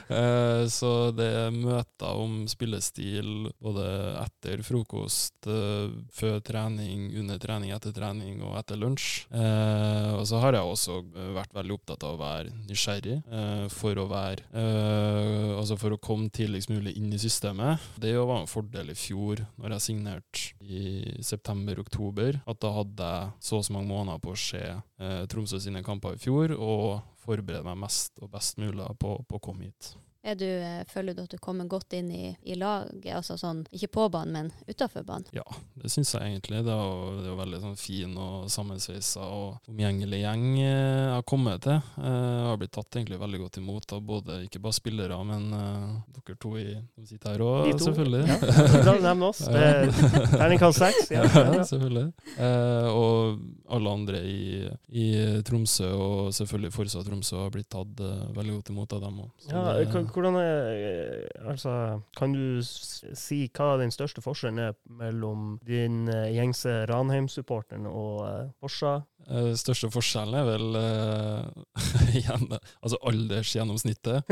Eh, 0.07 0.63
så 0.71 1.11
det 1.15 1.27
er 1.27 1.55
møter 1.55 2.19
om 2.21 2.45
spillestil 2.49 3.49
både 3.63 3.85
etter 4.23 4.63
frokost, 4.65 5.49
eh, 5.51 5.91
før 6.15 6.39
trening, 6.47 7.09
under 7.21 7.41
trening, 7.43 7.73
etter 7.75 7.95
trening 7.97 8.39
og 8.47 8.57
etter 8.61 8.79
lunsj. 8.81 9.27
Eh, 9.35 10.13
og 10.15 10.25
så 10.31 10.41
har 10.43 10.57
jeg 10.57 10.71
også 10.71 10.99
eh, 11.03 11.31
vært 11.37 11.57
veldig 11.57 11.77
opptatt 11.77 12.07
av 12.07 12.17
å 12.17 12.21
være 12.23 12.55
nysgjerrig 12.69 13.19
eh, 13.19 13.67
for 13.73 13.99
å 14.03 14.07
være 14.11 14.47
eh, 14.53 15.53
Altså 15.57 15.77
for 15.81 15.95
å 15.95 16.01
komme 16.03 16.31
tidligst 16.33 16.71
mulig 16.71 16.95
inn 16.99 17.13
i 17.15 17.21
systemet. 17.21 17.83
Det 18.01 18.13
var 18.17 18.43
en 18.43 18.51
fordel 18.51 18.93
i 18.93 18.99
fjor, 18.99 19.43
når 19.61 19.77
jeg 19.77 19.87
signerte 19.89 20.47
i 20.63 21.17
september-oktober, 21.25 22.41
at 22.47 22.61
da 22.63 22.73
hadde 22.77 23.11
jeg 23.11 23.49
så 23.49 23.61
og 23.61 23.65
så 23.67 23.75
mange 23.77 23.86
måneder 23.89 24.23
på 24.23 24.35
å 24.35 24.41
se 24.41 24.63
eh, 24.63 25.23
Tromsø 25.31 25.61
sine 25.63 25.85
kamper 25.87 26.17
i 26.17 26.23
fjor, 26.23 26.55
og 26.57 27.01
forberede 27.23 27.67
meg 27.67 27.81
mest 27.87 28.19
og 28.23 28.33
best 28.35 28.61
mulig 28.63 28.87
på, 29.01 29.17
på 29.27 29.39
å 29.39 29.43
komme 29.43 29.69
hit. 29.69 29.95
Er 30.27 30.35
du, 30.35 30.45
eh, 30.49 30.81
føler 30.91 31.15
du 31.15 31.21
at 31.23 31.31
du 31.31 31.39
kommer 31.39 31.69
godt 31.71 31.95
inn 31.95 32.09
i, 32.11 32.33
i 32.51 32.57
laget, 32.59 33.13
altså 33.15 33.37
sånn, 33.39 33.61
ikke 33.71 33.89
på 33.95 34.07
banen, 34.11 34.33
men 34.35 34.49
utafor 34.67 35.05
banen? 35.07 35.29
Ja, 35.37 35.45
det 35.79 35.91
syns 35.93 36.11
jeg 36.17 36.23
egentlig. 36.33 36.65
Det 36.67 36.73
er 36.75 36.81
jo, 36.83 37.13
det 37.21 37.29
er 37.29 37.31
jo 37.31 37.37
veldig 37.39 37.61
sånn 37.63 37.77
fin 37.79 38.17
og 38.19 38.49
sammensveisa 38.51 39.23
og 39.23 39.71
omgjengelig 39.71 40.19
gjeng 40.25 40.47
eh, 40.59 40.67
jeg 40.67 41.13
har 41.15 41.27
kommet 41.31 41.63
til. 41.69 41.79
Eh, 42.03 42.17
Jeg 42.27 42.49
har 42.51 42.59
blitt 42.61 42.75
tatt 42.75 42.99
egentlig 42.99 43.21
veldig 43.23 43.41
godt 43.45 43.61
imot 43.63 43.93
av 43.95 44.03
både 44.09 44.41
ikke 44.49 44.61
bare 44.67 44.77
spillere, 44.77 45.17
men 45.31 45.47
uh, 45.55 45.95
dere 46.17 46.37
to 46.43 46.53
i, 46.59 46.67
som 46.97 47.07
sitter 47.07 47.37
her 47.37 47.45
òg, 47.47 47.71
selvfølgelig. 47.87 48.25
Ja, 48.27 48.39
bra 48.89 48.97
nevn 49.07 49.25
oss. 49.29 49.45
Det 49.47 49.63
er 49.63 49.95
Terningkast 50.35 50.83
seks. 50.83 51.11
Ja. 51.15 51.23
Ja, 51.57 51.63
selvfølgelig. 51.65 52.11
Uh, 52.35 52.89
og 52.91 53.73
alle 53.77 53.93
andre 53.93 54.21
i, 54.27 54.67
i 54.91 55.07
Tromsø, 55.47 55.89
og 55.95 56.33
selvfølgelig 56.37 56.73
Forsa 56.75 57.03
Tromsø, 57.07 57.39
har 57.45 57.53
blitt 57.55 57.69
tatt 57.73 58.03
uh, 58.03 58.27
veldig 58.37 58.59
godt 58.59 58.73
imot 58.75 58.97
av 58.99 59.05
dem 59.07 59.23
òg. 59.25 59.31
Ja, 59.51 59.63
kan- 59.93 60.09
hvordan 60.17 60.39
er 60.41 60.71
eh, 60.73 61.47
Altså, 61.47 62.01
kan 62.17 62.33
du 62.35 62.63
si 62.65 63.45
hva 63.55 63.77
den 63.79 63.93
største 63.95 64.23
forskjellen 64.25 64.63
er 64.65 64.79
mellom 64.89 65.59
din 65.67 66.09
eh, 66.11 66.33
gjengse 66.35 66.87
Ranheim-supporteren 66.91 67.87
og 67.87 68.25
uh, 68.25 68.49
Forsa? 68.59 68.97
Eh, 69.27 69.53
største 69.59 69.91
forskjellen 69.93 70.37
er 70.39 70.47
vel 70.49 70.79
uh, 70.79 71.47
igjen, 72.19 72.49
altså 72.81 72.99
aldersgjennomsnittet. 73.11 74.27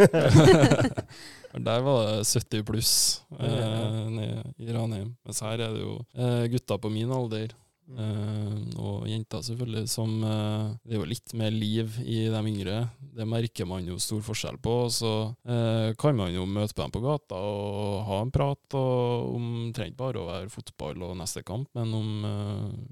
Der 1.68 1.84
var 1.86 2.00
det 2.08 2.26
70 2.26 2.64
pluss 2.66 2.94
uh, 3.38 4.22
i 4.58 4.72
Ranheim. 4.74 5.14
Mens 5.26 5.42
her 5.44 5.60
er 5.60 5.76
det 5.76 5.84
jo 5.84 6.00
uh, 6.18 6.44
gutter 6.50 6.80
på 6.82 6.92
min 6.94 7.12
alder. 7.14 7.54
Eh, 7.84 8.54
og 8.80 9.04
jenter, 9.08 9.42
selvfølgelig, 9.44 9.84
som 9.92 10.16
eh, 10.24 10.72
Det 10.84 10.94
er 10.94 11.00
jo 11.02 11.08
litt 11.08 11.34
mer 11.36 11.52
liv 11.52 11.98
i 12.00 12.24
de 12.32 12.40
yngre. 12.50 12.78
Det 13.14 13.26
merker 13.28 13.68
man 13.68 13.86
jo 13.86 13.98
stor 14.02 14.22
forskjell 14.24 14.58
på. 14.64 14.76
Så 14.92 15.12
eh, 15.44 15.92
kan 16.00 16.16
man 16.16 16.32
jo 16.34 16.46
møte 16.48 16.74
på 16.74 16.84
dem 16.84 16.94
på 16.94 17.04
gata 17.04 17.38
og 17.38 18.04
ha 18.08 18.20
en 18.24 18.32
prat 18.34 18.78
og 18.78 19.34
om 19.36 19.48
trenger 19.76 19.98
bare 19.98 20.22
å 20.22 20.28
være 20.28 20.52
fotball 20.52 21.04
og 21.06 21.16
neste 21.18 21.44
kamp, 21.46 21.68
men 21.76 21.92
om 21.94 22.10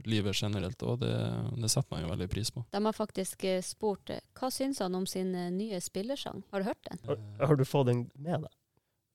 livet 0.09 0.37
generelt 0.37 0.83
òg. 0.85 1.00
Det, 1.02 1.12
det 1.59 1.70
setter 1.72 1.94
man 1.94 2.05
jo 2.05 2.12
veldig 2.12 2.28
pris 2.31 2.52
på. 2.55 2.64
De 2.72 2.83
har 2.85 2.96
faktisk 2.96 3.46
spurt 3.64 4.12
hva 4.38 4.50
syns 4.52 4.83
han 4.85 4.96
om 4.98 5.07
sin 5.09 5.33
nye 5.57 5.81
spillersang. 5.83 6.44
Har 6.52 6.62
du 6.62 6.70
hørt 6.70 6.90
den? 6.90 7.00
Har, 7.09 7.22
har 7.48 7.59
du 7.59 7.64
fått 7.66 7.88
den 7.90 8.07
med 8.18 8.44
deg? 8.44 8.52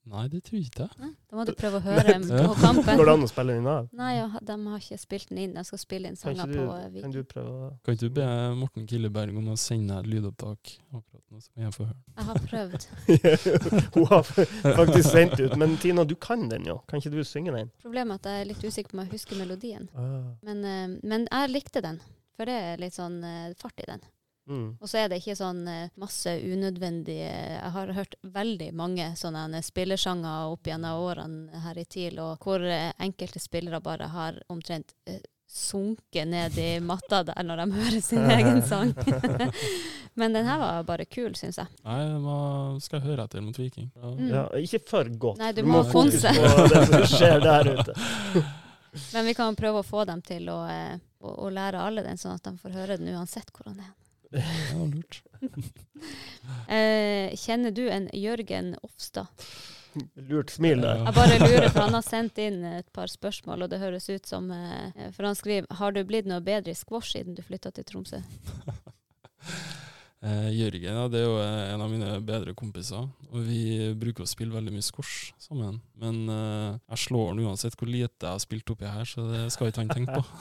Nei, 0.08 0.24
det 0.32 0.40
tror 0.48 0.56
jeg 0.56 0.70
ikke. 0.70 0.86
Nei, 1.02 1.10
Da 1.28 1.36
må 1.36 1.44
du 1.48 1.52
prøve 1.58 1.80
å 1.82 1.84
høre 1.88 2.04
dem 2.08 2.24
på 2.30 2.54
kampen. 2.62 2.96
Går 3.00 3.10
det 3.10 3.14
an 3.18 3.26
å 3.26 3.30
spille 3.30 3.56
den 3.58 3.66
av? 3.68 3.90
Nei, 4.00 4.12
ja, 4.16 4.28
de 4.50 4.56
har 4.68 4.84
ikke 4.84 4.98
spilt 5.02 5.32
den 5.34 5.42
inn. 5.44 5.56
De 5.58 5.64
skal 5.68 5.82
spille 5.82 6.08
inn 6.12 6.16
Kan 6.16 6.38
sanger 6.38 6.54
på 6.54 6.64
eh, 6.64 6.82
kan 6.86 6.94
Viking. 6.96 7.16
du 7.18 7.22
prøve 7.34 7.70
Kan 7.84 7.98
ikke 7.98 8.08
du 8.08 8.16
be 8.18 8.28
Morten 8.62 8.88
Killeberg 8.88 9.38
om 9.42 9.50
å 9.52 9.58
sende 9.60 10.00
et 10.00 10.08
lydopptak 10.08 10.74
akkurat 10.96 11.24
nå, 11.28 11.42
så 11.44 11.52
kan 11.52 11.68
jeg 11.68 11.76
få 11.76 11.88
høre? 11.90 12.02
Jeg 12.16 12.28
har 12.32 12.42
prøvd. 12.48 12.88
Hun 13.98 14.06
har 14.14 14.28
faktisk 14.80 15.10
sendt 15.12 15.40
ut. 15.44 15.58
Men 15.60 15.76
Tina, 15.84 16.06
du 16.08 16.16
kan 16.16 16.48
den 16.52 16.68
jo. 16.72 16.80
Kan 16.88 17.04
ikke 17.04 17.12
du 17.18 17.24
synge 17.28 17.56
den? 17.56 17.74
Problemet 17.84 18.16
er 18.16 18.22
at 18.22 18.32
jeg 18.32 18.46
er 18.46 18.52
litt 18.54 18.64
usikker 18.68 18.94
på 18.94 19.00
om 19.00 19.04
jeg 19.06 19.14
husker 19.18 19.42
melodien. 19.44 19.90
Ah. 19.98 20.22
Men, 20.48 20.64
eh, 20.64 20.86
men 21.04 21.28
jeg 21.28 21.52
likte 21.52 21.84
den, 21.84 22.00
for 22.38 22.48
det 22.50 22.56
er 22.72 22.80
litt 22.86 22.96
sånn 22.96 23.20
eh, 23.28 23.52
fart 23.60 23.84
i 23.84 23.90
den. 23.92 24.06
Mm. 24.48 24.68
Og 24.80 24.88
så 24.90 25.02
er 25.02 25.10
det 25.12 25.20
ikke 25.20 25.36
sånn 25.36 25.66
eh, 25.68 25.90
masse 26.00 26.32
unødvendige 26.40 27.28
Jeg 27.28 27.72
har 27.74 27.90
hørt 27.98 28.16
veldig 28.24 28.70
mange 28.80 29.10
sånne 29.20 29.48
eh, 29.58 29.64
spillersanger 29.66 30.54
opp 30.54 30.70
gjennom 30.70 31.02
årene 31.04 31.64
her 31.66 31.80
i 31.80 31.84
TIL, 31.84 32.22
og 32.24 32.44
hvor 32.44 32.64
eh, 32.64 32.94
enkelte 33.04 33.42
spillere 33.44 33.82
bare 33.84 34.08
har 34.14 34.40
omtrent 34.48 34.96
sunket 35.48 36.28
ned 36.28 36.58
i 36.60 36.80
matta 36.84 37.22
der 37.28 37.44
når 37.44 37.62
de 37.62 37.68
hører 37.80 38.00
sin 38.04 38.32
egen 38.32 38.64
sang. 38.68 38.94
Men 40.20 40.34
den 40.34 40.48
her 40.48 40.60
var 40.64 40.88
bare 40.88 41.06
kul, 41.06 41.36
syns 41.36 41.60
jeg. 41.60 41.68
Nei, 41.84 42.00
man 42.24 42.80
skal 42.84 43.02
jeg 43.02 43.12
høre 43.12 43.28
etter 43.28 43.44
mot 43.44 43.60
Viking? 43.60 43.92
Ja. 43.96 44.14
Mm. 44.16 44.32
Ja, 44.32 44.46
ikke 44.64 44.82
for 44.94 45.12
godt. 45.28 45.44
Nei, 45.44 45.52
du 45.56 45.64
må 45.68 45.84
fokusere 45.92 46.40
fonse. 46.40 46.56
på 46.56 46.72
det 46.72 46.88
som 46.88 47.06
skjer 47.18 47.44
der 47.44 47.72
ute. 47.76 48.00
Men 49.14 49.28
vi 49.28 49.36
kan 49.38 49.56
prøve 49.60 49.84
å 49.84 49.86
få 49.86 50.08
dem 50.10 50.24
til 50.26 50.48
å, 50.50 50.58
å, 50.64 51.38
å 51.46 51.54
lære 51.54 51.84
alle 51.84 52.02
den, 52.08 52.18
sånn 52.18 52.40
at 52.40 52.48
de 52.48 52.56
får 52.58 52.80
høre 52.80 52.98
den 52.98 53.12
uansett 53.14 53.52
hvor 53.54 53.70
han 53.70 53.84
er. 53.84 53.94
Ja, 54.32 54.86
lurt. 54.86 55.24
Eh, 56.68 57.34
kjenner 57.36 57.72
du 57.72 57.88
en 57.90 58.06
Jørgen 58.14 58.76
Ofstad? 58.86 59.28
Lurt 60.30 60.52
smil 60.54 60.82
der. 60.84 61.02
Jeg 61.08 61.16
bare 61.16 61.40
lurer, 61.42 61.70
for 61.72 61.82
han 61.88 61.98
har 61.98 62.06
sendt 62.16 62.38
inn 62.42 62.62
et 62.70 62.88
par 62.94 63.10
spørsmål, 63.12 63.66
og 63.66 63.72
det 63.72 63.80
høres 63.82 64.10
ut 64.10 64.30
som 64.30 64.52
eh, 64.54 65.08
For 65.16 65.28
han 65.28 65.38
skriver 65.38 65.80
Har 65.80 65.96
du 65.96 66.04
blitt 66.08 66.30
noe 66.30 66.44
bedre 66.46 66.72
i 66.74 66.78
squash 66.78 67.16
siden 67.16 67.38
du 67.38 67.44
flytta 67.46 67.72
til 67.74 67.88
Tromsø? 67.88 68.22
Eh, 70.26 70.50
Jørgen 70.50 70.96
ja, 70.98 71.04
det 71.14 71.20
er 71.22 71.28
jo 71.28 71.36
eh, 71.38 71.74
en 71.76 71.82
av 71.86 71.92
mine 71.92 72.08
bedre 72.26 72.56
kompiser, 72.58 73.06
og 73.30 73.44
vi 73.46 73.92
bruker 73.94 74.26
å 74.26 74.30
spille 74.30 74.56
veldig 74.56 74.74
mye 74.74 74.86
squash 74.86 75.36
sammen. 75.38 75.78
Men 76.02 76.24
eh, 76.34 76.80
jeg 76.96 77.04
slår 77.04 77.30
han 77.30 77.42
uansett 77.46 77.78
hvor 77.78 77.92
lite 77.92 78.26
jeg 78.26 78.34
har 78.34 78.42
spilt 78.42 78.74
oppi 78.74 78.90
her, 78.90 79.06
så 79.06 79.28
det 79.30 79.44
skal 79.54 79.70
ikke 79.70 79.86
han 79.86 79.94
tenke 79.94 80.18
på. 80.18 80.26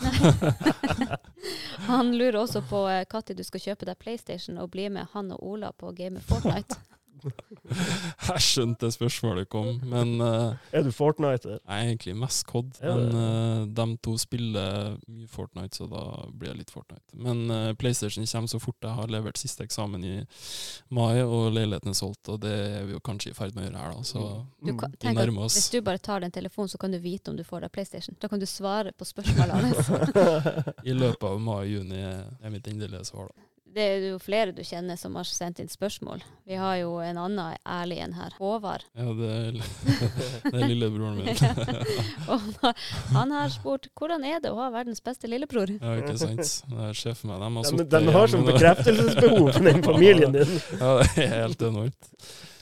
Han 1.86 2.16
lurer 2.16 2.40
også 2.40 2.64
på 2.66 2.80
når 2.88 3.36
du 3.36 3.44
skal 3.46 3.62
kjøpe 3.62 3.86
deg 3.86 3.98
PlayStation 4.00 4.56
og 4.58 4.72
bli 4.72 4.88
med 4.90 5.12
han 5.12 5.28
og 5.34 5.42
Ola 5.44 5.70
på 5.76 5.92
game 5.94 6.22
Fortnite. 6.24 6.80
Jeg 8.26 8.42
skjønte 8.44 8.90
spørsmålet 8.94 9.48
kom, 9.50 9.80
men 9.86 10.20
uh, 10.22 10.54
Er 10.72 10.84
du 10.86 10.90
Fortniter? 10.94 11.58
jeg 11.58 11.60
er 11.66 11.90
egentlig 11.90 12.14
mest 12.18 12.46
COD. 12.46 12.76
Men 12.82 13.16
uh, 13.16 13.66
de 13.66 13.86
to 14.04 14.16
spiller 14.20 14.96
mye 15.06 15.28
Fortnite, 15.30 15.76
så 15.80 15.88
da 15.90 16.02
blir 16.30 16.52
det 16.52 16.62
litt 16.62 16.72
Fortnite. 16.74 17.16
Men 17.18 17.46
uh, 17.50 17.72
PlayStation 17.78 18.26
kommer 18.26 18.52
så 18.52 18.60
fort 18.62 18.86
jeg 18.86 18.98
har 18.98 19.12
levert 19.12 19.40
siste 19.40 19.66
eksamen 19.66 20.04
i 20.06 20.14
mai, 20.94 21.22
og 21.22 21.50
leiligheten 21.54 21.92
er 21.92 21.98
solgt, 21.98 22.28
og 22.32 22.40
det 22.44 22.54
er 22.54 22.86
vi 22.88 22.96
jo 22.96 23.02
kanskje 23.04 23.32
i 23.32 23.36
ferd 23.38 23.56
med 23.56 23.64
å 23.64 23.68
gjøre 23.68 23.82
her, 23.82 23.96
da. 23.96 24.06
Så 24.12 24.24
Du 24.62 24.72
kan, 24.78 24.94
vi 25.00 25.16
nærmer 25.16 25.48
oss. 25.48 25.58
hvis 25.58 25.70
du 25.74 25.80
bare 25.86 26.02
tar 26.02 26.22
den 26.24 26.34
telefonen, 26.34 26.70
så 26.72 26.78
kan 26.78 26.94
du 26.94 27.00
vite 27.02 27.32
om 27.32 27.38
du 27.38 27.44
får 27.46 27.66
deg 27.66 27.74
PlayStation. 27.74 28.16
Da 28.20 28.30
kan 28.32 28.42
du 28.42 28.46
svare 28.50 28.94
på 28.96 29.08
spørsmålene 29.08 29.72
hans. 29.72 29.90
I 30.90 30.94
løpet 30.96 31.28
av 31.28 31.42
mai-juni 31.42 32.02
er 32.06 32.54
mitt 32.54 32.68
endelige 32.70 33.04
svar, 33.10 33.30
da. 33.32 33.45
Det 33.76 33.84
er 33.84 34.04
jo 34.08 34.16
flere 34.22 34.54
du 34.56 34.62
kjenner 34.64 34.96
som 34.96 35.18
har 35.18 35.26
sendt 35.28 35.58
inn 35.60 35.68
spørsmål. 35.68 36.22
Vi 36.48 36.56
har 36.56 36.78
jo 36.80 36.94
en 37.04 37.18
annen 37.20 37.58
ærlig 37.68 37.98
en 38.00 38.14
her. 38.16 38.32
Håvard. 38.40 38.86
Ja, 38.96 39.10
det 39.18 39.28
er, 39.34 39.58
det 40.46 40.54
er 40.54 40.62
lillebroren 40.70 41.18
min. 41.20 41.28
Og 42.32 42.46
han 43.12 43.34
har- 43.36 43.52
spurt 43.52 43.90
hvordan 44.00 44.24
er 44.24 44.40
det 44.40 44.54
å 44.54 44.56
ha 44.62 44.70
verdens 44.72 45.02
beste 45.04 45.28
lillebror? 45.28 45.74
Ja, 45.76 45.92
ikke 46.00 46.16
sant. 46.22 46.40
Det 46.72 46.86
er 46.88 46.96
sjefen 46.96 47.28
min. 47.34 47.42
De 47.44 47.50
har 47.58 47.68
sittet 47.68 47.92
de 48.08 48.14
har 48.16 48.32
sånn 48.32 48.46
bekreftelsesbehov 48.48 49.52
for 49.58 49.68
den 49.68 49.84
familien 49.84 50.32
din. 50.38 50.56
Ja, 50.80 50.94
det 51.02 51.26
er 51.26 51.36
helt 51.42 51.66
enormt. 51.68 52.10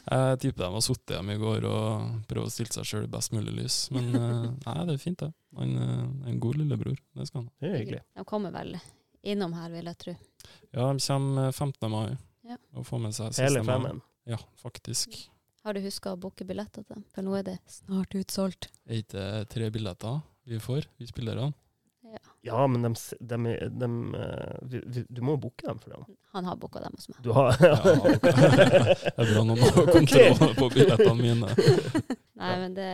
Jeg 0.05 0.40
tipper 0.42 0.66
de 0.66 0.72
har 0.74 0.85
sittet 0.85 1.14
hjemme 1.14 1.38
i 1.38 1.40
går 1.40 1.64
og 1.70 2.27
prøvd 2.29 2.50
å 2.50 2.53
stille 2.53 2.74
seg 2.74 2.90
sjøl 2.90 3.07
i 3.07 3.12
best 3.14 3.33
mulig 3.38 3.55
lys. 3.62 3.79
Men 3.94 4.11
eh, 4.18 4.50
nei, 4.66 4.77
det 4.90 4.98
er 4.98 5.00
fint, 5.07 5.22
det. 5.22 5.31
Han 5.62 5.79
eh, 5.79 5.94
er 6.27 6.35
en 6.35 6.42
god 6.42 6.59
lillebror. 6.61 6.98
Det 7.14 7.31
skal 7.31 7.44
han 7.44 7.48
ha. 7.48 7.55
Det 7.62 7.70
er 7.70 7.79
hyggelig. 7.85 8.03
De 8.18 8.27
kommer 8.29 8.53
vel 8.59 8.74
innom 9.24 9.52
her, 9.56 9.70
vil 9.74 9.84
jeg 9.90 9.98
tro. 10.04 10.14
Ja, 10.74 10.92
de 10.92 11.00
kommer 11.06 11.52
15. 11.52 11.90
mai 11.90 12.16
Ja. 12.44 12.56
og 12.76 12.84
får 12.87 13.00
med 13.00 13.14
seg 13.16 13.32
Hele 13.40 13.48
siste 13.60 13.62
mai. 13.64 13.72
femmen. 13.74 14.02
Ja, 14.28 14.37
faktisk. 14.60 15.18
Har 15.64 15.72
du 15.74 15.80
huska 15.80 16.12
å 16.12 16.18
booke 16.20 16.44
billetter 16.44 16.84
til 16.84 16.94
dem? 16.98 17.04
For 17.14 17.22
nå 17.24 17.38
er 17.38 17.42
det 17.46 17.58
snart 17.66 18.12
utsolgt. 18.20 18.68
Er 18.87 19.00
ikke 19.00 19.16
det 19.16 19.48
tre 19.54 19.70
billetter 19.72 20.20
vi 20.46 20.58
får, 20.60 20.84
vi 20.98 21.06
spillerne? 21.08 21.52
Ja, 22.44 22.66
men 22.68 22.82
de, 22.84 22.90
s- 22.92 23.14
de, 23.18 23.37
de, 23.72 23.87
eh, 24.14 24.58
vi, 24.68 24.80
vi, 24.87 25.04
du 25.08 25.22
må 25.24 25.38
booke 25.40 25.64
dem 25.66 25.78
for 25.80 25.90
dem. 25.94 26.04
Han 26.34 26.44
har 26.44 26.56
booka 26.60 26.78
dem 26.84 26.92
hos 26.94 27.08
meg. 27.08 27.16
Du 27.24 27.32
har 27.32 27.56
Ja, 27.58 27.78
det 27.84 29.14
er 29.16 29.30
bra 29.32 29.44
noen 29.48 29.58
har 29.64 29.88
kontroll 29.88 30.52
på 30.58 30.68
billettene 30.74 31.14
mine. 31.16 31.48
Nei, 32.42 32.52
men 32.60 32.74
det 32.76 32.90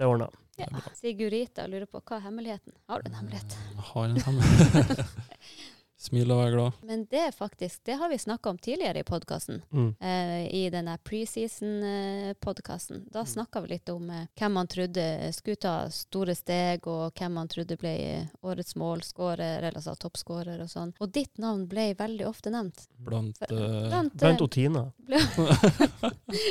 Det 0.00 0.08
ordna. 0.08 0.30
ja. 0.56 0.66
Sigurita 0.96 1.66
lurer 1.68 1.84
på 1.86 2.00
hva 2.00 2.16
er 2.16 2.24
hemmeligheten? 2.30 2.72
Har 2.88 3.02
du 3.04 3.10
en 3.12 3.18
hemmelighet? 3.20 3.58
Jeg 3.74 3.86
har 3.92 4.04
en 4.08 4.20
hemmelighet. 4.24 5.04
Smil 6.04 6.28
og 6.34 6.38
vær 6.42 6.50
glad. 6.52 6.72
Men 6.84 7.06
det 7.08 7.30
faktisk, 7.36 7.80
det 7.88 7.94
har 7.96 8.08
vi 8.12 8.18
snakka 8.20 8.50
om 8.52 8.58
tidligere 8.60 8.98
i 9.00 9.04
podkasten. 9.08 9.62
Mm. 9.72 9.94
Eh, 10.00 10.44
I 10.54 10.62
denne 10.70 10.98
preseason-podkasten. 11.00 13.04
Da 13.12 13.24
snakka 13.26 13.60
vi 13.64 13.68
litt 13.68 13.88
om 13.88 14.10
eh, 14.10 14.26
hvem 14.38 14.52
man 14.52 14.66
trodde 14.68 15.32
skulle 15.32 15.56
ta 15.56 15.86
store 15.90 16.34
steg, 16.36 16.84
og 16.86 17.12
hvem 17.18 17.32
man 17.38 17.48
trodde 17.48 17.76
ble 17.80 17.94
eh, 17.94 18.26
årets 18.44 18.76
målskårer, 18.76 19.58
eller 19.62 19.76
altså 19.80 19.94
toppskårer 19.96 20.60
og 20.64 20.68
sånn. 20.70 20.92
Og 21.00 21.08
ditt 21.14 21.38
navn 21.40 21.64
ble 21.70 21.94
veldig 21.98 22.26
ofte 22.28 22.50
nevnt. 22.52 22.84
Blant 23.04 23.38
For- 23.40 23.52
eh, 23.56 23.88
Blant, 23.88 24.14
Blant 24.20 24.40
eh, 24.44 24.48
Tina. 24.54 24.84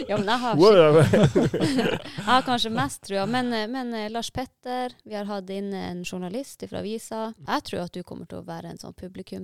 ja, 0.09 0.17
men 0.17 0.27
jeg 0.29 0.39
har, 0.39 0.57
jeg 2.17 2.25
har 2.27 2.41
kanskje 2.47 2.69
mest 2.73 3.03
trua. 3.07 3.25
Men, 3.29 3.53
eh, 3.53 3.67
men 3.69 3.93
eh, 3.93 4.09
Lars 4.13 4.31
Petter, 4.33 4.93
vi 5.03 5.15
har 5.17 5.25
hatt 5.29 5.49
inn 5.53 5.73
en 5.77 6.03
journalist 6.05 6.63
fra 6.69 6.79
avisa. 6.81 7.33
Jeg 7.47 7.61
tror 7.69 7.79
at 7.85 7.93
du 7.93 8.01
kommer 8.03 8.25
til 8.29 8.37
å 8.41 8.47
være 8.47 8.67
en 8.73 8.77
sånn 8.81 8.93
publikumsfavoritt. 8.97 9.42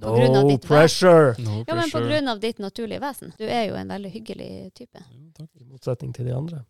På 0.00 0.16
grunn 0.16 0.36
av 0.36 0.48
No 0.48 0.58
pressure! 0.58 1.34
no 1.38 1.62
Ja, 1.66 1.76
men 1.78 1.90
på 1.92 2.02
grunn 2.04 2.28
av 2.28 2.42
ditt 2.42 2.58
naturlige 2.58 3.00
vesen. 3.02 3.32
Du 3.38 3.46
er 3.46 3.68
jo 3.68 3.78
en 3.78 3.88
veldig 3.88 4.10
hyggelig 4.14 4.50
type. 4.74 5.00
Ja, 5.00 5.32
takk. 5.38 5.50
I 5.54 5.64
motsetning 5.64 6.12
til 6.16 6.30
de 6.30 6.36
andre. 6.36 6.64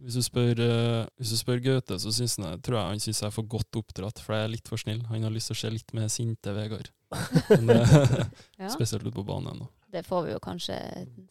Hvis 0.00 0.16
du 0.16 0.22
spør, 0.24 0.60
eh, 0.64 1.06
hvis 1.20 1.32
du 1.34 1.36
spør 1.36 1.58
Gaute, 1.60 1.98
så 2.00 2.12
synes 2.14 2.38
han, 2.40 2.60
tror 2.64 2.78
jeg 2.78 2.92
han 2.94 3.02
syns 3.04 3.20
jeg 3.20 3.28
er 3.28 3.34
for 3.34 3.48
godt 3.50 3.76
oppdratt, 3.76 4.20
for 4.24 4.36
jeg 4.36 4.46
er 4.46 4.52
litt 4.54 4.70
for 4.70 4.80
snill. 4.80 5.02
Han 5.10 5.26
har 5.26 5.34
lyst 5.34 5.50
til 5.50 5.58
å 5.58 5.60
se 5.60 5.72
litt 5.74 5.92
mer 5.96 6.08
sinte 6.12 6.54
Vegard. 6.56 6.88
Men, 7.50 7.74
eh, 7.76 8.22
Ja. 8.62 8.70
Spesielt 8.72 9.04
ute 9.04 9.12
på 9.14 9.26
banen. 9.28 9.60
Da. 9.60 9.68
Det 9.98 10.04
får 10.06 10.24
vi 10.24 10.32
jo 10.32 10.40
kanskje 10.44 10.78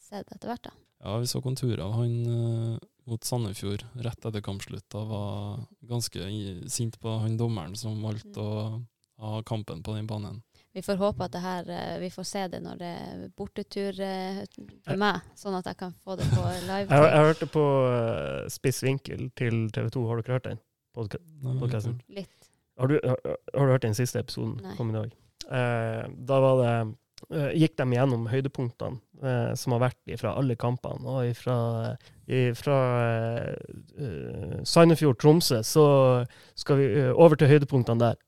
sett 0.02 0.30
etter 0.30 0.52
hvert, 0.52 0.70
da. 0.70 0.76
Ja, 1.04 1.18
vi 1.22 1.30
så 1.30 1.42
konturer 1.46 1.82
av 1.86 1.96
han 1.98 2.14
eh, 2.34 2.78
mot 3.10 3.24
Sandefjord 3.26 3.86
rett 4.06 4.26
etter 4.26 4.44
kampslutt. 4.46 4.86
Da 4.94 5.04
var 5.08 5.66
ganske 5.90 6.30
sint 6.74 7.00
på 7.02 7.18
han 7.24 7.38
dommeren 7.40 7.76
som 7.78 7.98
valgte 8.06 8.44
å 8.44 8.54
ha 9.24 9.42
kampen 9.50 9.82
på 9.86 9.96
den 9.98 10.10
banen. 10.10 10.44
Vi 10.78 10.84
får 10.86 11.00
håpe 11.02 11.26
at 11.26 11.34
det 11.34 11.42
her, 11.42 11.70
eh, 11.74 11.96
vi 12.04 12.12
får 12.14 12.26
se 12.30 12.44
det 12.54 12.60
når 12.62 12.78
det 12.78 12.90
er 13.02 13.22
bortetur 13.34 13.98
eh, 14.06 14.44
for 14.86 15.02
meg, 15.02 15.24
sånn 15.40 15.58
at 15.58 15.66
jeg 15.72 15.80
kan 15.80 15.96
få 16.06 16.18
det 16.20 16.28
på 16.30 16.44
live. 16.70 16.86
Jeg, 16.86 17.08
jeg 17.08 17.30
hørte 17.32 17.48
på 17.50 17.64
eh, 17.90 18.44
Spiss 18.54 18.84
vinkel 18.86 19.32
til 19.40 19.64
TV 19.74 19.90
2. 19.96 20.04
Har 20.12 20.22
dere 20.22 20.38
hørt 20.38 20.50
den? 20.52 20.62
Podka 20.94 21.18
Nei. 21.42 21.96
Litt. 22.20 22.52
Har, 22.78 22.94
du, 22.94 23.00
har, 23.02 23.18
har 23.58 23.66
du 23.66 23.74
hørt 23.74 23.86
den 23.88 23.98
siste 23.98 24.22
episoden? 24.22 24.60
Nei. 24.62 24.76
Kom 24.78 24.94
i 24.94 25.00
dag. 25.00 25.18
Eh, 25.48 26.06
da 26.30 26.40
var 26.44 26.62
det 26.62 26.72
eh, 27.32 27.52
gikk 27.62 27.78
de 27.80 27.88
gjennom 27.96 28.28
høydepunktene 28.30 29.00
eh, 29.24 29.52
som 29.58 29.76
har 29.76 29.84
vært 29.88 30.14
fra 30.22 30.36
alle 30.38 30.58
kampene. 30.60 31.02
Og 31.08 31.34
fra 31.38 31.58
uh, 32.28 33.50
Sandefjord-Tromsø 34.62 35.62
så 35.66 35.88
skal 36.54 36.82
vi 36.82 36.88
over 37.14 37.40
til 37.40 37.50
høydepunktene 37.54 38.04
der. 38.04 38.22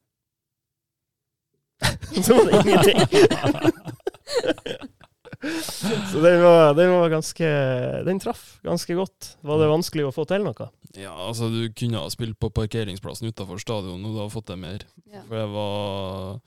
så 2.25 2.35
var 2.35 2.45
det 2.45 2.53
ingenting. 2.59 2.99
så 6.11 6.19
den 6.19 6.41
var, 6.43 6.73
den 6.73 6.91
var 6.91 7.09
ganske 7.09 7.47
Den 8.05 8.19
traff 8.19 8.59
ganske 8.63 8.93
godt. 8.95 9.37
Var 9.41 9.59
det 9.61 9.71
vanskelig 9.71 10.07
å 10.09 10.13
få 10.13 10.25
til 10.27 10.43
noe? 10.43 10.69
Ja, 10.97 11.13
altså 11.29 11.49
Du 11.53 11.61
kunne 11.77 12.03
ha 12.03 12.11
spilt 12.11 12.39
på 12.41 12.51
parkeringsplassen 12.51 13.29
utenfor 13.31 13.61
stadion, 13.61 14.03
og 14.03 14.13
du 14.15 14.19
hadde 14.19 14.35
fått 14.35 14.49
det 14.51 14.59
mer. 14.59 14.87
Ja. 15.07 15.23
For 15.27 15.37
det 15.39 15.47
var 15.53 16.41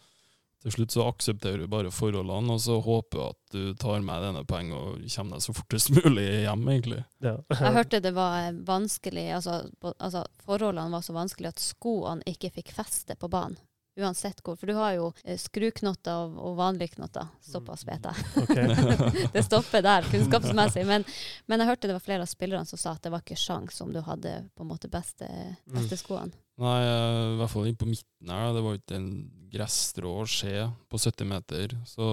Til 0.62 0.76
slutt 0.76 0.94
så 0.94 1.08
aksepterer 1.08 1.64
du 1.64 1.70
bare 1.70 1.90
forholdene, 1.90 2.54
og 2.54 2.60
så 2.62 2.76
håper 2.84 3.18
du 3.18 3.24
at 3.24 3.56
du 3.56 3.62
tar 3.80 4.04
med 4.04 4.22
denne 4.22 4.44
poeng 4.46 4.70
og 4.76 5.00
kommer 5.10 5.40
deg 5.40 5.46
så 5.48 5.56
fortest 5.56 5.90
mulig 5.96 6.28
hjem, 6.44 6.62
egentlig. 6.70 7.00
Ja. 7.24 7.34
Jeg 7.50 7.74
hørte 7.80 8.02
det 8.04 8.12
var 8.14 8.52
vanskelig, 8.68 9.24
altså, 9.40 9.56
altså 9.96 10.22
forholdene 10.44 10.94
var 10.94 11.02
så 11.02 11.16
vanskelig 11.16 11.50
at 11.50 11.64
skoene 11.64 12.22
ikke 12.30 12.52
fikk 12.60 12.70
feste 12.76 13.18
på 13.18 13.32
banen. 13.32 13.58
Uansett 14.00 14.40
hvor. 14.40 14.56
For 14.56 14.70
du 14.70 14.76
har 14.78 14.94
jo 14.96 15.10
eh, 15.24 15.36
skruknotter 15.40 16.24
og, 16.24 16.38
og 16.40 16.54
vanlige 16.60 16.94
knotter. 16.96 17.28
Såpass 17.44 17.84
vet 17.88 18.08
jeg. 18.08 18.28
Okay. 18.42 19.26
det 19.34 19.42
stopper 19.46 19.84
der, 19.84 20.06
kunnskapsmessig. 20.10 20.84
Men, 20.88 21.04
men 21.46 21.62
jeg 21.62 21.68
hørte 21.68 21.90
det 21.90 21.96
var 21.96 22.04
flere 22.04 22.24
av 22.24 22.30
spillerne 22.30 22.68
som 22.68 22.80
sa 22.80 22.94
at 22.96 23.04
det 23.04 23.12
var 23.12 23.22
ikke 23.24 23.38
sjans 23.38 23.80
om 23.84 23.92
du 23.94 24.00
hadde 24.04 24.32
på 24.56 24.64
en 24.64 24.70
måte 24.72 24.90
beste, 24.92 25.28
beste 25.70 25.98
skoene. 26.00 26.32
Nei, 26.62 26.78
eh, 26.84 27.32
i 27.34 27.38
hvert 27.40 27.52
fall 27.52 27.68
inn 27.68 27.78
på 27.78 27.88
midten 27.88 28.32
her. 28.32 28.52
Det 28.56 28.64
var 28.64 28.78
ikke 28.78 28.98
en 28.98 29.10
gresstrå 29.52 30.14
å 30.22 30.28
se 30.28 30.54
på 30.88 31.00
70 31.00 31.28
meter. 31.28 31.76
Så 31.88 32.06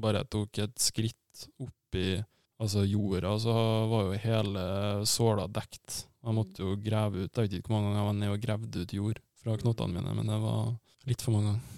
bare 0.00 0.22
jeg 0.22 0.32
tok 0.36 0.62
et 0.64 0.78
skritt 0.80 1.46
opp 1.60 2.00
i 2.00 2.16
altså 2.62 2.84
jorda, 2.86 3.34
så 3.42 3.54
var 3.90 4.08
jo 4.08 4.22
hele 4.24 4.64
såla 5.08 5.46
dekt. 5.50 6.04
Jeg 6.24 6.36
måtte 6.36 6.64
jo 6.64 6.76
grave 6.80 7.26
ut. 7.26 7.30
Jeg 7.30 7.48
vet 7.48 7.58
ikke 7.58 7.68
hvor 7.68 7.78
mange 7.78 7.92
ganger 7.92 8.00
jeg 8.00 8.08
var 8.08 8.18
nede 8.20 8.36
og 8.36 8.44
gravde 8.44 8.84
ut 8.84 8.96
jord 8.96 9.20
fra 9.44 9.56
knottene 9.60 9.98
mine, 9.98 10.14
men 10.16 10.30
det 10.30 10.40
var 10.40 10.72
litt 11.08 11.24
for 11.24 11.36
mange 11.36 11.52
ganger. 11.52 11.70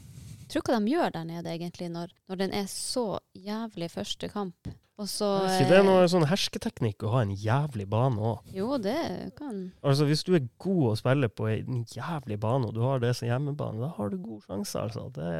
Tror 0.46 0.62
hva 0.62 0.78
de 0.78 0.92
gjør 0.92 1.14
der 1.14 1.24
nede, 1.26 1.52
egentlig, 1.52 1.88
når, 1.90 2.12
når 2.30 2.42
den 2.44 2.52
er 2.54 2.66
så 2.70 3.06
jævlig 3.34 3.88
første 3.90 4.28
kamp. 4.30 4.68
Og 4.96 5.08
så 5.12 5.26
Er 5.44 5.58
ikke 5.58 5.72
det 5.74 5.78
er 5.82 5.84
noe 5.84 6.04
sånn 6.08 6.24
hersketeknikk 6.30 7.04
å 7.04 7.10
ha 7.12 7.24
en 7.26 7.32
jævlig 7.36 7.84
bane 7.92 8.16
òg? 8.30 8.46
Jo, 8.56 8.78
det 8.80 8.96
kan 9.36 9.66
Altså, 9.84 10.06
hvis 10.08 10.22
du 10.24 10.32
er 10.38 10.46
god 10.62 10.84
å 10.92 10.94
spille 10.96 11.28
på 11.28 11.50
en 11.52 11.82
jævlig 11.92 12.38
bane, 12.40 12.70
og 12.70 12.78
du 12.78 12.80
har 12.86 13.02
det 13.02 13.12
som 13.18 13.28
hjemmebane, 13.28 13.82
da 13.82 13.90
har 13.98 14.12
du 14.12 14.16
god 14.22 14.46
sjanse, 14.46 14.86
altså. 14.86 15.10
Det, 15.12 15.34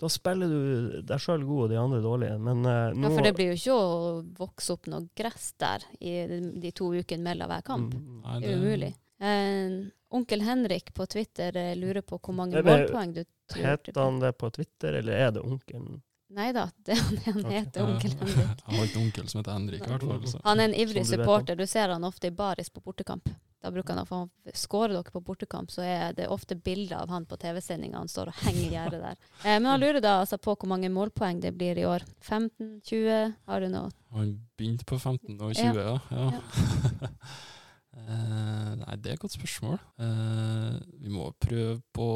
da 0.00 0.10
spiller 0.12 0.48
du 0.52 0.96
deg 1.10 1.20
sjøl 1.20 1.44
god 1.44 1.66
og 1.66 1.74
de 1.74 1.80
andre 1.82 2.00
dårlige. 2.04 2.38
Men 2.48 2.64
uh, 2.64 2.94
nå 2.96 3.10
Ja, 3.10 3.12
for 3.18 3.28
det 3.28 3.34
blir 3.36 3.50
jo 3.52 3.58
ikke 3.58 3.76
å 3.76 3.90
vokse 4.38 4.78
opp 4.78 4.88
noe 4.92 5.10
gress 5.18 5.50
der 5.60 5.84
i 6.00 6.16
de, 6.30 6.40
de 6.64 6.72
to 6.76 6.88
ukene 6.96 7.26
mellom 7.26 7.52
hver 7.52 7.66
kamp. 7.68 7.92
Mm. 7.92 8.22
Nei, 8.24 8.38
Det 8.40 8.54
er 8.54 8.62
umulig. 8.62 8.92
Eh, 9.18 9.86
onkel 10.12 10.42
Henrik 10.44 10.94
på 10.94 11.06
Twitter 11.06 11.56
eh, 11.56 11.76
lurer 11.76 12.02
på 12.04 12.18
hvor 12.18 12.34
mange 12.36 12.62
målpoeng 12.62 13.14
du 13.16 13.22
tror 13.48 13.64
Heter 13.64 14.00
han 14.02 14.20
det 14.20 14.32
på 14.36 14.50
Twitter, 14.50 14.98
eller 15.00 15.12
er 15.12 15.30
det 15.36 15.40
onkelen? 15.40 16.02
Nei 16.36 16.50
da, 16.52 16.66
det 16.84 16.96
han 16.98 17.44
Ok. 17.44 17.52
heter 17.52 17.84
onkel 17.86 18.10
Henrik. 18.18 18.62
Jeg 18.66 18.76
har 18.76 18.86
ikke 18.88 18.98
onkel 18.98 19.28
som 19.30 19.40
heter 19.40 19.52
Henrik, 19.52 19.82
i 19.86 19.90
hvert 19.92 20.06
fall. 20.10 20.24
Så. 20.26 20.40
Han 20.44 20.60
er 20.60 20.64
en 20.64 20.74
ivrig 20.74 21.04
du 21.04 21.10
supporter. 21.12 21.56
Du 21.56 21.66
ser 21.70 21.88
han 21.94 22.04
ofte 22.04 22.26
i 22.26 22.30
baris 22.34 22.70
på 22.70 22.82
bortekamp. 22.82 23.30
Da 23.62 23.70
bruker 23.70 23.94
han 23.94 24.02
å 24.02 24.06
få 24.08 24.18
Skårer 24.54 24.92
dere 24.94 25.10
på 25.14 25.22
bortekamp, 25.24 25.70
så 25.70 25.82
er 25.86 26.12
det 26.18 26.26
ofte 26.28 26.54
bilder 26.58 26.98
av 27.04 27.14
han 27.14 27.24
på 27.26 27.38
TV-sendinga. 27.40 27.98
Han 28.02 28.10
står 28.10 28.32
og 28.32 28.42
henger 28.42 28.62
i 28.66 28.74
gjerdet 28.74 29.00
der. 29.00 29.16
Eh, 29.44 29.56
men 29.60 29.70
han 29.70 29.80
lurer 29.80 30.02
da 30.02 30.18
altså 30.20 30.38
på 30.38 30.54
hvor 30.58 30.68
mange 30.70 30.90
målpoeng 30.92 31.40
det 31.40 31.54
blir 31.56 31.78
i 31.78 31.86
år. 31.86 32.04
15? 32.20 32.80
20? 32.84 33.32
Har 33.46 33.60
du 33.62 33.70
noe? 33.72 33.90
Han 34.18 34.34
begynte 34.58 34.84
på 34.84 34.98
15 34.98 35.40
og 35.40 35.54
20, 35.54 35.78
ja. 35.78 35.98
ja. 36.10 36.42
Eh, 37.96 38.72
nei, 38.82 38.96
det 39.00 39.10
er 39.10 39.16
et 39.16 39.22
godt 39.22 39.36
spørsmål. 39.38 39.78
Eh, 40.04 40.76
vi 41.00 41.08
må 41.12 41.30
prøve 41.40 41.78
på 41.96 42.06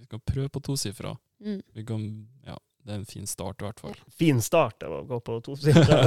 Vi 0.00 0.06
kan 0.12 0.22
prøve 0.22 0.48
på 0.54 0.60
tosifra. 0.62 1.16
Mm. 1.42 1.60
Vi 1.74 1.84
kan, 1.84 2.04
ja, 2.46 2.54
det 2.86 2.92
er 2.94 3.00
en 3.00 3.08
fin 3.10 3.26
start, 3.26 3.60
i 3.60 3.66
hvert 3.66 3.80
fall. 3.82 3.96
Fin 4.14 4.38
start 4.40 4.82
var 4.86 5.02
å 5.02 5.08
gå 5.10 5.18
på 5.26 5.40
tosifra. 5.50 6.00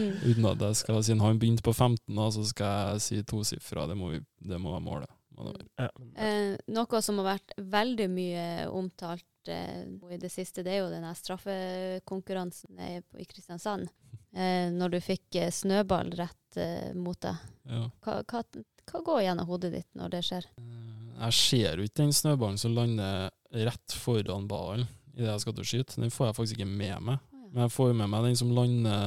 Mm. 0.00 0.12
Uten 0.24 0.46
at 0.48 0.60
jeg 0.64 0.76
skal, 0.80 1.02
Siden 1.04 1.20
han 1.20 1.38
begynte 1.40 1.64
på 1.66 1.72
15, 1.74 1.98
da, 2.16 2.28
så 2.32 2.44
skal 2.48 2.92
jeg 2.94 3.00
si 3.04 3.18
tosifra. 3.28 3.86
Det, 3.90 3.96
må 3.98 4.12
vi- 4.14 4.22
det 4.48 4.58
må 4.62 4.72
være 4.72 4.84
målet. 4.86 5.10
Må 5.36 5.50
være. 5.50 5.66
ja. 5.78 5.88
Eh, 6.16 6.56
noe 6.72 7.00
som 7.04 7.18
har 7.20 7.26
vært 7.36 7.54
veldig 7.58 8.06
mye 8.10 8.46
omtalt 8.72 9.26
eh, 9.52 9.84
i 10.12 10.16
det 10.20 10.30
siste, 10.32 10.62
det 10.64 10.72
er 10.78 10.80
jo 10.84 10.90
denne 10.92 11.12
straffekonkurransen 11.16 12.80
i 13.20 13.24
Kristiansand. 13.28 13.88
Eh, 14.32 14.70
når 14.72 14.94
du 14.96 15.00
fikk 15.02 15.34
eh, 15.42 15.50
snøball 15.52 16.12
rett 16.18 16.39
eh, 16.58 16.92
mot 16.96 17.18
deg. 17.22 17.40
Ja. 17.70 17.84
Hva, 18.04 18.20
hva, 18.26 18.42
hva 18.90 19.02
går 19.06 19.22
gjennom 19.26 19.50
hodet 19.50 19.72
ditt 19.74 19.88
når 19.98 20.14
det 20.14 20.22
skjer? 20.26 20.46
Eh, 20.58 21.10
Jeg 21.26 21.36
ser 21.38 21.80
jo 21.80 21.88
ikke 21.88 22.02
den 22.02 22.14
snøballen 22.16 22.60
som 22.60 22.74
lander 22.76 23.28
rett 23.50 23.96
foran 23.98 24.48
ballen 24.50 24.86
idet 25.16 25.32
jeg 25.34 25.42
skal 25.42 25.56
til 25.56 25.64
å 25.66 25.70
skyte. 25.72 26.00
Den 26.00 26.14
får 26.14 26.30
jeg 26.30 26.38
faktisk 26.38 26.60
ikke 26.60 26.70
med 26.70 27.10
meg. 27.10 27.20
Ja. 27.34 27.42
Men 27.50 27.66
jeg 27.66 27.74
får 27.74 27.92
med 27.98 28.12
meg 28.12 28.28
den 28.28 28.38
som 28.40 28.54
lander 28.56 29.04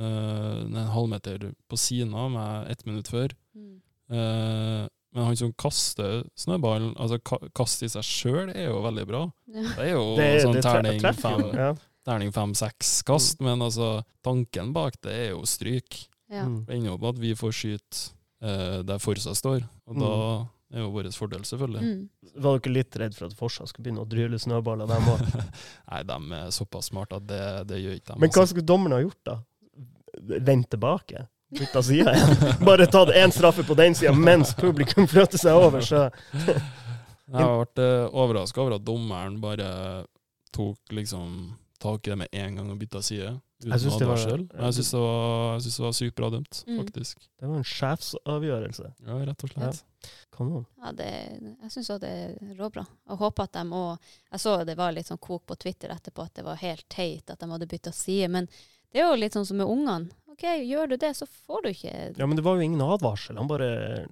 eh, 0.00 0.58
en 0.64 0.80
halvmeter 0.96 1.46
på 1.68 1.78
siden 1.80 2.16
av 2.18 2.32
meg 2.34 2.72
ett 2.72 2.84
minutt 2.88 3.12
før. 3.12 3.36
Mm. 3.54 3.78
Uh, 4.12 4.88
men 5.12 5.24
han 5.28 5.36
som 5.36 5.52
kaster 5.60 6.22
snøballen, 6.40 6.94
altså 7.00 7.18
ka 7.20 7.38
kast 7.56 7.84
i 7.84 7.88
seg 7.92 8.04
sjøl, 8.04 8.52
er 8.52 8.70
jo 8.70 8.80
veldig 8.84 9.04
bra. 9.08 9.22
Ja. 9.52 9.64
Det 9.76 9.84
er 9.84 9.90
jo 9.92 10.04
Det, 10.18 10.28
sånn 10.44 10.56
det 10.56 10.64
terning 10.64 11.00
treffer 11.02 11.36
fem, 11.36 11.44
jo. 11.44 11.66
Ja. 11.68 12.92
kast, 13.06 13.42
men 13.44 13.62
altså 13.64 13.90
tanken 14.24 14.72
bak 14.72 14.96
det 15.04 15.12
er 15.12 15.28
jo 15.34 15.44
stryk. 15.48 16.00
Ja. 16.32 16.46
Mm. 16.48 16.64
Det 16.66 16.74
ender 16.78 16.96
opp 16.96 17.04
med 17.04 17.14
at 17.14 17.22
vi 17.22 17.34
får 17.36 17.54
skyte 17.58 18.02
eh, 18.42 18.80
der 18.88 19.00
Forsa 19.02 19.34
står, 19.36 19.64
og 19.90 20.00
da 20.00 20.12
er 20.72 20.80
jo 20.86 20.88
vår 20.94 21.10
fordel, 21.12 21.44
selvfølgelig. 21.44 21.82
Mm. 21.84 22.32
Var 22.42 22.58
dere 22.58 22.72
litt 22.72 22.96
redd 23.02 23.16
for 23.16 23.28
at 23.28 23.36
Forsa 23.36 23.66
skulle 23.68 23.88
begynne 23.88 24.04
å 24.06 24.08
dryle 24.08 24.38
snøballer, 24.40 24.88
dem 24.88 25.10
òg? 25.12 25.24
Nei, 25.90 26.00
de 26.08 26.18
er 26.38 26.54
såpass 26.56 26.88
smarte 26.88 27.20
at 27.20 27.28
det, 27.28 27.44
det 27.68 27.82
gjør 27.82 27.98
ikke 27.98 28.14
de. 28.14 28.18
Men 28.22 28.32
hva 28.32 28.44
altså. 28.44 28.54
skulle 28.54 28.70
dommerne 28.72 28.98
ha 28.98 29.04
gjort, 29.04 29.20
da? 29.28 29.36
Vendt 30.32 30.70
tilbake? 30.72 31.26
Bytta 31.58 31.82
side 31.84 32.14
igjen? 32.16 32.46
Bare 32.68 32.88
tatt 32.88 33.12
én 33.20 33.34
straffe 33.34 33.64
på 33.68 33.76
den 33.76 33.96
sida 33.98 34.14
mens 34.16 34.54
publikum 34.56 35.08
flytter 35.10 35.40
seg 35.40 35.58
over, 35.58 35.84
så 35.84 36.06
Jeg 37.32 37.40
har 37.48 37.54
vært 37.62 37.80
uh, 37.80 38.12
overraska 38.20 38.60
over 38.60 38.74
at 38.76 38.82
dommeren 38.84 39.38
bare 39.40 39.66
tok 40.52 40.92
liksom 40.92 41.54
tak 41.80 42.04
i 42.04 42.12
det 42.12 42.18
med 42.20 42.34
en 42.36 42.58
gang 42.58 42.72
og 42.74 42.80
bytta 42.80 43.00
side. 43.04 43.30
Uten 43.62 43.70
Jeg 43.72 43.80
synes 43.80 43.98
det 43.98 44.06
var- 44.08 44.16
advarsel. 44.18 44.40
Jeg 44.58 44.74
syns 44.74 44.90
det, 44.90 45.76
det 45.78 45.84
var 45.86 45.92
sykt 45.98 46.14
bra 46.18 46.30
dømt, 46.30 46.64
Mm. 46.66 46.78
faktisk. 46.82 47.16
Det 47.38 47.48
var 47.48 47.56
en 47.56 47.64
sjefsavgjørelse. 47.64 48.92
Ja, 49.06 49.18
rett 49.24 49.44
og 49.44 49.50
slett. 49.50 49.82
Kanon. 50.32 50.66
Ja, 50.82 50.92
det, 50.92 51.08
jeg 51.62 51.70
syns 51.70 51.90
òg 51.94 52.00
det 52.00 52.10
er 52.10 52.54
råbra. 52.58 52.86
Jeg 53.08 53.16
håper 53.18 53.42
at 53.44 53.52
de 53.52 53.58
òg 53.70 53.98
Jeg 54.32 54.40
så 54.40 54.64
det 54.66 54.76
var 54.76 54.92
litt 54.92 55.06
sånn 55.06 55.20
kok 55.20 55.46
på 55.46 55.56
Twitter 55.58 55.88
etterpå 55.94 56.24
at 56.24 56.34
det 56.34 56.44
var 56.44 56.56
helt 56.56 56.88
teit 56.88 57.30
at 57.30 57.38
de 57.38 57.46
hadde 57.46 57.68
bytta 57.68 57.92
side, 57.92 58.28
men 58.30 58.46
det 58.92 59.00
er 59.00 59.10
jo 59.10 59.16
litt 59.20 59.32
sånn 59.32 59.46
som 59.46 59.56
med 59.56 59.66
ungene. 59.66 60.10
OK, 60.32 60.42
gjør 60.42 60.88
du 60.88 60.96
det, 60.96 61.12
så 61.14 61.26
får 61.28 61.62
du 61.62 61.68
ikke 61.70 62.16
Ja, 62.18 62.26
men 62.26 62.36
det 62.36 62.44
var 62.44 62.56
jo 62.56 62.62
ingen 62.62 62.80
advarsel. 62.80 63.36
Han 63.36 63.46
bare 63.48 64.06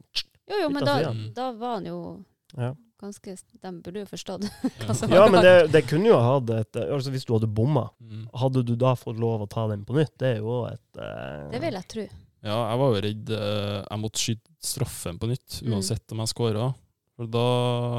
Jo, 0.49 0.57
jo, 0.63 0.69
men 0.71 0.85
da, 0.85 1.13
da 1.35 1.53
var 1.53 1.75
han 1.75 1.85
jo 1.87 2.25
Ja. 2.57 2.75
Ganske 3.01 3.35
De 3.63 3.71
burde 3.83 4.03
jo 4.05 4.09
forstått. 4.11 4.45
Ja. 4.87 4.95
Ja, 5.17 5.27
men 5.33 5.43
det, 5.45 5.55
det 5.73 5.83
kunne 5.89 6.07
jo 6.13 6.19
ha 6.21 6.35
hatt 6.39 6.51
et 6.55 6.77
Altså, 6.85 7.11
hvis 7.15 7.25
du 7.27 7.33
hadde 7.35 7.49
bomma, 7.49 7.89
Mm. 8.01 8.27
hadde 8.35 8.63
du 8.67 8.75
da 8.77 8.95
fått 8.99 9.19
lov 9.19 9.43
å 9.45 9.49
ta 9.49 9.67
den 9.69 9.85
på 9.89 9.95
nytt? 9.97 10.13
Det 10.19 10.37
er 10.37 10.39
jo 10.45 10.65
et 10.69 10.99
eh, 11.01 11.49
Det 11.55 11.61
vil 11.63 11.73
jeg 11.79 11.89
tro. 11.95 12.07
ja, 12.43 12.59
jeg 12.71 12.79
var 12.81 12.95
jo 12.95 13.03
redd 13.07 13.31
eh, 13.37 13.81
jeg 13.91 14.01
måtte 14.05 14.19
skyte 14.23 14.55
straffen 14.61 15.19
på 15.21 15.29
nytt, 15.31 15.61
Mm. 15.63 15.73
uansett 15.75 16.13
om 16.13 16.19
jeg 16.25 16.29
scora. 16.35 16.71
For 17.17 17.27
da 17.27 17.45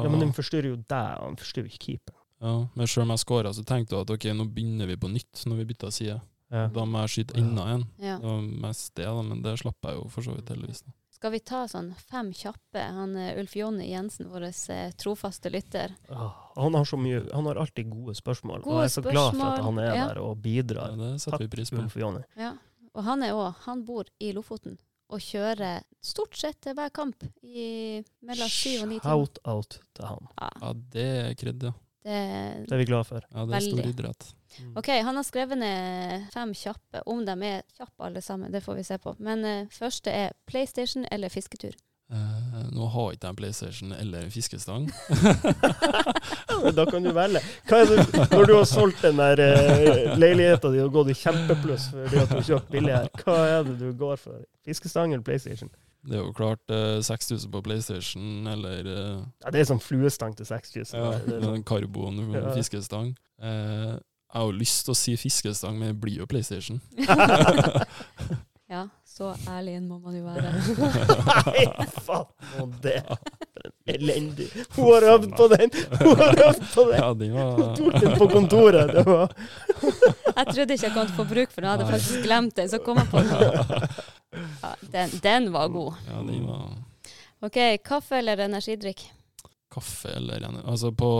Ja, 0.02 0.08
men 0.10 0.20
den 0.20 0.32
forstyrrer 0.34 0.72
jo 0.72 0.76
deg, 0.76 1.12
og 1.20 1.28
den 1.32 1.36
forstyrrer 1.42 1.70
ikke 1.70 1.84
keeper. 1.86 2.14
ja, 2.42 2.54
Men 2.74 2.86
selv 2.86 3.04
om 3.06 3.10
jeg 3.14 3.18
scora, 3.22 3.52
så 3.54 3.62
tenkte 3.64 3.94
jeg 3.96 4.00
at 4.02 4.10
ok, 4.10 4.24
nå 4.34 4.48
begynner 4.52 4.86
vi 4.90 4.96
på 4.96 5.10
nytt 5.12 5.44
når 5.46 5.56
vi 5.62 5.64
bytter 5.72 5.90
side. 5.94 6.20
Ja. 6.52 6.66
Da 6.68 6.84
må 6.84 7.00
jeg 7.06 7.12
skyte 7.26 7.38
enda 7.40 7.62
en. 7.74 7.84
Ja. 7.98 8.18
Det 8.18 8.26
var 8.28 8.42
mest 8.66 8.94
det, 8.94 9.04
da, 9.06 9.22
men 9.22 9.40
det 9.42 9.54
slapp 9.62 9.78
jeg 9.88 9.94
jo 9.96 10.08
for 10.12 10.22
så 10.26 10.34
vidt 10.36 10.50
heldigvis. 10.52 10.82
da. 10.84 10.92
Skal 11.22 11.30
vi 11.36 11.38
ta 11.46 11.58
sånn 11.70 11.92
fem 12.10 12.32
kjappe? 12.34 12.82
Han 12.82 13.12
eh, 13.14 13.36
Ulf 13.38 13.52
Jonny 13.54 13.84
Jensen, 13.92 14.26
vår 14.26 14.48
eh, 14.74 14.88
trofaste 14.98 15.52
lytter. 15.54 15.92
Åh, 16.10 16.32
Han 16.56 16.74
har 16.74 16.84
så 16.84 16.96
mye 16.98 17.20
Han 17.30 17.46
har 17.46 17.60
alltid 17.62 17.92
gode 17.92 18.16
spørsmål, 18.18 18.64
og 18.66 18.80
jeg 18.80 18.88
er 18.88 18.90
så 18.90 19.04
glad 19.06 19.36
for 19.36 19.44
at 19.52 19.62
han 19.62 19.78
er 19.78 19.94
ja. 19.94 20.08
der 20.10 20.18
og 20.18 20.32
Ja, 20.32 20.40
bidrar. 20.48 20.96
det 20.98 21.12
setter 21.22 21.44
vi 21.44 21.48
pris 21.52 21.70
på. 21.70 21.78
Ulf 21.78 21.94
Jonny. 21.96 22.24
Ja. 22.34 22.56
Og 22.90 23.06
han 23.06 23.22
er 23.22 23.36
òg 23.38 23.54
Han 23.68 23.84
bor 23.86 24.10
i 24.18 24.32
Lofoten 24.34 24.74
og 25.12 25.22
kjører 25.22 25.86
stort 26.02 26.34
sett 26.40 26.66
hver 26.74 26.90
kamp 26.90 27.22
i 27.46 28.02
mellom 28.26 28.50
syv 28.50 28.82
og 28.82 28.90
ni 28.90 28.98
timer. 28.98 29.22
Shout 29.22 29.38
out 29.46 29.78
til 29.94 30.10
han. 30.10 30.26
Ja, 30.40 30.50
Ja, 30.58 30.74
det 30.96 31.06
er 31.22 31.34
kred, 31.38 31.62
ja. 31.70 31.72
Det, 32.02 32.64
Det 32.68 32.74
er 32.74 32.80
vi 32.82 32.88
glad 32.88 33.06
for. 33.06 33.22
ja. 33.30 33.44
Det 33.46 33.56
er 33.58 33.66
stor 33.68 33.86
idrett. 33.86 34.28
OK, 34.76 34.88
han 34.88 35.16
har 35.16 35.24
skrevet 35.24 35.58
ned 35.58 36.26
fem 36.34 36.52
kjappe. 36.54 37.02
Om 37.06 37.24
de 37.26 37.38
er 37.48 37.62
kjappe 37.78 38.04
alle 38.08 38.20
sammen, 38.22 38.52
det 38.52 38.60
får 38.64 38.74
vi 38.80 38.84
se 38.84 38.98
på. 38.98 39.14
Men 39.18 39.44
uh, 39.46 39.70
første 39.72 40.10
er 40.10 40.36
PlayStation 40.50 41.06
eller 41.10 41.32
fisketur. 41.32 41.76
Uh, 42.12 42.66
nå 42.74 42.86
har 42.92 43.06
jeg 43.08 43.16
ikke 43.16 43.28
en 43.30 43.36
PlayStation 43.38 43.92
eller 43.96 44.26
en 44.26 44.34
fiskestang. 44.34 44.90
Da 46.76 46.84
kan 46.86 47.02
du 47.02 47.10
velge. 47.16 47.40
Hva 47.66 47.80
er 47.82 47.88
det, 47.88 48.02
når 48.30 48.44
du 48.46 48.52
har 48.54 48.66
solgt 48.68 49.00
den 49.02 49.18
der 49.18 49.40
uh, 49.40 50.12
leiligheta 50.20 50.70
di 50.70 50.82
og 50.84 50.92
gått 50.94 51.10
i 51.10 51.16
kjempepluss 51.18 51.88
fordi 51.90 52.20
at 52.20 52.30
du 52.30 52.36
har 52.36 52.44
kjøpt 52.46 52.68
billig 52.70 52.92
her, 52.94 53.08
hva 53.24 53.38
er 53.56 53.64
det 53.66 53.78
du 53.80 53.88
går 53.98 54.20
for? 54.20 54.44
Fiskestang 54.66 55.14
eller 55.14 55.24
PlayStation? 55.26 55.72
Det 56.02 56.16
er 56.18 56.22
jo 56.24 56.32
klart 56.34 56.72
eh, 56.74 56.98
6000 57.06 57.50
på 57.52 57.60
PlayStation 57.62 58.46
eller 58.50 58.86
eh, 58.90 59.18
Ja, 59.44 59.50
det 59.54 59.60
er 59.62 59.68
sånn 59.70 59.82
fluestang 59.82 60.34
til 60.38 60.46
6000. 60.48 60.96
ja, 60.98 61.10
Det 61.22 61.36
er 61.36 61.44
sånn- 61.46 61.54
en 61.60 61.62
karbon 61.68 62.22
Ja. 62.34 62.48
fiskestang. 62.56 63.12
Eh, 63.42 63.92
jeg 64.32 64.38
har 64.40 64.46
jo 64.48 64.56
lyst 64.58 64.84
til 64.86 64.92
å 64.94 64.96
si 64.96 65.14
fiskestang, 65.20 65.78
men 65.78 65.92
det 65.92 66.00
blir 66.00 66.18
jo 66.22 66.26
PlayStation. 66.26 66.80
Ja, 68.72 68.86
så 69.04 69.34
ærlig 69.52 69.74
må 69.84 69.98
man 70.00 70.14
jo 70.16 70.22
være. 70.24 70.48
Nei, 71.52 71.64
faen 72.00 72.24
nå 72.56 72.64
det. 72.80 73.02
Elendig. 73.92 74.46
Hun 74.78 74.86
har 74.94 75.04
øvd 75.10 75.34
på 75.36 75.48
den! 75.52 75.74
Hun 76.00 76.16
har 76.22 76.40
øvd 76.46 76.62
på 76.72 76.84
den! 76.88 76.96
ja, 77.02 77.10
den 77.20 77.34
Hun 77.36 77.60
var 77.60 77.74
tok 77.76 77.98
den 78.00 78.16
på 78.22 78.28
kontoret. 78.32 78.94
Det 78.96 79.04
var 79.04 79.28
Jeg 79.82 80.46
trodde 80.54 80.72
ikke 80.78 80.86
jeg 80.88 80.94
kom 80.96 81.04
til 81.04 81.12
å 81.12 81.18
få 81.20 81.28
bruk 81.34 81.52
for 81.52 81.60
den, 81.60 81.68
jeg 81.68 81.74
hadde 81.76 81.90
faktisk 81.92 82.24
glemt 82.24 82.56
den. 82.56 82.72
Så 82.72 82.80
kom 82.86 82.96
jeg 83.02 83.12
på 83.12 83.20
den. 83.20 83.92
Ja, 84.32 84.74
den. 84.80 85.18
Den 85.22 85.50
var 85.52 85.68
god. 85.68 86.00
Ja, 86.08 86.22
den 86.22 86.46
var 86.46 86.78
OK, 87.42 87.58
kaffe 87.84 88.20
eller 88.22 88.44
energidrikk? 88.44 89.10
kaffe 89.72 90.08
eller 90.08 90.40
energi... 90.40 90.68
Altså 90.68 90.92
på 90.92 91.10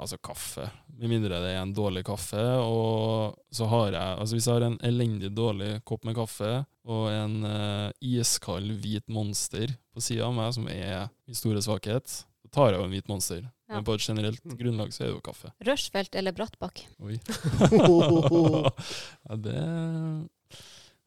Altså 0.00 0.18
kaffe. 0.22 0.68
Med 1.00 1.12
mindre 1.14 1.40
det 1.40 1.54
er 1.54 1.62
en 1.62 1.74
dårlig 1.74 2.04
kaffe. 2.06 2.42
Og 2.60 3.36
så 3.54 3.68
har 3.70 3.92
jeg 3.94 4.18
Altså 4.20 4.36
hvis 4.36 4.48
jeg 4.48 4.58
har 4.58 4.66
en 4.68 4.80
elendig 4.86 5.32
dårlig 5.36 5.78
kopp 5.88 6.04
med 6.08 6.18
kaffe 6.18 6.50
og 6.90 7.06
en 7.12 7.44
uh, 7.44 7.92
iskald 8.02 8.72
hvit 8.82 9.06
monster 9.12 9.70
på 9.94 10.02
sida 10.02 10.24
av 10.26 10.34
meg, 10.34 10.48
som 10.56 10.66
er 10.72 11.10
min 11.28 11.36
store 11.36 11.60
svakhet, 11.62 12.08
så 12.08 12.50
tar 12.50 12.72
jeg 12.72 12.80
jo 12.80 12.86
en 12.88 12.94
hvit 12.94 13.10
monster. 13.12 13.44
Ja. 13.68 13.76
Men 13.76 13.84
på 13.86 13.94
et 13.94 14.02
generelt 14.02 14.56
grunnlag 14.58 14.90
så 14.96 15.04
er 15.04 15.10
det 15.10 15.14
jo 15.14 15.20
kaffe. 15.28 15.52
Rushfeldt 15.68 16.16
eller 16.18 16.34
Brattbakk? 16.34 16.82
Oi. 17.04 17.20
ja, 19.28 19.36
det 19.44 19.60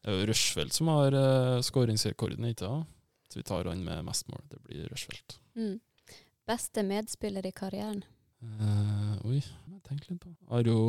det 0.04 0.12
er 0.12 0.20
jo 0.20 0.28
Rushfeldt 0.34 0.76
som 0.76 0.92
har 0.92 1.16
uh, 1.16 1.62
skåringsrekorden, 1.63 2.50
ikke? 2.52 2.72
Så 3.32 3.39
vi 3.39 3.46
tar 3.48 3.70
han 3.72 3.84
med 3.86 4.04
mest 4.06 4.28
mål. 4.28 4.44
Det 4.52 4.60
blir 4.66 4.89
Rushfeldt. 4.92 5.38
Mm. 5.56 5.78
Beste 6.48 6.84
medspiller 6.84 7.46
i 7.48 7.54
karrieren? 7.56 8.04
Uh, 8.44 9.16
oi, 9.30 9.39
tenk 9.88 10.10
litt 10.10 10.20
på. 10.20 10.34
Har 10.52 10.68
jo 10.68 10.80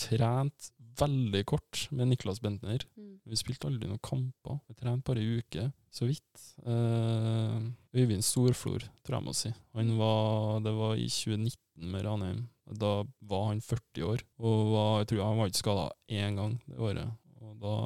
trent 0.00 0.70
veldig 0.98 1.42
kort 1.48 1.86
med 1.92 2.08
Niklas 2.08 2.40
Bentner. 2.40 2.84
Mm. 2.96 3.18
Vi 3.28 3.38
spilte 3.38 3.68
aldri 3.68 3.90
noen 3.90 4.00
kamper. 4.04 4.58
Vi 4.68 4.76
trente 4.78 5.04
bare 5.08 5.20
ei 5.20 5.42
uke, 5.42 5.68
så 5.92 6.08
vidt. 6.08 6.46
Uh, 6.64 7.60
Øyvind 7.92 8.24
Storflor, 8.24 8.88
tror 9.04 9.18
jeg 9.18 9.26
må 9.26 9.36
si. 9.36 9.52
Han 9.76 9.94
var, 10.00 10.60
det 10.64 10.74
var 10.76 10.96
i 10.96 11.08
2019 11.12 11.92
med 11.92 12.06
Ranheim. 12.08 12.42
Da 12.80 13.02
var 13.28 13.48
han 13.50 13.60
40 13.60 14.08
år, 14.08 14.24
og 14.40 14.58
var, 14.72 14.92
jeg 15.02 15.12
tror 15.12 15.24
han 15.26 15.40
var 15.40 15.50
ikke 15.50 15.62
skada 15.64 15.86
én 16.08 16.40
gang 16.40 16.56
det 16.64 16.80
året. 16.80 17.18
Og, 17.42 17.56
da, 17.60 17.76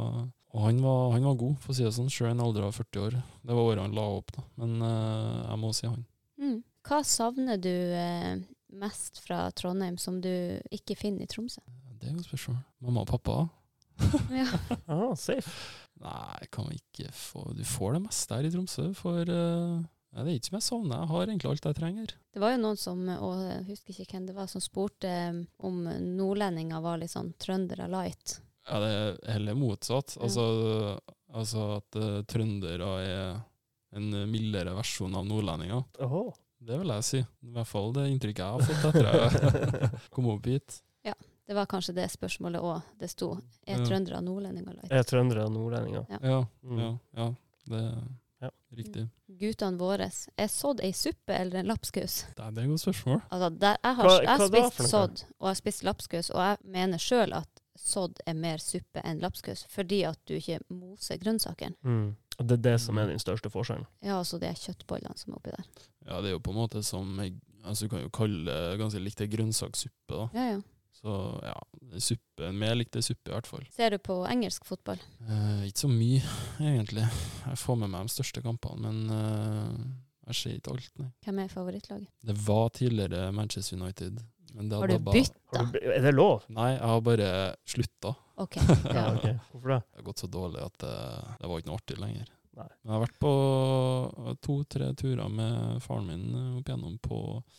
og 0.55 0.63
han, 0.63 0.79
var, 0.83 1.11
han 1.13 1.27
var 1.27 1.39
god, 1.41 1.57
for 1.61 1.73
å 1.73 1.77
si 1.77 1.85
det 1.85 1.95
sånn, 1.97 2.13
sjøl 2.13 2.31
i 2.31 2.35
en 2.35 2.45
alder 2.45 2.69
av 2.69 2.77
40 2.77 3.03
år. 3.03 3.17
Det 3.43 3.57
var 3.57 3.71
året 3.73 3.83
han 3.83 3.97
la 3.97 4.05
opp, 4.19 4.31
da. 4.37 4.45
Men 4.63 4.77
eh, 4.87 5.41
jeg 5.51 5.61
må 5.63 5.73
si 5.77 5.89
han. 5.91 6.05
Mm. 6.41 6.61
Hva 6.87 7.01
savner 7.05 7.59
du 7.61 7.75
eh, 7.75 8.37
mest 8.79 9.21
fra 9.25 9.47
Trondheim 9.57 9.99
som 10.01 10.21
du 10.23 10.33
ikke 10.73 10.97
finner 10.99 11.27
i 11.27 11.31
Tromsø? 11.31 11.65
Det 11.97 12.09
er 12.09 12.15
jo 12.15 12.23
et 12.23 12.31
spørsmål. 12.31 12.61
Mamma 12.87 13.03
og 13.03 13.11
pappa? 13.11 13.41
Ja. 14.31 14.47
ah, 14.93 15.13
safe. 15.19 15.51
Nei, 16.05 16.49
kan 16.53 16.67
vi 16.69 16.77
ikke 16.77 17.09
få 17.17 17.47
Du 17.57 17.63
får 17.65 17.97
det 17.97 18.03
meste 18.05 18.37
her 18.37 18.47
i 18.47 18.51
Tromsø, 18.53 18.91
for 18.97 19.23
eh, 19.25 19.85
det 20.17 20.25
er 20.25 20.39
ikke 20.39 20.51
som 20.51 20.59
jeg 20.59 20.67
savner. 20.71 21.03
Jeg 21.03 21.13
har 21.13 21.27
egentlig 21.27 21.51
alt 21.51 21.69
jeg 21.69 21.79
trenger. 21.81 22.17
Det 22.33 22.41
var 22.41 22.55
jo 22.55 22.63
noen 22.63 22.81
som, 22.81 23.05
og 23.13 23.45
jeg 23.45 23.63
husker 23.71 23.93
ikke 23.93 24.17
hvem 24.17 24.29
det 24.31 24.37
var, 24.37 24.49
som 24.53 24.65
spurte 24.65 25.13
eh, 25.13 25.45
om 25.67 25.85
nordlendinger 26.17 26.85
var 26.85 27.01
litt 27.01 27.13
sånn 27.13 27.35
trøndere 27.41 27.89
light. 27.93 28.39
Ja, 28.69 28.79
det 28.83 28.89
er 28.93 29.33
heller 29.37 29.55
motsatt. 29.55 30.17
Ja. 30.17 30.23
Altså, 30.27 30.47
altså 31.35 31.67
at 31.77 31.99
uh, 32.01 32.23
trøndere 32.27 32.89
er 33.05 33.37
en 33.97 34.11
mildere 34.31 34.75
versjon 34.77 35.15
av 35.17 35.25
nordlendinger. 35.29 35.85
Det 36.67 36.79
vil 36.81 36.91
jeg 36.91 37.05
si. 37.07 37.21
I 37.47 37.53
hvert 37.55 37.69
fall 37.71 37.93
det 37.95 38.09
inntrykket 38.11 38.43
jeg 38.43 38.53
har 38.53 38.67
fått 38.67 38.91
etter 38.91 39.09
jeg 39.13 39.91
kom 40.15 40.27
opp 40.33 40.47
hit. 40.51 40.81
Ja, 41.07 41.15
Det 41.47 41.55
var 41.55 41.67
kanskje 41.71 41.95
det 41.95 42.09
spørsmålet 42.11 42.61
òg 42.65 42.83
det 42.99 43.11
sto. 43.13 43.37
Er 43.67 43.79
Ja. 43.79 43.85
trøndere 43.87 44.19
nordlendinger 44.25 44.75
light? 44.75 44.91
Er 44.93 45.05
trøndere 45.07 45.47
nordlendinger. 45.53 46.07
Ja, 46.21 46.41
Mm. 46.65 46.79
ja, 46.81 46.93
ja. 47.21 47.29
Det 47.71 47.83
er 47.85 47.99
Ja. 48.43 48.51
riktig. 48.77 49.09
Guttene 49.41 49.79
våre. 49.79 50.11
Er 50.37 50.49
sodd 50.49 50.81
ei 50.85 50.91
suppe 50.93 51.33
eller 51.39 51.61
en 51.61 51.67
lapskaus? 51.71 52.25
Det 52.37 52.43
er 52.45 52.49
et 52.49 52.69
godt 52.69 52.83
spørsmål. 52.83 53.23
Altså, 53.31 53.49
der, 53.59 53.77
jeg 53.85 53.95
har, 53.97 54.05
Hva- 54.05 54.21
jeg 54.23 54.29
har 54.29 54.39
hva 54.39 54.51
da 54.51 54.71
spist 54.71 54.91
sodd, 54.91 55.23
og 55.39 55.47
jeg 55.47 55.49
har 55.49 55.55
spist 55.55 55.85
lapskaus, 55.85 56.31
og 56.31 56.41
jeg 56.43 56.59
mener 56.65 56.99
sjøl 56.99 57.33
at 57.33 57.56
sodd 57.81 58.21
er 58.27 58.37
mer 58.39 58.63
suppe 58.63 59.03
enn 59.05 59.21
lapskaus, 59.23 59.65
fordi 59.73 60.03
at 60.09 60.21
du 60.29 60.37
ikke 60.39 60.61
moser 60.73 61.21
grønnsakene. 61.23 61.77
Mm. 61.83 62.15
Det 62.37 62.59
er 62.59 62.65
det 62.67 62.77
som 62.85 62.99
er 63.01 63.09
den 63.09 63.21
største 63.23 63.49
forskjellen. 63.53 63.87
Ja, 64.05 64.19
altså 64.21 64.39
er 64.45 64.57
kjøttbollene 64.61 65.17
som 65.17 65.33
er 65.33 65.39
oppi 65.39 65.55
der. 65.55 65.69
Ja, 66.07 66.21
det 66.21 66.31
er 66.31 66.37
jo 66.37 66.43
på 66.45 66.53
en 66.53 66.61
måte 66.61 66.83
som 66.85 67.17
altså 67.67 67.87
Du 67.87 67.91
kan 67.91 68.05
jo 68.05 68.11
kalle 68.15 68.45
det 68.47 68.79
ganske 68.79 69.01
likt 69.03 69.21
ei 69.25 69.31
grønnsakssuppe. 69.33 70.13
da. 70.13 70.29
Ja, 70.37 70.49
ja. 70.55 70.61
Så 70.97 71.13
ja, 71.45 71.55
suppe. 72.01 72.53
Mer 72.57 72.75
likte 72.79 73.03
suppe, 73.05 73.31
i 73.31 73.35
hvert 73.35 73.49
fall. 73.49 73.67
Ser 73.75 73.93
du 73.93 73.99
på 74.01 74.17
engelsk 74.31 74.65
fotball? 74.69 75.01
Eh, 75.27 75.67
ikke 75.69 75.83
så 75.85 75.91
mye, 75.93 76.23
egentlig. 76.63 77.05
Jeg 77.45 77.61
får 77.61 77.79
med 77.83 77.93
meg 77.93 78.09
de 78.09 78.15
største 78.15 78.43
kampene, 78.45 78.81
men 78.87 79.13
eh, 79.13 79.83
jeg 80.31 80.39
ser 80.41 80.57
ikke 80.57 80.73
alt, 80.77 80.89
nei. 81.03 81.11
Hvem 81.27 81.43
er 81.45 81.53
favorittlaget? 81.53 82.09
Det 82.31 82.39
var 82.47 82.73
tidligere 82.75 83.29
Manchester 83.37 83.77
United. 83.79 84.23
Men 84.57 84.71
det 84.73 84.79
Har 84.81 84.89
du 84.89 84.95
dabba- 84.97 85.13
bytta? 85.13 85.65
Er 85.93 86.01
det 86.07 86.13
lov? 86.17 86.47
Nei, 86.57 86.71
jeg 86.79 86.87
har 86.89 87.01
bare 87.05 87.29
slutta. 87.69 88.15
Ok. 88.41 88.57
Ja, 88.89 89.03
okay. 89.15 89.35
Hvorfor 89.53 89.69
det? 89.75 89.81
Det 89.93 90.01
har 90.01 90.07
gått 90.09 90.23
så 90.25 90.29
dårlig 90.33 90.63
at 90.65 90.79
det, 90.85 90.95
det 91.43 91.51
var 91.51 91.61
ikke 91.61 91.71
noe 91.73 91.81
artig 91.81 91.99
lenger. 92.01 92.31
Nei. 92.57 92.69
Jeg 92.87 92.93
har 92.93 93.03
vært 93.03 93.19
på 93.21 93.33
to-tre 94.45 94.89
turer 94.97 95.29
med 95.29 95.83
faren 95.85 96.09
min 96.09 96.25
eh, 96.33 96.55
opp 96.57 96.71
igjennom 96.71 96.97
på 97.05 97.19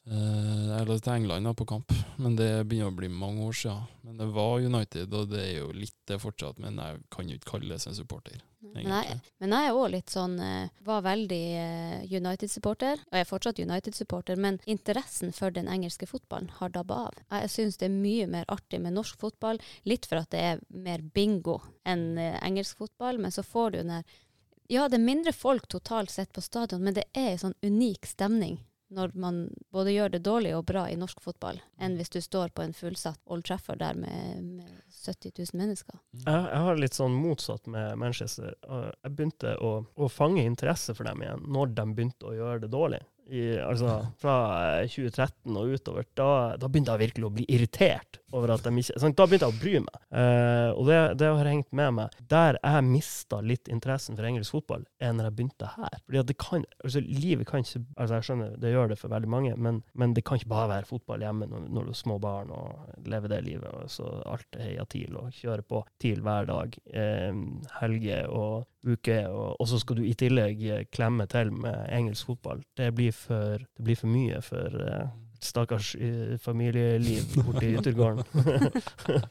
eh, 0.09 0.73
Eller 0.79 0.97
til 0.97 1.13
England, 1.13 1.45
da, 1.45 1.53
på 1.53 1.67
kamp. 1.69 1.93
Men 2.17 2.37
det 2.39 2.49
begynner 2.65 2.89
å 2.89 2.97
bli 2.97 3.11
mange 3.13 3.45
år 3.45 3.57
siden. 3.61 3.85
Men 4.07 4.17
det 4.21 4.29
var 4.33 4.65
United, 4.65 5.13
og 5.13 5.29
det 5.33 5.43
er 5.43 5.55
jo 5.59 5.71
litt 5.75 5.97
det 6.09 6.17
fortsatt. 6.23 6.61
Men 6.63 6.81
jeg 6.81 7.03
kan 7.13 7.29
jo 7.29 7.37
ikke 7.37 7.57
kalles 7.57 7.85
en 7.85 7.97
supporter. 7.97 8.41
Jeg, 8.73 9.17
men 9.37 9.53
jeg 9.53 9.69
er 9.69 9.77
òg 9.77 9.91
litt 9.93 10.11
sånn 10.11 10.35
eh, 10.41 10.69
Var 10.85 11.03
veldig 11.05 11.41
eh, 11.61 12.05
United-supporter, 12.09 13.03
og 13.05 13.15
jeg 13.15 13.25
er 13.25 13.29
fortsatt 13.29 13.61
United-supporter, 13.61 14.39
men 14.41 14.59
interessen 14.65 15.33
for 15.35 15.53
den 15.53 15.69
engelske 15.71 16.09
fotballen 16.09 16.49
har 16.57 16.73
dabba 16.73 17.03
av. 17.07 17.19
Jeg 17.43 17.53
syns 17.53 17.77
det 17.77 17.89
er 17.89 17.95
mye 17.95 18.27
mer 18.33 18.47
artig 18.51 18.81
med 18.83 18.97
norsk 18.97 19.19
fotball, 19.21 19.61
litt 19.85 20.09
for 20.09 20.21
at 20.21 20.31
det 20.33 20.43
er 20.43 20.63
mer 20.73 21.05
bingo 21.13 21.59
enn 21.87 22.17
eh, 22.21 22.39
engelsk 22.41 22.81
fotball, 22.81 23.21
men 23.21 23.33
så 23.33 23.45
får 23.45 23.75
du 23.75 23.79
den 23.83 23.93
der 23.93 24.17
Ja, 24.67 24.87
det 24.91 24.99
er 24.99 25.05
mindre 25.05 25.31
folk 25.33 25.67
totalt 25.71 26.11
sett 26.11 26.33
på 26.35 26.43
stadion, 26.43 26.83
men 26.83 26.97
det 26.97 27.07
er 27.15 27.33
en 27.33 27.43
sånn 27.47 27.59
unik 27.63 28.09
stemning 28.09 28.59
når 28.89 29.11
man 29.19 29.39
både 29.71 29.91
gjør 29.91 30.13
det 30.13 30.21
dårlig 30.23 30.53
og 30.55 30.65
bra 30.69 30.85
i 30.87 30.95
norsk 30.99 31.19
fotball, 31.23 31.59
enn 31.79 31.97
hvis 31.99 32.11
du 32.13 32.21
står 32.23 32.53
på 32.55 32.63
en 32.63 32.75
fullsatt 32.75 33.19
Old 33.27 33.43
Trafford 33.47 33.81
der 33.81 33.97
med, 33.99 34.45
med 34.61 34.69
70 34.93 35.33
000 35.35 35.59
mennesker. 35.59 35.99
Jeg, 36.23 36.45
jeg 36.47 36.61
har 36.67 36.79
litt 36.79 36.95
sånn 36.95 37.17
motsatt 37.17 37.67
med 37.71 37.97
Manchester. 37.99 38.55
Jeg 38.63 39.11
begynte 39.11 39.57
å, 39.59 39.73
å 39.91 40.09
fange 40.11 40.45
interesse 40.47 40.95
for 40.95 41.09
dem 41.09 41.23
igjen 41.23 41.43
når 41.51 41.75
de 41.75 41.87
begynte 41.91 42.31
å 42.31 42.35
gjøre 42.37 42.63
det 42.63 42.71
dårlig. 42.71 43.03
I, 43.29 43.57
altså 43.59 43.97
fra 44.21 44.35
eh, 44.81 44.87
2013 44.91 45.57
og 45.57 45.73
utover. 45.75 46.07
Da, 46.17 46.29
da 46.59 46.69
begynte 46.69 46.95
jeg 46.95 47.07
virkelig 47.07 47.27
å 47.27 47.33
bli 47.35 47.45
irritert 47.51 48.21
over 48.35 48.51
at 48.53 48.65
de 48.65 48.73
ikke 48.81 48.99
sånn, 48.99 49.15
Da 49.15 49.25
begynte 49.27 49.47
jeg 49.47 49.55
å 49.55 49.61
bry 49.61 49.73
meg. 49.83 49.99
Eh, 50.19 50.69
og 50.73 50.89
det, 50.89 50.99
det 51.21 51.31
har 51.31 51.49
hengt 51.49 51.69
med 51.75 51.95
meg. 51.99 52.17
Der 52.31 52.59
jeg 52.59 52.85
mista 52.87 53.39
litt 53.43 53.71
interessen 53.71 54.17
for 54.17 54.27
engelsk 54.27 54.55
fotball, 54.57 54.85
er 54.99 55.15
når 55.15 55.29
jeg 55.29 55.37
begynte 55.39 55.71
her. 55.77 55.99
Fordi 56.05 56.21
at 56.21 56.31
det 56.31 56.37
kan, 56.41 56.65
altså 56.83 57.03
Livet 57.07 57.47
kan 57.47 57.63
ikke 57.63 57.83
altså 57.95 58.17
Jeg 58.17 58.25
skjønner 58.27 58.55
det 58.61 58.71
gjør 58.73 58.91
det 58.91 58.99
for 58.99 59.13
veldig 59.13 59.29
mange, 59.31 59.55
men, 59.55 59.81
men 59.97 60.15
det 60.15 60.25
kan 60.27 60.39
ikke 60.39 60.51
bare 60.51 60.71
være 60.75 60.89
fotball 60.89 61.23
hjemme 61.23 61.47
når, 61.49 61.67
når 61.71 61.87
du 61.87 61.93
har 61.93 61.99
små 62.01 62.17
barn 62.23 62.51
og 62.55 63.07
lever 63.07 63.31
det 63.31 63.43
livet. 63.47 63.67
Og 63.73 63.91
så 63.91 64.09
alt 64.27 64.57
er 64.57 64.71
heia 64.71 64.87
TIL 64.89 65.19
og 65.19 65.35
kjører 65.35 65.65
på 65.67 65.83
TIL 66.01 66.23
hver 66.25 66.49
dag. 66.49 66.79
Eh, 66.93 67.43
helger 67.81 68.33
og 68.33 68.67
uke, 68.87 69.17
og, 69.27 69.55
og 69.59 69.67
så 69.69 69.79
skal 69.81 69.99
du 69.99 70.05
i 70.07 70.15
tillegg 70.17 70.63
eh, 70.67 70.85
klemme 70.93 71.27
til 71.31 71.51
med 71.55 71.87
engelsk 71.93 72.31
fotball. 72.31 72.63
Det 72.77 72.91
blir 72.95 73.15
for, 73.17 73.63
det 73.63 73.87
blir 73.87 73.99
for 73.99 74.11
mye 74.11 74.41
for 74.45 74.81
uh, 74.81 75.07
stakkars 75.43 75.93
uh, 75.99 76.35
familieliv 76.41 77.37
borti 77.45 77.73
yttergården. 77.77 78.27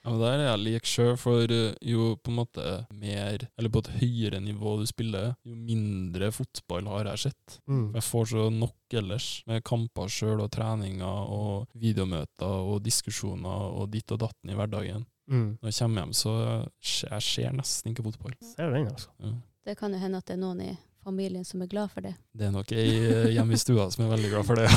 Ja, 0.00 0.10
men 0.10 0.20
Der 0.20 0.38
er 0.38 0.46
jeg 0.46 0.60
lik 0.64 0.86
sjøl, 0.88 1.16
for 1.20 1.52
eh, 1.52 1.74
jo 1.84 2.14
på 2.16 2.32
en 2.32 2.38
måte 2.38 2.62
mer, 2.96 3.42
eller 3.60 3.72
på 3.72 3.82
et 3.82 3.90
høyere 4.00 4.40
nivå 4.40 4.78
du 4.80 4.86
spiller, 4.88 5.34
jo 5.44 5.52
mindre 5.52 6.30
fotball 6.32 6.88
har 6.88 7.10
jeg 7.12 7.26
sett. 7.26 7.58
mm. 7.68 7.90
Jeg 7.98 8.06
får 8.06 8.30
så 8.32 8.46
nok 8.54 8.96
ellers, 8.96 9.28
med 9.46 9.64
kamper 9.68 10.08
sjøl 10.08 10.40
og 10.40 10.50
treninger 10.56 11.34
og 11.36 11.68
videomøter 11.76 12.64
og 12.72 12.80
diskusjoner 12.86 13.76
og 13.76 13.90
ditt 13.92 14.10
og 14.16 14.22
datten 14.24 14.50
i 14.54 14.56
hverdagen. 14.56 15.04
Mm. 15.30 15.58
Når 15.60 15.68
jeg 15.68 15.78
kommer 15.82 16.02
hjem, 16.02 16.16
så 16.16 16.36
jeg 16.40 17.10
jeg 17.10 17.22
ser 17.28 17.52
nesten 17.60 17.92
ikke 17.92 18.08
fotball. 18.08 18.32
Ser 18.56 18.70
du 18.70 18.78
den, 18.78 18.88
altså? 18.88 19.12
Ja. 19.20 19.36
Det 19.68 19.76
kan 19.76 19.92
jo 19.92 20.00
hende 20.00 20.18
at 20.18 20.26
det 20.26 20.38
er 20.38 20.40
noen 20.40 20.64
i 20.64 20.72
familien 21.04 21.44
som 21.44 21.62
er 21.62 21.68
glad 21.70 21.88
for 21.92 22.00
det. 22.04 22.14
Det 22.32 22.44
er 22.48 22.52
nok 22.54 22.72
ei 22.72 22.88
eh, 22.98 23.30
hjemme 23.34 23.54
i 23.56 23.60
stua 23.60 23.90
som 23.92 24.04
er 24.04 24.12
veldig 24.14 24.30
glad 24.32 24.44
for 24.48 24.54
det. 24.60 24.68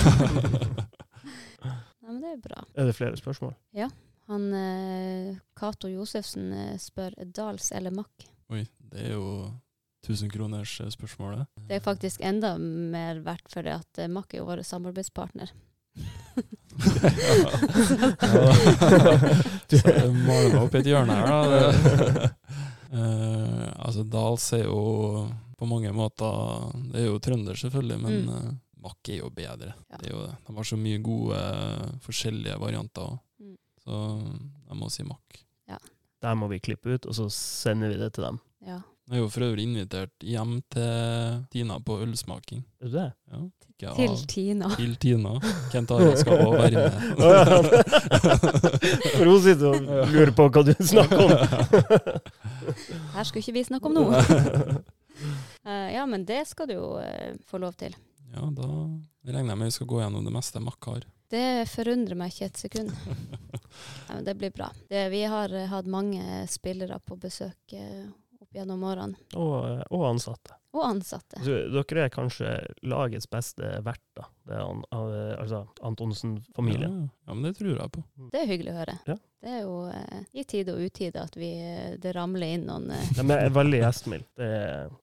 Nei, 2.03 2.09
men 2.09 2.21
det 2.23 2.31
er 2.33 2.41
bra. 2.43 2.59
Er 2.75 2.83
det 2.89 2.97
flere 2.97 3.17
spørsmål? 3.19 3.53
Han 4.31 4.43
eh, 4.55 5.35
Josefsen 5.91 6.53
eh, 6.53 6.77
spør 6.79 7.11
Dals 7.35 7.71
eller 7.71 7.91
Mack. 7.91 8.27
Oi, 8.53 8.63
det 8.91 8.99
er 9.09 9.13
jo 9.17 9.27
1000 10.03 10.31
kroners 10.31 10.79
eh. 10.83 11.45
Det 11.67 11.75
er 11.77 11.83
faktisk 11.83 12.21
enda 12.21 12.57
mer 12.57 13.19
verdt 13.23 13.51
for 13.51 13.61
det 13.63 13.73
at 13.79 14.09
Mack 14.11 14.33
er 14.33 14.37
jo 14.43 14.49
vår 14.51 14.61
samarbeidspartner. 14.67 15.49
Du 19.69 19.75
maler 20.25 20.49
meg 20.49 20.59
opp 20.59 20.73
i 20.73 20.79
et 20.81 20.89
hjørne 20.89 21.13
her, 21.17 21.25
da. 21.29 21.35
Uh, 22.93 23.67
altså, 23.87 24.01
Dals 24.05 24.53
er 24.57 24.63
jo 24.65 24.79
på 25.57 25.67
mange 25.69 25.91
måter 25.93 26.71
Det 26.91 27.01
er 27.01 27.05
jo 27.11 27.19
trønder, 27.19 27.55
selvfølgelig, 27.55 27.99
men 28.01 28.13
Mm. 28.25 28.29
mm. 28.33 28.59
Mack 28.83 29.07
er 29.09 29.17
jo 29.21 29.29
bedre. 29.31 29.73
Ja. 29.91 29.97
Det 30.01 30.09
er 30.09 30.15
jo 30.15 30.21
det. 30.27 30.35
De 30.47 30.53
har 30.57 30.63
så 30.67 30.75
mye 30.77 30.97
gode 30.99 31.37
forskjellige 32.03 32.57
varianter. 32.59 33.13
Mm. 33.39 33.55
Så 33.85 33.99
jeg 34.67 34.75
må 34.77 34.89
si 34.91 35.03
Mack. 35.07 35.39
Der 36.23 36.35
må 36.39 36.47
vi 36.47 36.59
klippe 36.63 36.93
ut, 36.95 37.05
og 37.05 37.15
så 37.15 37.25
sender 37.29 37.89
vi 37.91 37.97
det 37.99 38.13
til 38.15 38.23
dem. 38.23 38.37
Ja. 38.65 38.77
Jeg 39.11 39.17
er 39.17 39.19
jo 39.19 39.27
for 39.27 39.43
øvrig 39.43 39.63
invitert 39.67 40.11
hjem 40.23 40.61
til 40.71 41.41
Tina 41.51 41.79
på 41.83 41.97
ølsmaking. 42.05 42.61
Er 42.79 42.87
du 42.87 42.91
det? 42.93 43.11
Ja, 43.81 43.91
Til 43.97 44.15
Tina. 44.31 44.69
til 44.77 44.95
Tina. 44.95 45.33
Kent 45.73 45.91
Are 45.91 46.15
skal 46.15 46.39
også 46.39 46.61
være 46.61 46.71
med. 46.71 46.91
For 49.17 49.25
hun 49.27 49.41
sitter 49.43 49.67
og 49.67 50.07
lurer 50.13 50.31
på 50.37 50.47
hva 50.47 50.63
du 50.63 50.73
snakker 50.79 51.17
om. 51.19 51.31
Her 53.17 53.23
skulle 53.27 53.43
ikke 53.43 53.57
vi 53.59 53.63
snakke 53.67 53.85
om 53.91 53.93
nå. 53.99 54.03
Eh, 55.63 55.89
ja, 55.95 56.05
men 56.09 56.25
det 56.27 56.41
skal 56.49 56.67
du 56.67 56.75
jo 56.75 56.87
uh, 56.99 57.35
få 57.47 57.61
lov 57.63 57.77
til. 57.79 57.95
Ja, 58.33 58.47
da 58.51 58.67
regner 59.29 59.53
jeg 59.53 59.59
med 59.61 59.69
vi 59.69 59.75
skal 59.77 59.89
gå 59.89 60.01
gjennom 60.01 60.25
det 60.25 60.33
meste 60.35 60.61
Mack 60.63 60.89
har. 60.89 61.05
Det 61.33 61.65
forundrer 61.71 62.17
meg 62.19 62.33
ikke 62.33 62.49
et 62.49 62.59
sekund. 62.65 62.91
Nei, 64.07 64.15
men 64.15 64.25
det 64.27 64.35
blir 64.37 64.51
bra. 64.53 64.67
Det, 64.89 65.05
vi 65.13 65.23
har 65.29 65.53
eh, 65.55 65.69
hatt 65.71 65.89
mange 65.89 66.43
spillere 66.51 66.99
på 67.01 67.17
besøk 67.21 67.77
opp 67.77 68.51
gjennom 68.53 68.83
årene. 68.85 69.17
Og, 69.39 69.85
og 69.89 70.05
ansatte. 70.11 70.59
Og 70.73 70.81
ansatte. 70.87 71.37
Så 71.45 71.57
dere 71.69 72.05
er 72.07 72.09
kanskje 72.13 72.53
lagets 72.89 73.27
beste 73.29 73.75
verter, 73.85 74.25
det 74.47 74.55
er 74.57 74.63
an, 74.65 74.81
av- 74.91 75.11
altså 75.43 75.67
Antonsen-familien. 75.85 76.95
Ja, 77.03 77.09
ja, 77.27 77.33
men 77.33 77.43
det 77.43 77.57
tror 77.59 77.77
jeg 77.77 77.91
på. 77.93 78.01
Det 78.33 78.41
er 78.41 78.49
hyggelig 78.49 78.73
å 78.73 78.79
høre. 78.81 78.95
Ja. 79.07 79.15
Det 79.43 79.51
er 79.51 79.61
jo 79.65 79.73
eh, 79.91 80.19
i 80.39 80.43
tide 80.47 80.71
og 80.71 80.79
utide 80.87 81.19
at 81.19 81.33
vi, 81.35 81.49
eh, 81.59 81.95
det 81.99 82.13
ramler 82.15 82.53
inn 82.55 82.61
noen 82.69 82.85
eh, 82.95 83.09
De 83.17 83.23
er 83.35 83.49
veldig 83.51 83.79
gjestmilde. 83.81 84.27
Det, 84.39 84.49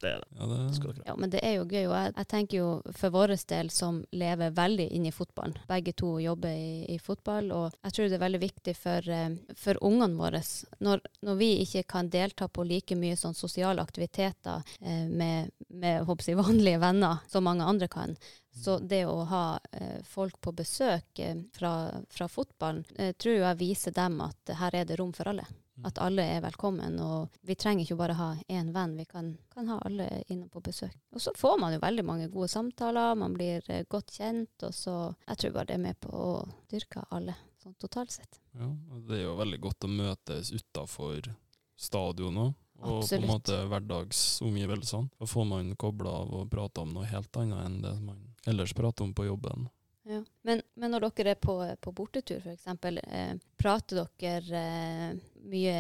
det 0.01 0.13
er 0.15 0.23
det. 0.23 0.29
Ja, 0.41 0.47
det, 0.49 0.59
Skal 0.79 0.95
dere. 0.95 1.05
Ja, 1.11 1.17
men 1.21 1.33
det 1.35 1.43
er 1.45 1.55
jo 1.59 1.67
gøy. 1.69 1.83
Og 1.91 1.95
jeg, 1.99 2.15
jeg 2.17 2.29
tenker 2.33 2.57
jo 2.63 2.71
for 2.97 3.13
vår 3.17 3.35
del 3.53 3.69
som 3.75 3.99
lever 4.17 4.55
veldig 4.57 4.87
inn 4.97 5.07
i 5.11 5.13
fotballen, 5.13 5.59
begge 5.69 5.93
to 6.01 6.15
jobber 6.25 6.57
i, 6.57 6.87
i 6.95 6.99
fotball, 7.05 7.51
og 7.53 7.77
jeg 7.85 7.97
tror 7.99 8.09
det 8.09 8.17
er 8.19 8.25
veldig 8.25 8.43
viktig 8.47 8.77
for, 8.81 9.11
eh, 9.13 9.29
for 9.61 9.81
ungene 9.85 10.17
våre, 10.21 10.41
når, 10.81 11.05
når 11.29 11.41
vi 11.41 11.51
ikke 11.67 11.85
kan 11.97 12.09
delta 12.13 12.49
på 12.49 12.65
like 12.65 12.97
mye 12.97 13.21
sånn 13.21 13.37
sosiale 13.37 13.85
aktiviteter 13.85 14.65
eh, 14.81 15.05
med, 15.09 15.53
med 15.69 16.05
håper 16.09 16.31
jeg, 16.31 16.39
vanlige 16.41 16.81
venner 16.83 17.25
som 17.29 17.45
mange 17.45 17.65
andre 17.65 17.89
kan, 17.89 18.17
så 18.51 18.79
det 18.79 19.05
å 19.07 19.23
ha 19.31 19.45
eh, 19.73 20.03
folk 20.05 20.41
på 20.41 20.53
besøk 20.53 21.19
eh, 21.23 21.37
fra, 21.55 21.91
fra 22.11 22.29
fotballen, 22.29 22.85
eh, 22.97 23.13
tror 23.13 23.37
jeg 23.37 23.61
viser 23.61 23.95
dem 23.97 24.21
at 24.25 24.55
her 24.59 24.75
er 24.75 24.89
det 24.89 24.99
rom 25.01 25.13
for 25.17 25.31
alle. 25.31 25.47
At 25.81 25.97
alle 26.03 26.25
er 26.29 26.43
velkommen, 26.45 26.99
og 27.01 27.39
vi 27.49 27.55
trenger 27.57 27.87
ikke 27.87 27.97
bare 27.97 28.17
ha 28.19 28.27
én 28.53 28.69
venn, 28.75 28.99
vi 28.99 29.07
kan, 29.09 29.31
kan 29.55 29.69
ha 29.73 29.79
alle 29.87 30.09
inne 30.29 30.49
på 30.53 30.61
besøk. 30.61 30.93
Og 31.15 31.23
så 31.25 31.33
får 31.37 31.57
man 31.63 31.73
jo 31.73 31.81
veldig 31.81 32.05
mange 32.05 32.27
gode 32.29 32.51
samtaler, 32.53 33.15
man 33.17 33.33
blir 33.37 33.65
eh, 33.73 33.87
godt 33.89 34.13
kjent, 34.19 34.67
og 34.67 34.75
så 34.77 34.97
Jeg 35.29 35.41
tror 35.41 35.55
bare 35.55 35.71
det 35.71 35.79
er 35.79 35.85
med 35.87 36.01
på 36.01 36.11
å 36.13 36.35
dyrke 36.69 37.07
alle, 37.17 37.37
sånn 37.63 37.79
totalt 37.81 38.13
sett. 38.13 38.43
ja, 38.59 38.69
og 38.69 39.07
det 39.09 39.21
er 39.21 39.25
jo 39.25 39.39
veldig 39.41 39.61
godt 39.61 39.89
å 39.89 39.95
møtes 39.95 40.53
utafor 40.53 41.33
stadion 41.81 42.37
òg. 42.45 42.53
Og 42.81 43.03
på 43.05 43.15
en 43.19 43.27
måte 43.29 43.57
hverdagsomgivelsene. 43.69 45.11
Da 45.19 45.29
får 45.29 45.45
man 45.45 45.75
kobla 45.77 46.15
av 46.23 46.33
og 46.41 46.49
prata 46.53 46.85
om 46.85 46.95
noe 46.97 47.09
helt 47.11 47.37
annet 47.37 47.61
enn 47.67 47.83
det 47.85 47.95
man 48.01 48.23
ellers 48.49 48.73
prater 48.77 49.05
om 49.05 49.15
på 49.15 49.27
jobben. 49.29 49.69
Ja. 50.09 50.25
Men, 50.43 50.63
men 50.75 50.91
når 50.91 51.05
dere 51.13 51.35
er 51.35 51.41
på, 51.41 51.55
på 51.81 51.93
bortetur, 51.93 52.41
f.eks., 52.41 52.67
eh, 52.67 53.35
prater 53.61 54.07
dere 54.19 54.63
eh, 54.63 55.19
mye 55.45 55.75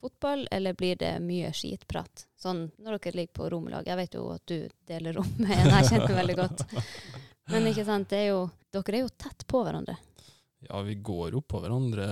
fotball, 0.00 0.48
eller 0.50 0.74
blir 0.74 0.98
det 1.00 1.12
mye 1.22 1.52
skitprat? 1.54 2.26
Sånn 2.36 2.66
når 2.82 2.98
dere 2.98 3.20
ligger 3.20 3.38
på 3.38 3.48
romlag. 3.54 3.86
Jeg 3.86 4.00
vet 4.02 4.18
jo 4.18 4.26
at 4.34 4.44
du 4.50 4.58
deler 4.90 5.16
rom 5.16 5.30
med 5.38 5.54
en 5.54 5.70
jeg 5.78 5.92
kjenner 5.92 6.18
veldig 6.18 6.36
godt. 6.42 6.66
Men 7.52 7.70
ikke 7.70 7.86
sant, 7.86 8.10
det 8.10 8.24
er 8.24 8.28
jo, 8.32 8.42
dere 8.74 8.98
er 8.98 9.06
jo 9.06 9.14
tett 9.22 9.46
på 9.46 9.62
hverandre. 9.62 9.96
Ja, 10.68 10.80
vi 10.82 10.94
går 10.94 11.34
oppå 11.38 11.60
hverandre. 11.60 12.04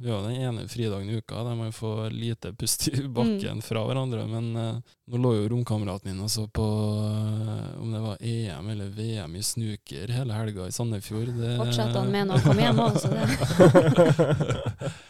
Vi 0.00 0.10
har 0.10 0.22
den 0.22 0.36
ene 0.40 0.68
fridagen 0.68 1.08
i 1.10 1.16
uka 1.20 1.42
der 1.44 1.54
man 1.58 1.72
får 1.72 2.10
lite 2.10 2.52
pust 2.52 2.88
i 2.88 3.02
bakken 3.08 3.62
fra 3.64 3.84
hverandre. 3.88 4.26
Men 4.30 4.50
eh, 4.56 4.78
nå 5.10 5.20
lå 5.22 5.34
jo 5.36 5.48
romkameraten 5.52 6.10
min 6.12 6.24
også 6.26 6.46
på 6.54 6.66
eh, 7.02 7.80
om 7.82 7.92
det 7.94 8.02
var 8.04 8.16
EM 8.20 8.70
eller 8.74 8.92
VM 8.96 9.36
i 9.36 9.42
snooker 9.42 10.12
hele 10.12 10.36
helga 10.36 10.66
i 10.68 10.74
Sandefjord. 10.74 11.32
Det, 11.38 11.56
Fortsatte 11.62 11.98
han 11.98 12.12
med 12.12 12.30
når 12.32 12.44
Kom 12.46 12.60
igjen, 12.60 12.82
òg, 12.82 13.00
så 13.00 13.08
det 13.12 14.92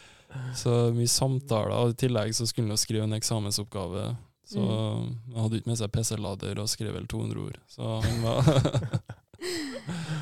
Så 0.57 0.73
mye 0.93 1.09
samtaler. 1.09 1.73
Og 1.75 1.93
I 1.93 1.99
tillegg 2.05 2.35
så 2.35 2.47
skulle 2.47 2.73
han 2.73 2.79
skrive 2.81 3.07
en 3.07 3.17
eksamensoppgave. 3.17 4.09
Så 4.47 4.63
han 4.63 5.41
hadde 5.41 5.59
ikke 5.59 5.73
med 5.73 5.79
seg 5.79 5.91
PC-lader 5.91 6.59
og 6.61 6.69
skrev 6.71 6.93
vel 6.95 7.07
200 7.09 7.41
ord. 7.43 7.57
Så 7.67 7.83
han 7.83 8.21
var 8.23 8.47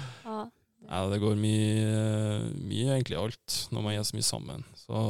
ja. 0.88 1.01
Det 1.11 1.21
går 1.23 1.39
mye, 1.39 1.95
mye 2.61 2.95
egentlig 2.95 3.19
alt 3.19 3.57
når 3.73 3.86
man 3.86 3.95
er 3.95 4.05
så 4.07 4.17
mye 4.17 4.27
sammen. 4.27 4.65
Så 4.79 5.01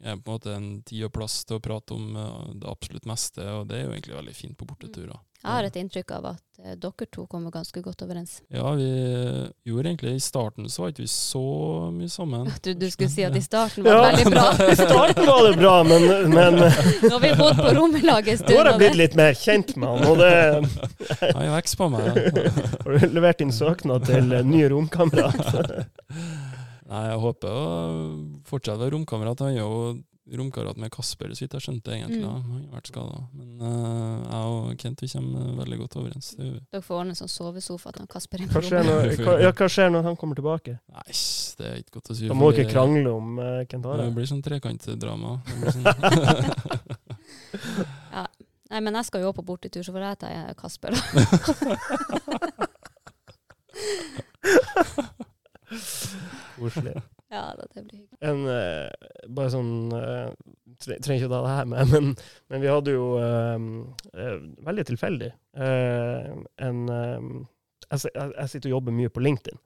jeg 0.00 0.12
er 0.12 0.20
på 0.20 0.30
en 0.30 0.36
måte 0.36 0.54
en 0.56 0.70
tid 0.86 1.06
og 1.08 1.14
plass 1.16 1.42
til 1.44 1.58
å 1.58 1.64
prate 1.64 1.96
om 1.96 2.16
eh, 2.16 2.54
det 2.62 2.70
absolutt 2.70 3.08
meste, 3.08 3.44
og 3.56 3.68
det 3.70 3.78
er 3.78 3.86
jo 3.86 3.94
egentlig 3.96 4.18
veldig 4.18 4.36
fint 4.36 4.58
på 4.60 4.68
borteturer. 4.68 5.18
Jeg 5.40 5.48
har 5.56 5.64
et 5.64 5.76
inntrykk 5.80 6.10
av 6.18 6.26
at 6.34 6.58
eh, 6.60 6.74
dere 6.76 7.06
to 7.08 7.22
kommer 7.30 7.48
ganske 7.54 7.80
godt 7.80 8.02
overens. 8.04 8.34
Ja, 8.52 8.74
vi 8.76 8.88
gjorde 9.64 9.88
egentlig 9.88 10.10
I 10.18 10.20
starten 10.20 10.66
så 10.68 10.82
var 10.82 10.90
ikke 10.92 11.06
vi 11.06 11.08
så 11.12 11.40
mye 11.94 12.10
sammen. 12.12 12.50
Du, 12.66 12.74
du 12.76 12.84
skulle 12.92 13.08
si 13.08 13.24
at 13.24 13.36
i 13.38 13.40
starten 13.40 13.86
var 13.86 13.94
Ja. 13.96 14.02
det 14.10 14.18
veldig 14.18 14.34
bra. 14.34 14.44
I 14.74 14.76
starten 14.76 15.30
var 15.30 15.46
det 15.48 15.54
bra, 15.62 15.72
men, 15.88 16.04
men 16.34 16.58
Nå 17.06 17.14
har 17.14 17.24
vi 17.24 17.32
bodd 17.40 17.56
på 17.62 17.72
rommelag 17.78 18.28
en 18.34 18.44
nå 18.50 18.58
har 18.60 18.70
jeg 18.72 18.82
blitt 18.84 19.00
litt 19.00 19.16
mer 19.22 19.32
kjent 19.40 19.72
med 19.80 19.88
han. 19.88 20.04
Og 20.10 20.20
det 20.20 20.30
Han 21.24 21.40
har 21.40 21.56
vokst 21.56 21.78
på 21.80 21.88
meg. 21.96 22.12
har 22.84 23.00
du 23.00 23.16
levert 23.16 23.40
inn 23.46 23.56
søknad 23.56 24.04
til 24.10 24.36
eh, 24.36 24.44
ny 24.44 24.66
romkamerat. 24.74 25.88
Nei, 26.90 27.02
jeg 27.06 27.18
håper 27.24 27.52
å 27.54 27.64
fortsette 28.50 28.76
å 28.76 28.82
være 28.84 28.92
romkamerat. 28.98 29.40
Han 29.46 29.54
er 29.56 29.60
jo 29.62 29.74
romkamerat 30.36 30.76
med 30.76 30.90
Kasper, 30.92 31.32
så 31.34 31.44
vidt 31.44 31.54
jeg 31.56 31.64
skjønte 31.64 31.92
egentlig. 31.94 32.20
Mm. 32.20 32.28
Han 32.30 32.42
har 32.68 32.74
vært 32.78 32.90
skada. 32.92 33.18
Men 33.34 33.48
uh, 33.64 34.16
jeg 34.26 34.44
og 34.54 34.82
Kent 34.82 35.02
vi 35.04 35.08
kommer 35.14 35.54
veldig 35.62 35.78
godt 35.80 35.96
overens. 36.00 36.28
Dere 36.38 36.82
får 36.86 36.94
ordne 37.00 37.14
sånn 37.18 37.32
sovesofa 37.32 37.92
til 37.96 38.06
Kasper 38.10 38.44
Hva 38.44 38.52
på 38.52 38.62
skjer, 38.68 38.84
rommet. 38.84 39.18
når, 39.18 39.24
hva, 39.26 39.34
ja, 39.42 39.50
hva 39.56 39.68
skjer 39.72 39.88
når 39.94 40.02
han 40.10 40.18
kommer 40.20 40.38
tilbake? 40.38 40.76
Nei, 40.92 41.16
det 41.58 41.66
er 41.70 41.76
ikke 41.82 41.96
godt 41.98 42.12
å 42.12 42.18
si. 42.20 42.28
Da 42.30 42.36
må 42.38 42.50
dere 42.52 42.66
det- 42.66 42.74
krangle 42.74 43.10
om 43.16 43.26
uh, 43.40 43.64
Kent 43.70 43.84
Det 44.04 44.10
blir 44.18 44.28
sånn 44.30 44.44
trekantdrama. 44.44 45.32
Sånn. 45.70 45.84
sånn 48.10 48.28
Nei, 48.70 48.78
men 48.86 48.94
jeg 49.00 49.06
skal 49.08 49.24
jo 49.24 49.32
òg 49.32 49.36
på 49.40 49.42
bortetur, 49.48 49.82
så 49.82 49.90
får 49.90 50.04
jeg 50.04 50.18
ta 50.22 50.28
Kasper. 50.60 50.94
da. 50.94 51.00
Koselig. 56.60 56.94
Ja, 57.30 57.44
det 57.54 57.84
blir 57.84 58.00
hyggelig. 58.00 58.18
En, 58.26 58.42
uh, 58.48 59.28
bare 59.30 59.52
sånn 59.52 59.72
uh, 59.94 60.32
tre, 60.82 60.98
Trenger 60.98 61.22
ikke 61.22 61.30
å 61.30 61.34
ta 61.36 61.42
det 61.44 61.54
her 61.54 61.70
med, 61.70 61.88
men, 61.94 62.10
men 62.50 62.64
vi 62.64 62.72
hadde 62.72 62.96
jo 62.96 63.06
uh, 63.22 64.26
Veldig 64.66 64.86
tilfeldig 64.90 65.30
en 65.60 66.82
jeg, 67.90 68.12
jeg 68.14 68.50
sitter 68.52 68.68
og 68.68 68.74
jobber 68.76 68.94
mye 68.94 69.10
på 69.10 69.22
LinkedIn, 69.24 69.58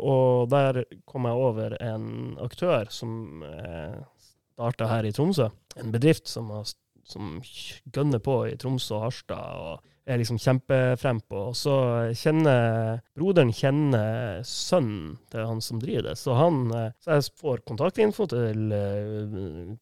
og 0.00 0.46
der 0.48 0.78
kom 1.04 1.26
jeg 1.28 1.42
over 1.44 1.74
en 1.84 2.06
aktør 2.40 2.88
som 2.88 3.42
uh, 3.44 3.98
starta 4.58 4.88
her 4.90 5.06
i 5.06 5.12
Tromsø. 5.14 5.50
En 5.78 5.92
bedrift 5.94 6.26
som, 6.28 6.50
har, 6.50 6.66
som 7.06 7.38
gønner 7.94 8.22
på 8.24 8.40
i 8.48 8.56
Tromsø 8.58 8.96
og 8.96 9.04
Harstad. 9.06 9.60
og 9.60 9.84
er 10.08 10.20
liksom 10.20 10.40
kjempefrempå. 10.40 11.44
Og 11.50 11.56
så 11.56 11.76
kjenner 12.16 13.00
broderen 13.16 13.52
kjenner 13.54 14.42
sønnen 14.46 15.16
til 15.32 15.46
han 15.48 15.62
som 15.64 15.80
driver 15.82 16.10
det. 16.10 16.18
Så, 16.20 16.34
han, 16.38 16.66
eh, 16.74 16.90
så 17.04 17.18
jeg 17.18 17.30
får 17.40 17.64
kontaktinfo 17.68 18.28
til, 18.30 18.72
eh, 18.74 19.72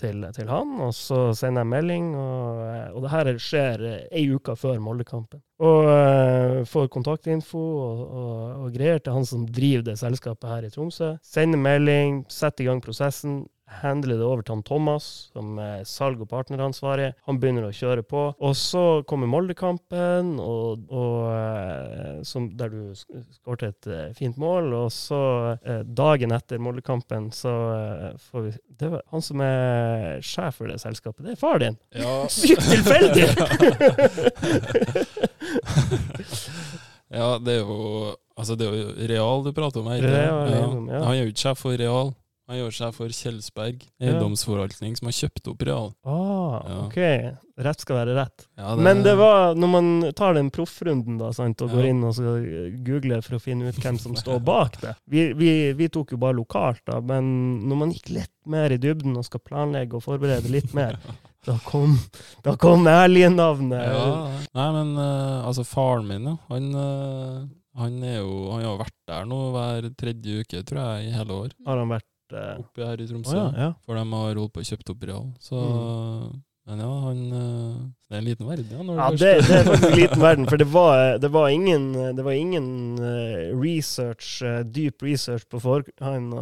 til, 0.00 0.26
til 0.34 0.50
han, 0.50 0.76
og 0.82 0.94
så 0.96 1.26
sender 1.36 1.64
jeg 1.64 1.72
melding. 1.74 2.12
Og, 2.18 2.62
eh, 2.68 2.86
og 2.94 3.04
det 3.04 3.14
her 3.14 3.32
skjer 3.48 3.88
ei 4.10 4.26
uke 4.32 4.56
før 4.58 4.80
Moldekampen. 4.82 5.42
Og 5.64 5.86
uh, 5.86 6.64
får 6.66 6.88
kontaktinfo 6.90 7.60
og, 7.62 8.00
og, 8.02 8.38
og 8.64 8.72
greier 8.74 8.98
til 8.98 9.14
han 9.14 9.26
som 9.28 9.44
driver 9.46 9.84
det 9.86 9.94
selskapet 10.00 10.50
her 10.50 10.66
i 10.66 10.70
Tromsø. 10.72 11.12
Sender 11.22 11.60
melding, 11.62 12.24
setter 12.26 12.64
i 12.64 12.66
gang 12.66 12.82
prosessen. 12.82 13.44
Handler 13.66 14.18
det 14.20 14.24
over 14.26 14.42
til 14.44 14.52
han 14.58 14.62
Thomas, 14.62 15.04
som 15.32 15.56
er 15.58 15.84
salg- 15.88 16.20
og 16.20 16.28
partneransvaret. 16.28 17.14
Han 17.24 17.38
begynner 17.40 17.64
å 17.64 17.72
kjøre 17.72 18.02
på. 18.04 18.24
Og 18.44 18.52
så 18.60 18.82
kommer 19.08 19.26
Moldekampen, 19.32 20.34
og, 20.38 20.84
og, 20.92 21.32
eh, 21.32 22.18
som, 22.28 22.50
der 22.60 22.68
du 22.74 22.92
sk- 22.92 23.22
skårte 23.38 23.70
et 23.72 23.86
eh, 23.88 24.12
fint 24.18 24.36
mål. 24.36 24.68
Og 24.82 24.90
så, 24.92 25.56
eh, 25.64 25.80
dagen 25.96 26.32
etter 26.36 26.60
Moldekampen, 26.60 27.30
så 27.32 27.54
får 28.30 28.42
vi 28.42 28.52
Det 28.84 28.90
var 28.92 29.02
han 29.14 29.22
som 29.22 29.40
er 29.40 30.20
sjef 30.20 30.56
for 30.60 30.68
det 30.68 30.76
selskapet. 30.84 31.24
Det 31.24 31.32
er 31.32 31.40
far 31.40 31.58
din! 31.64 31.78
Ja. 31.96 32.26
Sykt 32.34 32.68
tilfeldig! 32.68 33.28
ja, 37.14 37.38
det 37.38 37.56
er 37.56 37.60
jo 37.64 38.12
Altså, 38.34 38.56
det 38.58 38.66
er 38.66 38.72
jo 38.74 39.08
Real 39.08 39.44
du 39.46 39.52
prater 39.54 39.78
om 39.80 39.86
her. 39.92 40.02
Real, 40.02 40.48
ja. 40.50 40.62
ja. 40.90 41.00
Han 41.06 41.12
er 41.14 41.20
jo 41.20 41.30
ikke 41.30 41.44
sjef 41.44 41.60
for 41.62 41.76
Real. 41.78 42.08
Han 42.44 42.58
gjør 42.58 42.74
seg 42.76 42.90
for 42.92 43.08
Kjelsberg 43.08 43.84
eiendomsforvaltning, 44.04 44.98
som 44.98 45.08
har 45.08 45.14
kjøpt 45.16 45.48
opp 45.48 45.62
Real. 45.64 45.94
Ah, 46.04 46.60
Ja. 46.68 46.78
OK. 46.86 46.98
Rett 47.64 47.80
skal 47.80 47.96
være 48.00 48.14
rett. 48.18 48.44
Ja, 48.58 48.74
Men 48.76 49.02
det 49.04 49.14
var 49.16 49.54
når 49.54 49.70
man 49.70 50.12
tar 50.18 50.34
den 50.34 50.50
proffrunden 50.50 51.16
da, 51.20 51.30
sant, 51.32 51.62
og 51.62 51.70
Ja. 51.70 51.76
går 51.76 51.88
inn 51.88 52.02
og 52.04 52.14
så 52.14 52.34
googler 52.84 53.22
for 53.22 53.36
å 53.36 53.40
finne 53.40 53.68
ut 53.68 53.78
hvem 53.78 53.98
som 53.98 54.16
står 54.18 54.40
bak 54.44 54.80
det 54.82 54.96
vi, 55.06 55.32
vi, 55.38 55.72
vi 55.72 55.88
tok 55.88 56.12
jo 56.12 56.18
bare 56.18 56.34
lokalt, 56.36 56.82
da, 56.84 57.00
men 57.00 57.60
når 57.68 57.76
man 57.76 57.92
gikk 57.94 58.10
litt 58.10 58.32
mer 58.44 58.74
i 58.74 58.76
dybden 58.82 59.16
og 59.16 59.24
skal 59.24 59.40
planlegge 59.40 59.94
og 59.94 60.02
forberede 60.02 60.50
litt 60.50 60.74
mer, 60.74 60.98
da 61.48 61.56
kom, 61.64 61.96
da 62.42 62.56
kom 62.56 62.84
ærlige 62.90 63.30
navnet. 63.30 63.84
Ja, 63.86 64.32
nei, 64.52 64.68
men 64.74 64.96
uh, 64.98 65.46
altså, 65.46 65.64
faren 65.64 66.08
min, 66.10 66.26
ja, 66.26 66.36
han, 66.50 66.74
uh, 66.74 67.46
han 67.78 68.02
jo 68.02 68.50
Han 68.52 68.64
har 68.66 68.82
vært 68.82 68.98
der 69.06 69.24
nå 69.30 69.38
hver 69.54 69.88
tredje 69.96 70.42
uke, 70.42 70.64
tror 70.66 70.82
jeg, 70.98 71.08
i 71.08 71.14
hele 71.14 71.38
år. 71.46 71.54
Har 71.66 71.78
han 71.78 71.88
vært 71.94 72.08
eh, 72.34 72.58
Oppe 72.62 72.86
her 72.88 73.00
i 73.00 73.06
Tromsø. 73.06 73.30
Tromsø. 73.32 73.58
ja, 73.58 73.68
ja. 73.68 73.70
For 73.86 73.94
de 73.98 74.04
har 74.10 74.40
holdt 74.40 74.52
på 74.54 74.62
å 74.64 74.68
kjøpt 74.70 74.90
opp 74.94 75.06
Real. 75.10 75.30
Så 75.40 75.60
Men 76.66 76.78
ja, 76.80 76.98
han 76.98 77.32
eh, 77.32 77.76
Det 78.08 78.14
er 78.14 78.18
en 78.18 78.24
liten 78.24 78.46
verden, 78.48 78.88
ja. 78.88 78.94
Ja, 78.96 79.08
det 79.10 79.18
det, 79.18 79.56
er 79.56 79.66
faktisk 79.66 79.84
en 79.90 79.98
liten 80.02 80.20
verden, 80.22 80.46
for 80.48 80.56
det 80.56 80.66
var, 80.72 81.18
det 81.20 81.28
var 81.28 81.48
ingen, 81.52 81.92
det 82.16 82.24
var 82.24 82.32
ingen 82.32 82.68
eh, 83.04 83.50
research, 83.52 84.42
eh, 84.42 84.62
dyp 84.64 85.02
research 85.02 85.44
på 85.52 85.60
forhånd. 85.60 86.32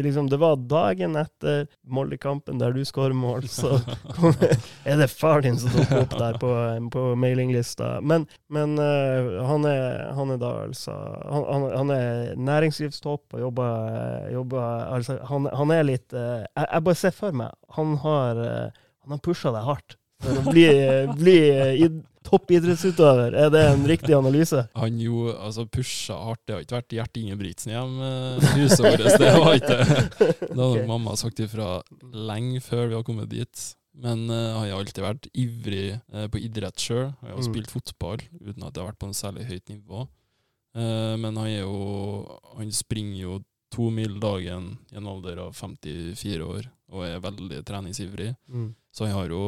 Liksom, 0.00 0.30
det 0.32 0.38
var 0.40 0.56
dagen 0.56 1.18
etter 1.20 1.66
Molde-kampen 1.84 2.60
der 2.62 2.72
du 2.72 2.84
skårer 2.88 3.12
mål, 3.16 3.48
så 3.52 3.74
er 4.88 4.96
det 4.96 5.10
far 5.12 5.44
din 5.44 5.60
som 5.60 5.74
dukker 5.76 6.06
opp 6.06 6.16
der 6.16 6.40
på, 6.40 6.54
på 6.96 7.04
mailinglista. 7.20 7.98
Men, 8.00 8.24
men 8.48 8.78
han, 8.80 9.68
er, 9.68 10.00
han 10.16 10.32
er 10.32 10.40
da 10.40 10.54
altså 10.62 10.96
Han, 11.26 11.44
han, 11.50 11.68
han 11.82 11.92
er 11.92 12.32
næringslivstopp 12.40 13.36
og 13.36 13.44
jobber, 13.44 14.32
jobber 14.32 14.88
altså, 14.96 15.20
han, 15.28 15.48
han 15.52 15.72
er 15.74 15.86
litt 15.88 16.16
jeg, 16.16 16.46
jeg 16.64 16.84
bare 16.86 16.98
ser 16.98 17.14
for 17.16 17.36
meg 17.36 17.52
Han 17.76 17.96
har, 18.00 18.40
han 19.06 19.16
har 19.16 19.22
pusha 19.24 19.54
deg 19.54 19.66
hardt 19.66 19.96
for 20.24 20.40
å 20.40 20.52
bli, 20.52 20.66
bli 21.14 21.38
toppidrettsutøver. 22.26 23.36
Er 23.38 23.50
det 23.52 23.62
en 23.70 23.86
riktig 23.86 24.14
analyse? 24.16 24.64
Han 24.78 25.00
jo 25.00 25.30
altså 25.32 25.66
pusha 25.70 26.16
hardt. 26.28 26.42
Det 26.46 26.56
har 26.56 26.64
ikke 26.64 26.78
vært 26.78 26.96
Gjert 26.98 27.20
Ingebrigtsen 27.20 27.74
hjem 27.74 27.96
eh, 28.08 28.46
huset 28.58 28.84
vårt. 28.84 29.06
Det 29.22 29.32
var 29.36 29.58
ikke 29.58 29.72
det. 29.72 29.88
Det 30.18 30.50
hadde 30.50 30.68
okay. 30.72 30.86
mamma 30.90 31.16
sagt 31.18 31.42
ifra 31.44 31.80
lenge 32.12 32.62
før 32.64 32.88
vi 32.90 32.98
har 32.98 33.06
kommet 33.06 33.30
dit. 33.32 33.66
Men 33.96 34.26
uh, 34.28 34.58
han 34.58 34.66
har 34.66 34.76
alltid 34.76 35.00
vært 35.00 35.26
ivrig 35.32 35.86
uh, 36.12 36.26
på 36.28 36.40
idrett 36.44 36.82
sjøl. 36.82 37.14
Han 37.22 37.30
har 37.30 37.38
Mm. 37.40 37.46
spilt 37.48 37.72
fotball 37.72 38.20
uten 38.42 38.66
at 38.66 38.74
det 38.74 38.82
har 38.82 38.90
vært 38.90 39.00
på 39.00 39.08
en 39.08 39.16
særlig 39.16 39.46
høyt 39.48 39.70
nivå. 39.72 40.06
Uh, 40.76 41.14
men 41.16 41.38
han 41.40 41.46
er 41.48 41.62
jo 41.62 42.40
Han 42.58 42.72
springer 42.72 43.20
jo 43.22 43.38
to 43.72 43.88
mil 43.90 44.18
dagen 44.20 44.74
i 44.92 44.98
en 45.00 45.08
alder 45.08 45.40
av 45.46 45.54
54 45.56 46.44
år 46.44 46.68
og 46.92 47.06
er 47.06 47.22
veldig 47.24 47.64
treningsivrig. 47.66 48.34
Mm. 48.52 48.74
Så 48.96 49.04
han 49.04 49.12
har 49.12 49.28
jo 49.28 49.42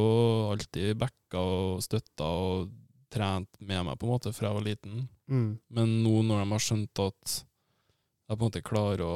alltid 0.51 0.93
backa 1.01 1.41
og 1.41 1.81
støtta 1.81 2.27
og 2.29 2.69
trent 3.09 3.49
med 3.57 3.87
meg 3.87 3.97
på 3.97 4.05
en 4.05 4.11
måte 4.13 4.33
fra 4.35 4.51
jeg 4.51 4.57
var 4.59 4.65
liten. 4.67 5.07
Mm. 5.25 5.57
Men 5.73 5.95
nå 6.03 6.19
når 6.27 6.43
de 6.43 6.51
har 6.51 6.61
skjønt 6.61 7.01
at 7.01 7.33
jeg 7.33 8.35
på 8.35 8.37
en 8.37 8.45
måte 8.45 8.61
klarer 8.65 9.01
å 9.01 9.15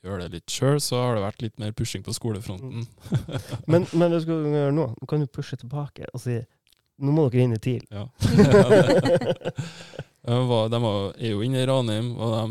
gjøre 0.00 0.24
det 0.24 0.38
litt 0.38 0.54
sjøl, 0.54 0.80
så 0.80 1.02
har 1.02 1.18
det 1.18 1.26
vært 1.26 1.44
litt 1.44 1.60
mer 1.60 1.74
pushing 1.76 2.00
på 2.06 2.14
skolefronten. 2.16 2.86
Men, 3.70 3.84
men 3.92 4.14
det 4.14 4.22
skal 4.24 4.40
du 4.40 4.48
gjøre 4.48 4.72
nå. 4.72 4.86
Nå 4.96 5.08
kan 5.08 5.20
du 5.20 5.28
pushe 5.28 5.58
tilbake 5.60 6.08
og 6.08 6.22
si 6.22 6.38
nå 7.00 7.12
må 7.16 7.26
dere 7.28 7.44
inn 7.44 7.56
i 7.56 7.60
TIL. 7.60 7.84
Ja. 7.92 8.06
de, 10.24 10.40
var, 10.48 10.72
de 10.72 10.80
var, 10.80 11.12
er 11.16 11.34
jo 11.34 11.44
inne 11.44 11.60
i 11.60 11.68
Ranheim, 11.68 12.14
og 12.16 12.28
de 12.36 12.44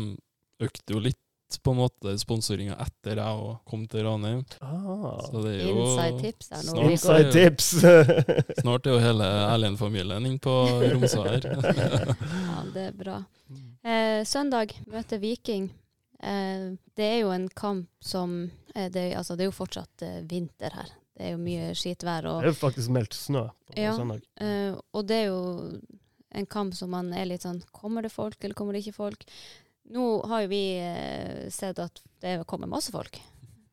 økte 0.66 0.94
jo 0.94 1.02
litt 1.02 1.18
på 1.58 1.72
en 1.72 1.78
måte 1.80 2.12
sponsoringa 2.20 2.76
etter 2.84 3.18
jeg 3.18 3.40
òg 3.42 3.58
kom 3.66 3.86
til 3.90 4.04
Ranheim. 4.06 4.44
Ah, 4.62 5.18
Så 5.26 5.42
det 5.44 5.56
er 5.60 5.68
jo 5.70 5.82
Inside 5.82 6.20
tips 6.22 6.50
er 6.52 6.62
noe 6.62 6.70
Snart- 6.70 6.76
Vi 6.76 6.84
går. 6.84 6.90
inside 6.92 7.32
tips! 7.32 7.70
Snart 8.62 8.86
er 8.86 8.94
jo 8.94 9.02
hele 9.02 9.24
Erlend-familien 9.50 10.26
inne 10.30 10.38
på 10.38 10.54
Romsa 10.92 11.24
her. 11.26 11.48
Ja, 12.20 12.62
det 12.74 12.86
er 12.90 12.96
bra. 12.96 13.18
Eh, 13.82 14.22
søndag 14.28 14.74
møter 14.86 15.18
Viking. 15.22 15.70
Eh, 16.22 16.70
det 16.96 17.06
er 17.14 17.18
jo 17.24 17.30
en 17.34 17.48
kamp 17.48 17.88
som 18.04 18.50
eh, 18.74 18.88
det, 18.92 19.08
altså, 19.16 19.36
det 19.36 19.46
er 19.46 19.50
jo 19.50 19.56
fortsatt 19.56 20.02
eh, 20.06 20.20
vinter 20.28 20.70
her. 20.76 20.90
Det 21.16 21.26
er 21.26 21.34
jo 21.34 21.40
mye 21.42 21.72
skitvær. 21.76 22.22
Det 22.28 22.46
er 22.48 22.52
jo 22.52 22.58
faktisk 22.60 22.92
meldt 22.94 23.16
snø 23.16 23.46
på 23.72 23.80
Ja. 23.80 23.96
søndag. 23.96 24.22
eh, 24.40 24.74
og 24.94 25.06
det 25.08 25.16
er 25.24 25.26
jo 25.32 25.80
en 26.32 26.46
kamp 26.46 26.74
som 26.78 26.90
man 26.94 27.08
er 27.12 27.24
litt 27.26 27.42
sånn 27.42 27.58
Kommer 27.74 28.02
det 28.06 28.12
folk, 28.14 28.36
eller 28.44 28.54
kommer 28.54 28.72
det 28.76 28.84
ikke 28.84 28.94
folk? 29.00 29.24
Nå 29.90 30.06
har 30.30 30.44
jo 30.44 30.50
vi 30.52 30.64
eh, 30.78 31.48
sett 31.50 31.78
at 31.82 32.02
det 32.22 32.38
kommer 32.46 32.70
masse 32.70 32.92
folk. 32.94 33.18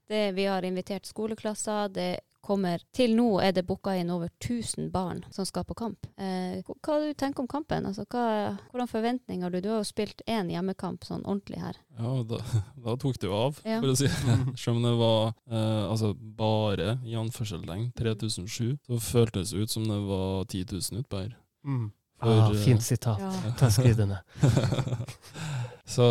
Det, 0.07 0.32
vi 0.38 0.45
har 0.45 0.65
invitert 0.65 1.05
skoleklasser. 1.05 1.91
Det 1.93 2.09
kommer 2.47 2.80
Til 2.95 3.11
nå 3.18 3.41
er 3.43 3.51
det 3.51 3.65
booka 3.68 3.91
inn 3.99 4.11
over 4.13 4.30
1000 4.39 4.88
barn 4.93 5.20
som 5.36 5.45
skal 5.45 5.65
på 5.68 5.76
kamp. 5.76 6.07
Eh, 6.15 6.61
hva 6.63 6.95
du 7.03 7.09
tenker 7.18 7.43
om 7.43 7.49
kampen? 7.51 7.86
Altså, 7.89 8.05
hva, 8.07 8.53
hvordan 8.72 8.88
forventninger 8.88 9.43
har 9.43 9.51
du? 9.51 9.59
Du 9.65 9.68
har 9.74 9.82
jo 9.82 9.89
spilt 9.89 10.24
én 10.32 10.47
hjemmekamp 10.53 11.03
sånn 11.03 11.26
ordentlig 11.26 11.59
her. 11.59 11.82
Ja, 11.99 12.13
da, 12.30 12.39
da 12.86 12.95
tok 12.95 13.20
det 13.20 13.28
jo 13.28 13.36
av, 13.36 13.59
Ja. 13.68 13.82
for 13.84 13.91
å 13.91 13.97
si 13.99 14.07
det. 14.07 14.38
Selv 14.63 14.78
om 14.78 14.88
det 14.88 14.95
var 15.01 15.34
eh, 15.51 15.84
altså 15.91 16.13
bare 16.15 16.97
i 17.03 17.20
anførselstegn 17.20 17.91
3007, 17.99 18.78
så 18.88 19.01
føltes 19.11 19.51
det 19.51 19.68
ut 19.68 19.76
som 19.76 19.88
det 19.89 19.99
var 20.07 20.47
10 20.47 20.65
000 20.72 21.03
utpå 21.03 21.26
her. 21.26 21.36
Mm. 21.68 21.89
For, 22.18 22.32
ah, 22.32 22.51
eh, 22.53 22.63
fint 22.63 22.82
sitat. 22.84 23.20
Ta 23.59 23.68
det 23.84 24.07
ned. 24.07 24.24
så 25.88 26.05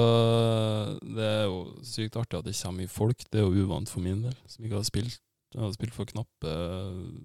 det 1.05 1.27
er 1.29 1.45
jo 1.51 1.59
sykt 1.85 2.17
artig 2.17 2.39
at 2.41 2.47
det 2.49 2.57
kommer 2.57 2.83
mye 2.83 2.89
folk. 2.93 3.25
Det 3.31 3.41
er 3.43 3.47
jo 3.47 3.67
uvant 3.67 3.91
for 3.93 4.01
min 4.05 4.23
del, 4.25 4.35
som 4.49 4.65
ikke 4.65 4.79
har 4.81 4.89
spilt. 4.89 5.21
Jeg 5.55 5.63
har 5.63 5.73
spilt 5.77 5.95
for 5.95 6.05
knappe 6.11 6.51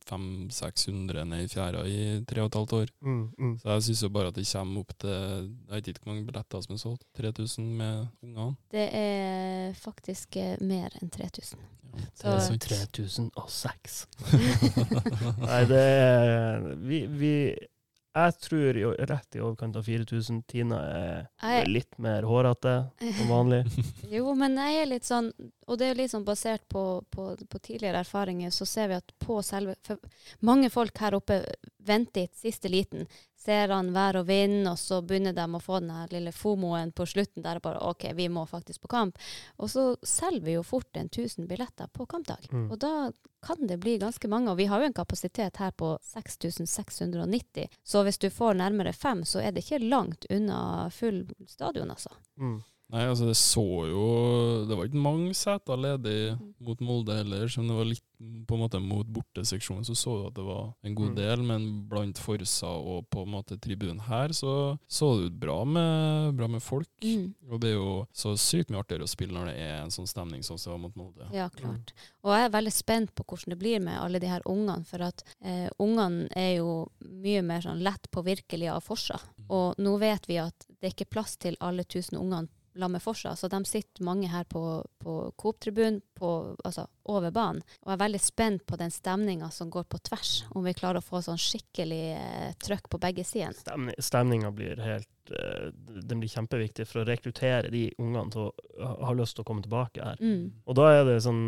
500-600 0.08 1.24
ned 1.28 1.42
i 1.46 1.50
fjæra 1.52 1.82
i 1.90 1.98
tre 2.30 2.44
og 2.44 2.52
et 2.52 2.58
halvt 2.60 2.74
år. 2.78 2.92
Mm, 3.04 3.24
mm. 3.38 3.56
Så 3.60 3.74
jeg 3.74 3.84
syns 3.88 4.04
jo 4.06 4.10
bare 4.14 4.30
at 4.32 4.38
det 4.38 4.46
kommer 4.52 4.84
opp 4.86 4.94
til 5.02 5.10
Jeg 5.12 5.74
vet 5.74 5.88
ikke 5.92 6.04
hvor 6.04 6.12
mange 6.14 6.26
billetter 6.30 6.62
som 6.64 6.76
er 6.76 6.82
solgt. 6.84 7.04
3000 7.18 7.68
med 7.82 8.08
ungene. 8.24 8.56
Det 8.72 8.86
er 9.02 9.74
faktisk 9.82 10.38
eh, 10.40 10.56
mer 10.62 10.96
enn 11.02 11.10
3000. 11.12 11.60
Ja, 11.92 12.06
Så- 12.16 12.24
det 12.24 12.36
er 12.38 12.46
sant. 12.48 12.62
3006. 12.70 14.08
Nei, 15.50 15.62
det 15.68 15.82
er 15.82 16.70
Vi, 16.88 17.02
vi 17.08 17.34
Jeg 18.16 18.34
tror 18.44 18.76
jo 18.76 18.90
rett 19.08 19.36
i 19.38 19.40
overkant 19.40 19.78
av 19.80 19.86
4000. 19.88 20.42
Tina 20.52 20.80
er 20.84 21.28
Jeg- 21.42 21.68
litt 21.72 21.98
mer 21.98 22.24
hårete 22.28 22.74
som 23.00 23.28
vanlig. 23.32 23.62
Jo, 24.12 24.34
men 24.36 24.58
jeg 24.60 24.82
er 24.82 24.86
litt 24.92 25.08
sånn 25.08 25.32
Og 25.72 25.80
det 25.80 25.88
er 25.88 26.00
jo 26.04 26.08
sånn 26.12 26.28
basert 26.28 26.64
på, 26.68 26.84
på, 27.10 27.32
på 27.48 27.60
tidligere 27.64 28.04
erfaringer, 28.04 28.52
så 28.52 28.68
ser 28.68 28.92
vi 28.92 29.00
at 29.00 29.14
på 29.24 29.40
selve 29.46 29.78
mange 30.44 30.70
folk 30.74 30.98
her 31.00 31.16
oppe 31.16 31.44
venter 31.80 32.28
i 32.28 32.32
siste 32.36 32.70
liten. 32.70 33.08
Ser 33.42 33.72
han 33.74 33.88
vær 33.96 34.20
og 34.20 34.28
vind, 34.28 34.68
og 34.70 34.76
så 34.78 35.00
begynner 35.02 35.34
de 35.34 35.46
å 35.48 35.62
få 35.64 35.80
den 35.80 35.94
her 35.96 36.12
lille 36.12 36.34
fomoen 36.36 36.92
på 36.94 37.08
slutten 37.10 37.42
der 37.42 37.62
bare 37.64 37.80
OK, 37.88 38.06
vi 38.20 38.28
må 38.30 38.44
faktisk 38.46 38.84
på 38.84 38.92
kamp. 38.92 39.18
Og 39.58 39.72
så 39.72 39.86
selger 40.06 40.44
vi 40.46 40.58
jo 40.60 40.66
fort 40.68 41.00
en 41.00 41.10
1000 41.10 41.48
billetter 41.50 41.90
på 41.90 42.06
kampdag. 42.12 42.52
Mm. 42.52 42.68
Og 42.68 42.78
da 42.84 43.10
kan 43.42 43.66
det 43.66 43.80
bli 43.82 43.96
ganske 43.98 44.30
mange. 44.30 44.52
Og 44.52 44.60
vi 44.60 44.68
har 44.70 44.84
jo 44.84 44.92
en 44.92 45.00
kapasitet 45.00 45.58
her 45.58 45.72
på 45.74 45.96
6690. 46.12 47.72
Så 47.82 48.04
hvis 48.06 48.22
du 48.22 48.30
får 48.30 48.60
nærmere 48.60 48.94
fem, 48.94 49.24
så 49.26 49.42
er 49.42 49.56
det 49.56 49.66
ikke 49.66 49.88
langt 49.88 50.30
unna 50.30 50.92
full 50.94 51.24
stadion, 51.50 51.90
altså. 51.96 52.14
Mm. 52.38 52.60
Nei, 52.92 53.06
altså 53.08 53.30
det 53.30 53.38
så 53.40 53.64
jo 53.88 54.06
Det 54.68 54.76
var 54.78 54.88
ikke 54.90 55.00
mange 55.00 55.34
seter 55.38 55.80
ledig 55.80 56.18
Mm. 56.32 56.54
mot 56.60 56.80
Molde 56.82 57.16
heller, 57.18 57.48
som 57.48 57.68
det 57.68 57.76
var 57.76 57.86
litt 57.88 58.04
på 58.48 58.54
en 58.54 58.62
måte 58.62 58.80
mot 58.80 59.08
borteseksjonen, 59.08 59.82
så 59.88 59.96
så 59.98 60.12
du 60.22 60.28
at 60.28 60.34
det 60.36 60.44
var 60.46 60.74
en 60.86 60.94
god 60.96 61.10
Mm. 61.10 61.16
del, 61.16 61.42
men 61.42 61.88
blant 61.90 62.18
Forsa 62.20 62.68
og 62.68 63.10
på 63.10 63.24
en 63.24 63.32
måte 63.34 63.58
tribunen 63.60 64.00
her, 64.02 64.30
så 64.30 64.78
så 64.88 65.18
det 65.18 65.32
ut 65.32 65.40
bra 65.40 65.64
med, 65.66 66.36
bra 66.38 66.48
med 66.48 66.62
folk. 66.62 66.88
Mm. 67.02 67.34
Og 67.50 67.60
det 67.62 67.70
er 67.72 67.78
jo 67.80 68.06
så 68.14 68.36
sykt 68.38 68.70
mye 68.70 68.84
artigere 68.84 69.04
å 69.08 69.10
spille 69.10 69.34
når 69.34 69.46
det 69.48 69.58
er 69.58 69.82
en 69.84 69.90
sånn 69.90 70.08
stemning 70.08 70.44
som 70.44 70.58
det 70.58 70.68
var 70.68 70.78
mot 70.78 70.96
Molde. 70.96 71.32
Ja, 71.34 71.50
klart. 71.50 71.94
Og 72.24 72.32
jeg 72.36 72.46
er 72.46 72.50
veldig 72.60 72.74
spent 72.74 73.16
på 73.16 73.24
hvordan 73.26 73.50
det 73.50 73.60
blir 73.60 73.80
med 73.82 73.98
alle 74.00 74.20
de 74.20 74.28
her 74.28 74.42
ungene, 74.46 74.86
for 74.86 75.02
at 75.02 75.24
eh, 75.44 75.70
ungene 75.80 76.28
er 76.36 76.58
jo 76.58 76.92
mye 77.02 77.42
mer 77.42 77.62
sånn 77.62 77.82
lett 77.82 78.12
påvirkelige 78.12 78.72
av 78.72 78.84
Forsa. 78.84 79.20
Og 79.50 79.76
nå 79.80 79.98
vet 80.00 80.28
vi 80.28 80.38
at 80.38 80.68
det 80.80 80.92
er 80.92 80.94
ikke 80.94 81.10
plass 81.10 81.38
til 81.38 81.58
alle 81.60 81.84
tusen 81.84 82.18
ungene 82.20 82.48
la 82.74 82.88
med 82.88 83.04
Forsa, 83.04 83.36
så 83.36 83.48
de 83.48 83.66
sitter 83.66 84.04
mange 84.04 84.28
her 84.32 84.44
på, 84.44 84.62
på 84.98 85.16
Coop-tribunen, 85.38 86.02
altså 86.64 86.86
over 87.10 87.32
banen. 87.32 87.64
Og 87.82 87.92
jeg 87.92 87.98
er 87.98 88.04
veldig 88.04 88.22
spent 88.24 88.66
på 88.68 88.78
den 88.80 88.94
stemninga 88.94 89.50
som 89.52 89.72
går 89.74 89.88
på 89.92 90.00
tvers, 90.08 90.34
om 90.56 90.66
vi 90.66 90.76
klarer 90.78 91.02
å 91.02 91.06
få 91.06 91.22
sånn 91.26 91.40
skikkelig 91.42 92.04
eh, 92.16 92.54
trøkk 92.64 92.88
på 92.92 93.02
begge 93.02 93.26
sider. 93.28 93.58
Stemning, 93.60 93.98
stemninga 94.00 94.54
blir 94.56 94.80
helt 94.84 95.34
eh, 95.36 95.72
Den 95.76 96.24
blir 96.24 96.32
kjempeviktig 96.32 96.88
for 96.88 97.02
å 97.02 97.08
rekruttere 97.10 97.74
de 97.74 97.90
ungene 98.00 98.32
som 98.32 98.48
å 98.48 98.54
ha, 98.80 98.94
ha 99.10 99.18
lyst 99.18 99.38
til 99.38 99.46
å 99.46 99.50
komme 99.52 99.66
tilbake 99.66 100.06
her. 100.06 100.22
Mm. 100.22 100.64
Og 100.66 100.80
da 100.80 100.92
er 100.94 101.06
det 101.10 101.20
sånn 101.26 101.44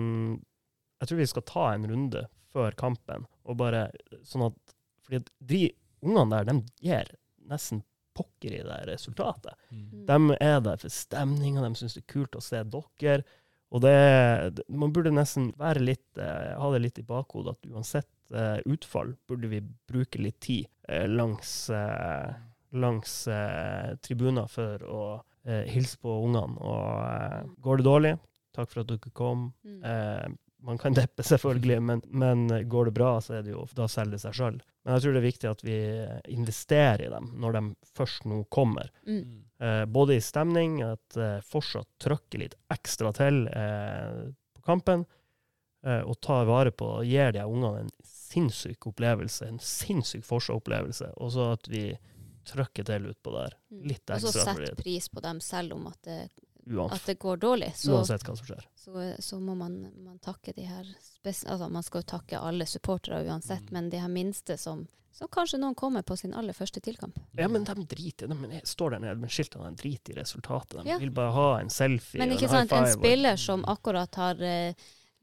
Jeg 1.00 1.10
tror 1.10 1.20
vi 1.20 1.32
skal 1.32 1.48
ta 1.48 1.70
en 1.74 1.88
runde 1.90 2.28
før 2.54 2.76
kampen, 2.78 3.26
og 3.48 3.58
bare 3.60 3.88
sånn 4.28 4.50
at 4.52 4.76
Fordi 5.06 5.24
de 5.40 5.66
ungene 6.04 6.30
der, 6.36 6.52
de 6.52 6.84
gir 6.84 7.16
nesten 7.50 7.82
pokker 8.16 8.58
i 8.58 8.64
det 8.66 8.80
resultatet. 8.90 9.56
Mm. 9.70 10.04
De 10.10 10.38
er 10.40 10.60
der 10.66 10.82
for 10.82 10.94
stemninga, 10.94 11.64
de 11.66 11.80
syns 11.80 11.98
det 11.98 12.04
er 12.04 12.12
kult 12.14 12.38
å 12.38 12.44
se 12.44 12.62
dere. 12.64 13.24
Og 13.74 13.82
det, 13.82 14.64
man 14.70 14.94
burde 14.94 15.14
nesten 15.14 15.50
være 15.58 15.82
litt, 15.82 16.06
eh, 16.22 16.54
ha 16.60 16.72
det 16.74 16.84
litt 16.84 17.00
i 17.02 17.08
bakhodet 17.08 17.56
at 17.56 17.72
uansett 17.72 18.12
eh, 18.34 18.60
utfall, 18.70 19.16
burde 19.28 19.50
vi 19.50 19.64
bruke 19.90 20.22
litt 20.22 20.38
tid 20.46 20.68
eh, 20.88 21.08
langs, 21.10 21.72
langs 22.74 23.16
tribuner 24.06 24.50
for 24.50 24.86
å 24.86 25.04
hilse 25.44 25.98
på 26.00 26.14
ungene. 26.24 26.56
Og 26.62 27.02
eh, 27.08 27.40
går 27.66 27.82
det 27.82 27.88
dårlig, 27.88 28.14
takk 28.56 28.70
for 28.72 28.84
at 28.84 28.94
dere 28.94 29.16
kom. 29.18 29.50
Mm. 29.66 30.38
Man 30.64 30.80
kan 30.80 30.94
deppe, 31.02 31.26
selvfølgelig, 31.26 31.82
men, 31.82 32.06
men 32.14 32.46
går 32.70 32.92
det 32.92 32.96
bra, 33.02 33.16
så 33.22 33.40
er 33.40 33.48
det 33.48 33.56
jo, 33.56 33.66
da 33.76 33.90
selger 33.90 34.20
det 34.20 34.24
seg 34.24 34.38
sjøl. 34.38 34.62
Men 34.84 34.98
jeg 34.98 35.04
tror 35.04 35.16
det 35.16 35.22
er 35.22 35.30
viktig 35.30 35.50
at 35.50 35.64
vi 35.64 35.78
investerer 36.34 37.06
i 37.06 37.12
dem 37.12 37.30
når 37.40 37.56
de 37.56 37.64
først 37.96 38.26
nå 38.28 38.42
kommer. 38.52 38.90
Mm. 39.08 39.44
Eh, 39.64 39.84
både 39.86 40.18
i 40.18 40.24
stemning, 40.24 40.82
at 40.84 41.18
eh, 41.18 41.38
fortsatt 41.48 41.88
trykker 42.04 42.44
litt 42.44 42.58
ekstra 42.74 43.14
til 43.16 43.46
eh, 43.48 44.26
på 44.58 44.66
kampen, 44.68 45.06
eh, 45.88 46.02
og 46.04 46.20
tar 46.24 46.50
vare 46.50 46.74
på 46.76 46.90
og 46.98 47.08
gir 47.08 47.32
de 47.36 47.46
ungene 47.48 47.86
en 47.86 47.94
sinnssyk 48.08 48.90
opplevelse, 48.92 49.48
en 49.48 49.62
sinnssyk 49.64 50.26
Forsa-opplevelse, 50.28 51.14
og 51.16 51.32
så 51.32 51.54
at 51.56 51.70
vi 51.72 51.86
trykker 52.44 52.84
til 52.88 53.08
utpå 53.14 53.32
der. 53.38 53.56
Mm. 53.72 53.84
ekstra. 53.94 54.18
Og 54.20 54.36
så 54.36 54.44
sett 54.50 54.84
pris 54.84 55.08
på 55.10 55.24
dem 55.24 55.40
selv 55.44 55.78
om 55.78 55.88
at 55.94 56.00
det, 56.04 56.20
uan, 56.68 56.92
at 56.92 57.06
det 57.06 57.18
går 57.20 57.38
dårlig. 57.38 57.72
Så, 57.76 57.92
uansett 57.96 58.24
hva 58.24 58.36
som 58.38 58.46
skjer. 58.46 58.66
så, 58.76 59.16
så 59.20 59.40
må 59.40 59.56
man, 59.56 59.80
man 60.04 60.20
takke 60.20 60.54
de 60.56 60.62
her 60.70 60.86
Altså, 61.26 61.70
man 61.72 61.84
skal 61.84 62.02
jo 62.02 62.06
takke 62.18 62.40
alle 62.40 62.66
supportere 62.68 63.22
uansett, 63.26 63.62
Mm. 63.70 63.72
men 63.72 63.90
de 63.90 63.98
her 64.02 64.10
minste 64.12 64.58
som, 64.60 64.88
som 65.12 65.28
kanskje 65.32 65.58
noen 65.60 65.76
kommer 65.76 66.02
på 66.04 66.18
sin 66.18 66.34
aller 66.34 66.54
første 66.54 66.82
tilkamp. 66.84 67.16
Ja, 67.38 67.48
men 67.48 67.64
de 67.64 67.86
driter 67.88 68.28
de 68.28 68.60
står 68.66 68.92
der 68.92 69.00
nede 69.00 69.16
med 69.22 69.30
skiltene, 69.32 69.70
de 69.72 69.76
driter 69.80 70.12
i 70.18 70.20
resultatet. 70.22 70.84
De 70.84 70.90
Ja. 70.90 70.98
vil 71.00 71.12
bare 71.12 71.32
ha 71.32 71.60
en 71.62 71.70
selfie 71.70 72.20
Men 72.20 72.32
ikke 72.36 72.44
en 72.50 72.68
sant, 72.68 72.72
en 72.74 72.84
og- 72.84 72.92
spiller 72.98 73.38
som 73.38 73.64
akkurat 73.66 74.16
har 74.16 74.36
eh, 74.42 74.74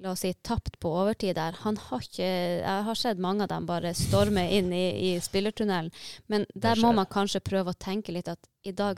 La 0.00 0.12
oss 0.12 0.20
si 0.20 0.32
tapt 0.32 0.78
på 0.80 0.88
overtid 0.96 1.34
der. 1.36 1.52
Han 1.60 1.76
har 1.76 1.98
ikke 2.00 2.24
Jeg 2.24 2.84
har 2.84 2.94
sett 2.94 3.18
mange 3.18 3.42
av 3.42 3.48
dem 3.48 3.66
bare 3.66 3.92
storme 3.92 4.50
inn 4.50 4.72
i, 4.72 5.12
i 5.12 5.20
spillertunnelen. 5.20 5.90
Men 6.26 6.46
der 6.56 6.76
må 6.76 6.94
man 6.94 7.04
kanskje 7.04 7.40
prøve 7.44 7.74
å 7.74 7.76
tenke 7.76 8.08
litt 8.10 8.26
at 8.26 8.38
i 8.64 8.72
dag 8.72 8.96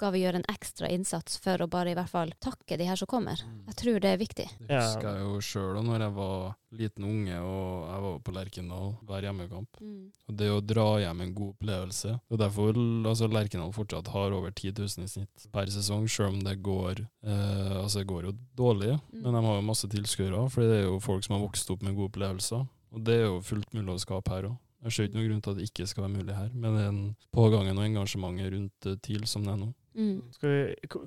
skal 0.00 0.14
vi 0.14 0.22
gjøre 0.24 0.40
en 0.40 0.46
ekstra 0.48 0.88
innsats 0.88 1.36
for 1.44 1.60
å 1.60 1.66
bare 1.68 1.92
i 1.92 1.96
hvert 1.98 2.08
fall 2.08 2.30
takke 2.40 2.78
de 2.80 2.86
her 2.88 2.96
som 2.96 3.08
kommer. 3.10 3.42
Jeg 3.68 3.76
tror 3.76 3.98
det 4.00 4.08
er 4.14 4.20
viktig. 4.20 4.46
Det 4.64 4.78
husker 4.80 5.08
jeg 5.10 5.26
jo 5.26 5.40
sjøl 5.44 5.80
når 5.84 6.04
jeg 6.06 6.14
var 6.16 6.46
liten 6.80 7.04
unge 7.04 7.36
og 7.44 7.84
jeg 7.90 8.04
var 8.06 8.14
på 8.24 8.32
Lerkendal 8.36 8.94
hver 9.04 9.26
hjemmekamp. 9.26 9.80
Mm. 9.84 10.06
Og 10.30 10.38
det 10.40 10.48
å 10.54 10.60
dra 10.64 10.86
hjem 11.02 11.20
en 11.26 11.34
god 11.36 11.52
opplevelse. 11.52 12.14
Er 12.32 12.40
derfor 12.40 12.80
altså, 13.10 13.28
Lerkendal 13.28 13.74
fortsatt 13.76 14.08
har 14.14 14.36
over 14.38 14.54
10 14.56 14.72
000 14.78 15.04
i 15.04 15.12
snitt 15.12 15.46
per 15.52 15.68
sesong, 15.74 16.08
selv 16.08 16.32
om 16.32 16.40
det 16.46 16.56
går 16.64 17.04
eh, 17.04 17.76
Altså, 17.82 18.00
det 18.00 18.08
går 18.08 18.30
jo 18.30 18.34
dårlig, 18.56 18.96
Mm. 19.10 19.22
men 19.26 19.34
de 19.36 19.44
har 19.44 19.56
jo 19.60 19.66
masse 19.66 19.88
tilskuere. 19.90 20.40
For 20.50 20.64
det 20.64 20.78
er 20.80 20.84
jo 20.88 20.96
folk 21.02 21.24
som 21.26 21.36
har 21.36 21.42
vokst 21.44 21.70
opp 21.74 21.82
med 21.84 21.94
gode 21.98 22.12
opplevelser. 22.14 22.64
Og 22.94 23.04
det 23.04 23.18
er 23.20 23.26
jo 23.26 23.40
fullt 23.44 23.74
mulig 23.76 23.92
å 23.98 24.00
skape 24.00 24.32
her 24.32 24.48
òg. 24.48 24.56
Jeg 24.80 24.94
ser 24.96 25.04
ikke 25.10 25.18
noen 25.18 25.26
grunn 25.28 25.40
til 25.44 25.52
at 25.52 25.58
det 25.60 25.66
ikke 25.68 25.86
skal 25.90 26.04
være 26.06 26.14
mulig 26.14 26.36
her, 26.38 26.48
med 26.56 26.76
den 26.80 27.00
pågangen 27.36 27.76
og 27.76 27.84
engasjementet 27.84 28.48
rundt 28.54 28.86
eh, 28.88 28.96
TIL 29.04 29.26
som 29.28 29.44
det 29.44 29.52
er 29.52 29.58
nå. 29.60 29.68
Mm. 29.94 30.20
Vi, 30.42 30.52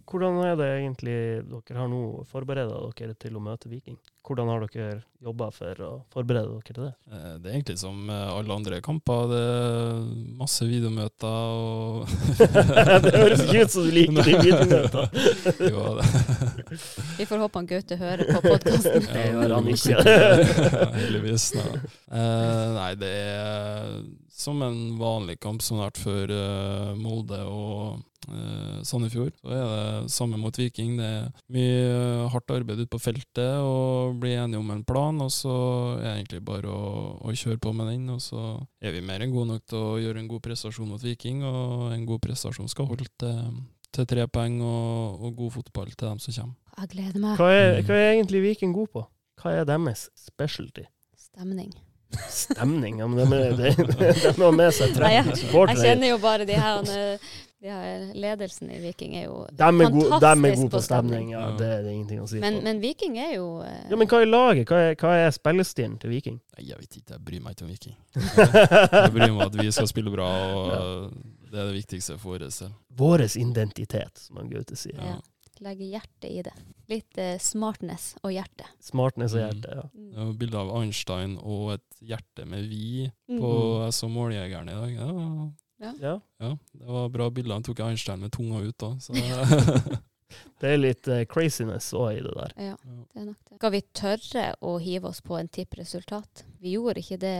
hvordan 0.10 0.42
er 0.44 0.58
det 0.60 0.70
egentlig 0.74 1.16
dere 1.48 1.80
har 1.80 1.92
nå 1.92 2.02
forberedt 2.28 2.74
dere 3.00 3.16
til 3.20 3.40
å 3.40 3.44
møte 3.44 3.72
Viking? 3.72 4.00
Hvordan 4.24 4.48
har 4.52 4.64
dere 4.72 5.02
jobba 5.24 5.48
for 5.56 5.80
å 5.84 5.90
forberede 6.12 6.50
dere 6.52 6.64
til 6.68 6.78
det? 6.82 6.92
Eh, 7.12 7.34
Det 7.44 7.50
er 7.50 7.56
egentlig 7.58 7.78
som 7.80 8.10
eh, 8.12 8.30
alle 8.34 8.56
andre 8.56 8.80
kamper. 8.84 9.28
Det 9.32 9.42
er 9.44 10.02
masse 10.40 10.68
videomøter 10.68 11.28
og 11.28 12.08
det 13.06 13.14
høres 13.16 13.44
ikke 13.46 13.64
ut 13.64 13.76
som 13.76 13.88
du 13.88 13.92
liker 13.96 14.24
de 14.24 14.34
videomøtene. 14.44 15.08
Vi 17.20 17.28
får 17.30 17.44
håpe 17.46 17.60
han 17.62 17.70
Gaute 17.70 18.00
hører 18.00 18.26
på 18.34 18.42
podkasten. 18.48 19.08
Det 19.14 19.26
gjør 19.30 19.56
han 19.58 19.72
ikke. 19.74 19.96
Ja, 20.00 20.90
Heldigvis. 20.98 21.50
Nei. 21.60 21.70
Eh, 22.14 22.68
nei, 22.80 22.92
det 23.00 23.14
er 23.14 24.02
som 24.34 24.60
en 24.66 24.80
vanlig 25.00 25.38
kamp 25.44 25.62
som 25.64 25.78
har 25.80 25.92
vært 25.92 26.02
før 26.04 26.32
eh, 26.34 26.90
Molde 27.00 27.38
og 27.48 28.02
eh, 28.34 28.80
Sandefjord. 28.86 29.36
Så 29.40 29.54
er 29.54 29.64
det 29.70 30.12
samme 30.12 30.40
mot 30.42 30.58
Viking. 30.60 30.98
Det 31.00 31.06
er 31.06 31.30
mye 31.54 32.28
hardt 32.34 32.52
arbeid 32.56 32.82
ute 32.84 32.92
på 32.92 33.02
feltet 33.04 33.54
og 33.62 34.13
bli 34.20 34.34
enige 34.38 34.60
om 34.62 34.72
en 34.74 34.84
plan. 34.88 35.20
Og 35.26 35.32
så 35.34 35.54
er 36.00 36.04
det 36.04 36.14
egentlig 36.18 36.42
bare 36.46 36.70
å, 36.72 37.20
å 37.24 37.34
kjøre 37.38 37.60
på 37.64 37.74
med 37.76 37.92
den. 37.92 38.08
Og 38.16 38.22
så 38.24 38.42
er 38.82 38.96
vi 38.96 39.02
mer 39.06 39.24
enn 39.26 39.34
gode 39.34 39.52
nok 39.54 39.66
til 39.70 39.78
å 39.80 39.96
gjøre 40.02 40.20
en 40.24 40.28
god 40.32 40.44
prestasjon 40.48 40.90
mot 40.90 41.04
Viking, 41.04 41.44
og 41.48 41.94
en 41.96 42.06
god 42.10 42.22
prestasjon 42.26 42.70
skal 42.72 42.90
holde 42.92 43.08
til, 43.20 43.40
til 43.94 44.10
tre 44.10 44.28
poeng 44.28 44.60
og, 44.66 45.24
og 45.30 45.36
god 45.44 45.56
fotball 45.60 45.94
til 45.96 46.08
dem 46.12 46.20
som 46.24 46.38
kommer. 46.40 46.60
Jeg 46.82 46.90
gleder 46.96 47.22
meg. 47.22 47.38
Hva 47.38 47.50
er, 47.54 47.80
hva 47.86 47.98
er 48.02 48.12
egentlig 48.18 48.44
Viking 48.48 48.74
god 48.74 48.90
på? 48.96 49.08
Hva 49.44 49.52
er 49.60 49.66
deres 49.70 50.08
specialty? 50.18 50.86
Stemning. 51.20 51.72
Stemning? 52.30 53.00
Ja, 53.02 53.08
men 53.10 53.26
de, 53.26 53.40
de, 53.58 53.72
de 53.74 54.34
har 54.38 54.52
med 54.54 54.70
seg 54.76 54.92
Nei, 55.02 55.16
30 55.24 55.40
jeg- 55.42 55.70
Jeg 55.74 55.80
kjenner 55.82 56.12
jo 56.12 56.18
bare 56.22 56.46
de 56.46 56.58
her, 56.62 56.92
her 57.72 58.14
Ledelsen 58.14 58.70
i 58.72 58.80
Viking 58.84 59.16
er 59.16 59.24
jo 59.30 59.46
De 59.52 59.64
er 59.64 59.72
gode 59.72 60.10
de 60.10 60.16
er 60.16 60.36
fantastisk 60.36 60.62
gode 60.62 60.70
på 60.74 60.82
stemning, 60.84 61.30
ja. 61.32 61.40
Ja. 61.50 61.58
Det 61.58 61.68
er 61.78 61.84
det 61.84 61.92
ingenting 61.94 62.22
å 62.22 62.28
si 62.28 62.40
Men, 62.44 62.58
på. 62.60 62.64
men 62.64 62.82
Viking 62.84 63.18
er 63.18 63.36
jo 63.36 63.46
eh, 63.64 63.86
Ja, 63.90 63.96
men 63.96 64.08
hva 64.12 64.22
er 64.22 64.26
laget? 64.32 64.68
Hva 64.68 64.82
er, 64.90 64.96
hva 65.00 65.14
er 65.28 65.32
spillestilen 65.32 65.98
til 66.02 66.10
Viking? 66.12 66.40
Nei, 66.58 66.66
Jeg 66.70 66.80
vet 66.80 66.98
ikke, 67.00 67.14
jeg 67.14 67.24
bryr 67.30 67.42
meg 67.46 67.56
ikke 67.56 67.66
om 67.66 67.72
Viking. 67.72 67.96
Jeg 69.04 69.12
bryr 69.14 69.22
meg 69.28 69.32
om 69.38 69.44
at 69.48 69.56
vi 69.62 69.72
skal 69.72 69.88
spille 69.88 70.12
bra, 70.14 70.30
og 70.58 71.14
det 71.54 71.60
er 71.62 71.70
det 71.70 71.78
viktigste 71.78 72.18
for 72.18 72.34
vår 72.36 72.50
selv. 72.52 72.74
Våres 72.98 73.36
identitet, 73.38 74.18
som 74.28 74.42
Gaute 74.50 74.76
sier. 74.76 74.98
ja, 74.98 75.20
legge 75.64 75.86
hjertet 75.86 76.28
i 76.32 76.42
det. 76.44 76.54
Litt 76.90 77.18
eh, 77.22 77.38
smartness 77.40 78.16
og 78.26 78.34
hjerte. 78.34 78.66
Smartness 78.84 79.36
og 79.38 79.40
Mm. 79.40 79.46
hjerte, 79.48 79.76
ja. 79.78 79.84
Mm. 79.94 80.08
Det 80.12 80.26
var 80.26 80.34
bilde 80.42 80.58
av 80.60 80.72
Einstein 80.82 81.38
og 81.40 81.74
et 81.78 82.02
hjerte 82.02 82.46
med 82.50 82.66
vi 82.68 83.12
Mm. 83.30 83.40
på 83.40 83.52
mm. 83.86 83.92
så 83.96 84.10
måljegeren 84.10 84.70
i 84.70 84.74
dag. 84.74 84.92
Ja, 84.98 85.50
ja. 85.84 86.16
ja, 86.40 86.54
det 86.72 86.98
var 86.98 87.12
bra 87.14 87.30
bilder. 87.30 87.60
Han 87.60 87.66
tok 87.66 87.84
Einstein 87.86 88.24
med 88.24 88.34
tunga 88.34 88.62
ut 88.64 88.78
da. 88.80 88.94
Så 89.04 89.14
det, 90.60 90.70
er 90.70 90.80
litt 90.80 91.08
uh, 91.12 91.24
craziness 91.30 91.92
òg 91.98 92.20
i 92.20 92.22
det 92.24 92.34
der. 92.38 92.54
Ja, 92.72 92.76
det 92.84 93.22
er 93.22 93.28
nok 93.28 93.38
det. 93.38 93.58
Skal 93.60 93.74
vi 93.76 93.82
tørre 93.96 94.46
å 94.66 94.74
hive 94.84 95.10
oss 95.12 95.22
på 95.24 95.38
en 95.40 95.48
tippresultat? 95.52 96.44
Vi 96.64 96.74
gjorde 96.78 97.00
ikke 97.04 97.18
det 97.22 97.36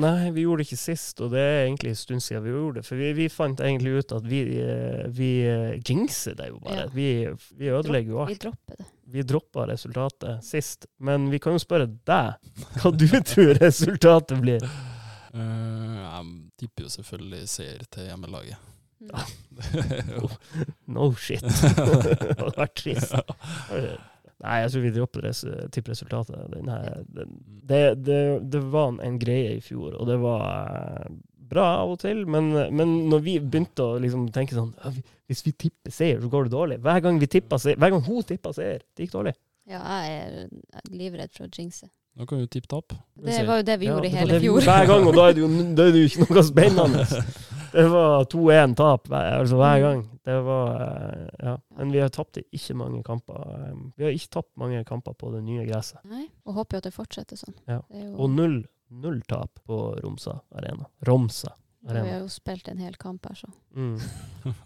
Nei, 0.00 0.30
vi 0.32 0.44
gjorde 0.46 0.62
det 0.62 0.68
ikke 0.70 0.80
sist, 0.80 1.20
og 1.24 1.32
det 1.34 1.42
er 1.42 1.62
egentlig 1.66 1.92
en 1.92 1.98
stund 2.00 2.24
siden 2.24 2.44
vi 2.44 2.52
gjorde 2.54 2.80
det. 2.80 2.86
For 2.88 3.00
vi, 3.00 3.12
vi 3.16 3.28
fant 3.32 3.60
egentlig 3.60 3.94
ut 3.98 4.14
at 4.16 4.28
vi, 4.28 4.42
eh, 4.62 5.06
vi 5.12 5.30
eh, 5.48 5.78
jinxer 5.80 6.36
det 6.38 6.50
jo 6.52 6.60
bare. 6.64 6.86
Ja. 6.86 6.90
Vi, 6.94 7.08
vi 7.56 7.72
ødelegger 7.72 8.14
jo 8.14 8.20
Vi 8.20 8.36
alt. 8.36 8.42
dropper 8.46 8.80
det. 8.80 8.88
Vi 9.16 9.22
droppa 9.22 9.66
resultatet 9.70 10.44
sist. 10.44 10.88
Men 10.98 11.30
vi 11.30 11.40
kan 11.42 11.54
jo 11.56 11.62
spørre 11.62 11.86
deg 11.88 12.80
hva 12.82 12.92
du 12.92 13.08
tror 13.32 13.54
resultatet 13.62 14.40
blir. 14.42 14.64
Eh, 15.36 15.95
jeg 16.16 16.64
tipper 16.64 16.86
jo 16.86 16.94
selvfølgelig 16.96 17.44
seier 17.52 17.86
til 17.92 18.10
hjemmelaget. 18.10 18.72
Mm. 19.00 19.10
Ja. 19.12 19.24
No 20.96 21.10
shit. 21.18 21.42
det 21.46 22.36
hadde 22.38 22.52
vært 22.56 22.76
trist. 22.78 23.14
Nei, 24.36 24.58
jeg 24.62 24.72
tror 24.72 24.84
vi 24.84 24.92
dropper 24.94 25.24
res 25.26 25.40
tippresultatet. 25.72 26.50
Den 26.52 26.68
her, 26.70 27.00
den, 27.08 27.38
det, 27.66 27.80
det, 28.04 28.20
det 28.52 28.62
var 28.72 28.98
en, 29.04 29.18
greie 29.20 29.56
i 29.56 29.64
fjor, 29.64 29.96
og 29.96 30.08
det 30.10 30.18
var 30.20 30.44
eh, 30.52 31.16
bra 31.50 31.66
av 31.80 31.94
og 31.94 32.00
til. 32.04 32.24
Men, 32.28 32.52
men 32.52 32.94
når 33.10 33.24
vi 33.24 33.38
begynte 33.40 33.84
å 33.84 33.98
liksom 34.02 34.28
tenke 34.34 34.56
sånn 34.56 34.74
«Ja, 34.82 34.92
Hvis 35.26 35.42
vi 35.46 35.56
tipper 35.66 35.94
seier, 35.94 36.20
så 36.22 36.30
går 36.32 36.46
det 36.46 36.54
dårlig. 36.54 36.80
Hver 36.84 37.02
gang, 37.04 37.20
vi 37.22 37.30
tippa 37.32 37.58
seier, 37.60 37.80
hver 37.80 37.96
gang 37.96 38.04
hun 38.06 38.26
tippa 38.28 38.52
seier, 38.56 38.84
det 38.94 39.06
gikk 39.06 39.16
dårlig. 39.16 39.36
Ja, 39.66 39.82
jeg 40.06 40.18
er 40.22 40.90
livredd 40.94 41.32
for 41.34 41.48
å 41.48 41.50
jinxe. 41.50 41.88
Da 42.16 42.24
kan 42.26 42.38
vi 42.40 42.46
tippe 42.48 42.68
tap. 42.72 42.94
Det 43.20 43.42
var 43.46 43.58
jo 43.60 43.64
det 43.68 43.74
vi 43.80 43.86
Ja, 43.86 43.92
gjorde 43.92 44.06
i 44.08 44.10
det 44.10 44.16
var 44.16 44.26
hele 44.26 44.40
fjor. 44.40 44.60
Hver 44.64 44.86
gang, 44.88 45.06
og 45.06 45.14
da 45.18 45.24
er 45.28 45.34
det 45.36 45.42
jo, 45.42 45.48
er 45.52 45.74
det 45.92 46.00
jo 46.00 46.06
ikke 46.08 46.28
noe 46.30 46.42
spennende. 46.48 47.04
Det 47.76 47.82
var 47.92 48.24
2-1-tap 48.32 49.08
hver- 49.10 49.34
altså 49.42 49.56
hver 49.60 49.80
gang. 49.82 49.98
Det 50.24 50.36
var 50.46 50.68
eh, 50.80 51.26
Ja. 51.44 51.56
Men 51.76 51.90
vi 51.92 51.98
har 52.00 52.08
tapt 52.08 52.38
ikke 52.40 52.76
mange 52.78 53.02
kamper. 53.04 53.36
eh, 53.66 53.74
Vi 53.98 54.04
har 54.06 54.14
ikke 54.16 54.30
tapt 54.38 54.52
mange 54.56 54.80
kamper 54.88 55.12
på 55.12 55.28
det 55.34 55.42
nye 55.44 55.66
gresset. 55.68 55.98
Nei, 56.08 56.24
og 56.46 56.54
håper 56.56 56.76
jo 56.78 56.78
at 56.78 56.84
det 56.88 56.94
fortsetter 56.94 57.36
sånn. 57.36 57.52
Ja. 57.68 57.82
Det 57.90 58.00
er 58.00 58.06
jo, 58.06 58.14
Og 58.16 58.30
null, 58.32 58.56
null 58.88 59.20
tap 59.28 59.60
på 59.68 59.76
Romsa 60.00 60.38
Arena. 60.56 60.86
Romsa 61.04 61.52
Arena. 61.86 62.04
vi 62.06 62.10
har 62.14 62.20
jo 62.24 62.28
spilt 62.32 62.68
en 62.72 62.78
hel 62.80 62.96
kamp 62.96 63.26
her, 63.28 63.34
så. 63.44 63.52
Mm. 63.76 64.00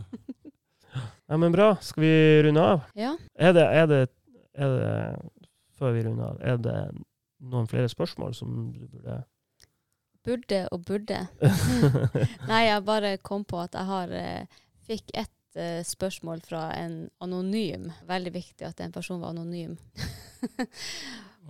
Ja, 1.29 1.37
men 1.37 1.53
bra. 1.53 1.77
Skal 1.81 2.03
vi 2.03 2.43
runde 2.43 2.63
av? 2.63 2.81
Ja. 2.99 3.17
Er 3.39 3.53
det, 3.55 3.63
er 3.63 3.87
det, 3.87 4.01
er 4.55 4.73
det 4.77 4.89
Før 5.79 5.93
vi 5.95 6.03
runder 6.05 6.25
av, 6.33 6.41
er 6.43 6.57
det 6.59 6.79
noen 7.41 7.69
flere 7.71 7.89
spørsmål 7.89 8.35
som 8.37 8.73
du 8.75 8.87
burde 8.87 9.23
Burde 10.21 10.67
og 10.69 10.83
burde. 10.85 11.17
Nei, 12.51 12.65
jeg 12.67 12.83
bare 12.85 13.15
kom 13.25 13.47
på 13.49 13.57
at 13.63 13.73
jeg 13.73 13.89
har 13.89 14.11
eh, 14.13 14.59
fikk 14.85 15.15
ett 15.17 15.57
eh, 15.57 15.81
spørsmål 15.81 16.43
fra 16.45 16.67
en 16.77 17.07
anonym. 17.25 17.87
Veldig 18.05 18.35
viktig 18.35 18.67
at 18.69 18.83
en 18.85 18.93
person 18.93 19.23
var 19.23 19.33
anonym. 19.33 19.79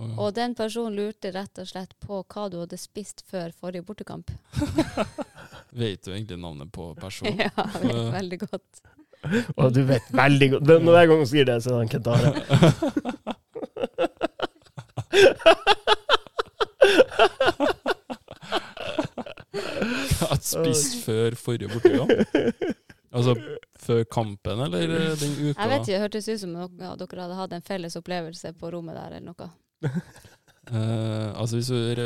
Og, 0.01 0.30
den 0.34 0.55
personen 0.57 0.95
lurte 0.97 1.32
rett 1.34 1.61
og 1.61 1.68
slett 1.68 1.93
på 2.01 2.22
hva 2.22 2.47
du 2.49 2.61
hadde 2.62 2.78
spist 2.80 3.24
før 3.28 3.51
forrige 3.53 3.84
bortekamp. 3.84 4.30
vet 5.82 6.07
du 6.07 6.14
egentlig 6.14 6.38
navnet 6.41 6.70
på 6.72 6.93
personen? 6.95 7.43
ja, 7.49 7.51
jeg 7.74 7.91
vet 7.91 8.14
veldig 8.14 8.41
godt. 8.47 8.82
Og 9.59 9.74
du 9.74 9.82
vet 9.84 10.07
veldig 10.16 10.47
godt 10.55 10.70
Når 10.70 10.95
hver 10.95 11.09
gang 11.11 11.18
hun 11.20 11.26
sier 11.28 11.45
det, 11.45 11.59
så 11.61 11.74
er 11.76 11.82
det 11.82 11.91
Kent 11.93 12.07
Are. 15.12 15.56
At 20.30 20.44
spist 20.46 21.00
før 21.04 21.34
forrige 21.38 21.70
bortegang. 21.72 22.11
Altså 23.11 23.34
før 23.80 24.04
kampen, 24.12 24.61
eller 24.62 24.84
eh, 24.94 25.14
den 25.18 25.32
uka? 25.50 25.54
Jeg 25.56 25.70
vet 25.72 25.80
ikke, 25.80 25.86
Det 25.90 26.00
hørtes 26.04 26.28
ut 26.30 26.40
som 26.44 26.52
noe, 26.54 26.68
ja, 26.78 26.92
dere 27.00 27.24
hadde 27.24 27.38
hatt 27.40 27.54
en 27.56 27.64
felles 27.66 27.96
opplevelse 27.98 28.52
på 28.61 28.70
rommet 28.70 28.94
der. 28.94 29.16
eller 29.18 29.32
noe. 29.32 29.50
Uh, 30.70 31.32
altså 31.40 31.56
hvis 31.56 31.70
du 31.72 32.02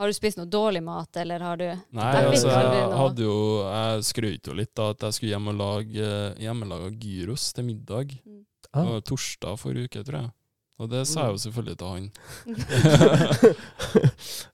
Har 0.00 0.08
du 0.10 0.14
spist 0.16 0.38
noe 0.40 0.48
dårlig 0.50 0.80
mat, 0.82 1.12
eller 1.20 1.42
har 1.44 1.58
du 1.60 1.66
Nei, 1.68 2.06
Jeg 2.16 2.30
altså 2.32 2.48
jeg 2.48 2.94
hadde 2.96 3.22
jo 3.26 3.34
Jeg 3.68 4.06
skrøt 4.08 4.48
jo 4.48 4.54
litt 4.56 4.72
da 4.74 4.86
at 4.94 5.04
jeg 5.04 5.14
skulle 5.18 5.34
hjem 5.36 5.50
og 5.52 5.58
lage 5.60 6.06
eh, 6.08 6.40
hjemmelaga 6.42 6.88
gyros 6.96 7.50
til 7.54 7.68
middag. 7.68 8.16
Mm. 8.24 8.40
Det 8.64 8.70
Ah. 8.72 8.86
var 8.86 9.00
torsdag 9.02 9.56
forrige 9.58 9.90
uke, 9.90 10.02
tror 10.06 10.16
jeg. 10.22 10.30
Og 10.80 10.88
det 10.88 11.02
sa 11.08 11.26
jeg 11.26 11.34
jo 11.36 11.40
selvfølgelig 11.44 11.76
til 11.80 11.88
han. 11.92 12.06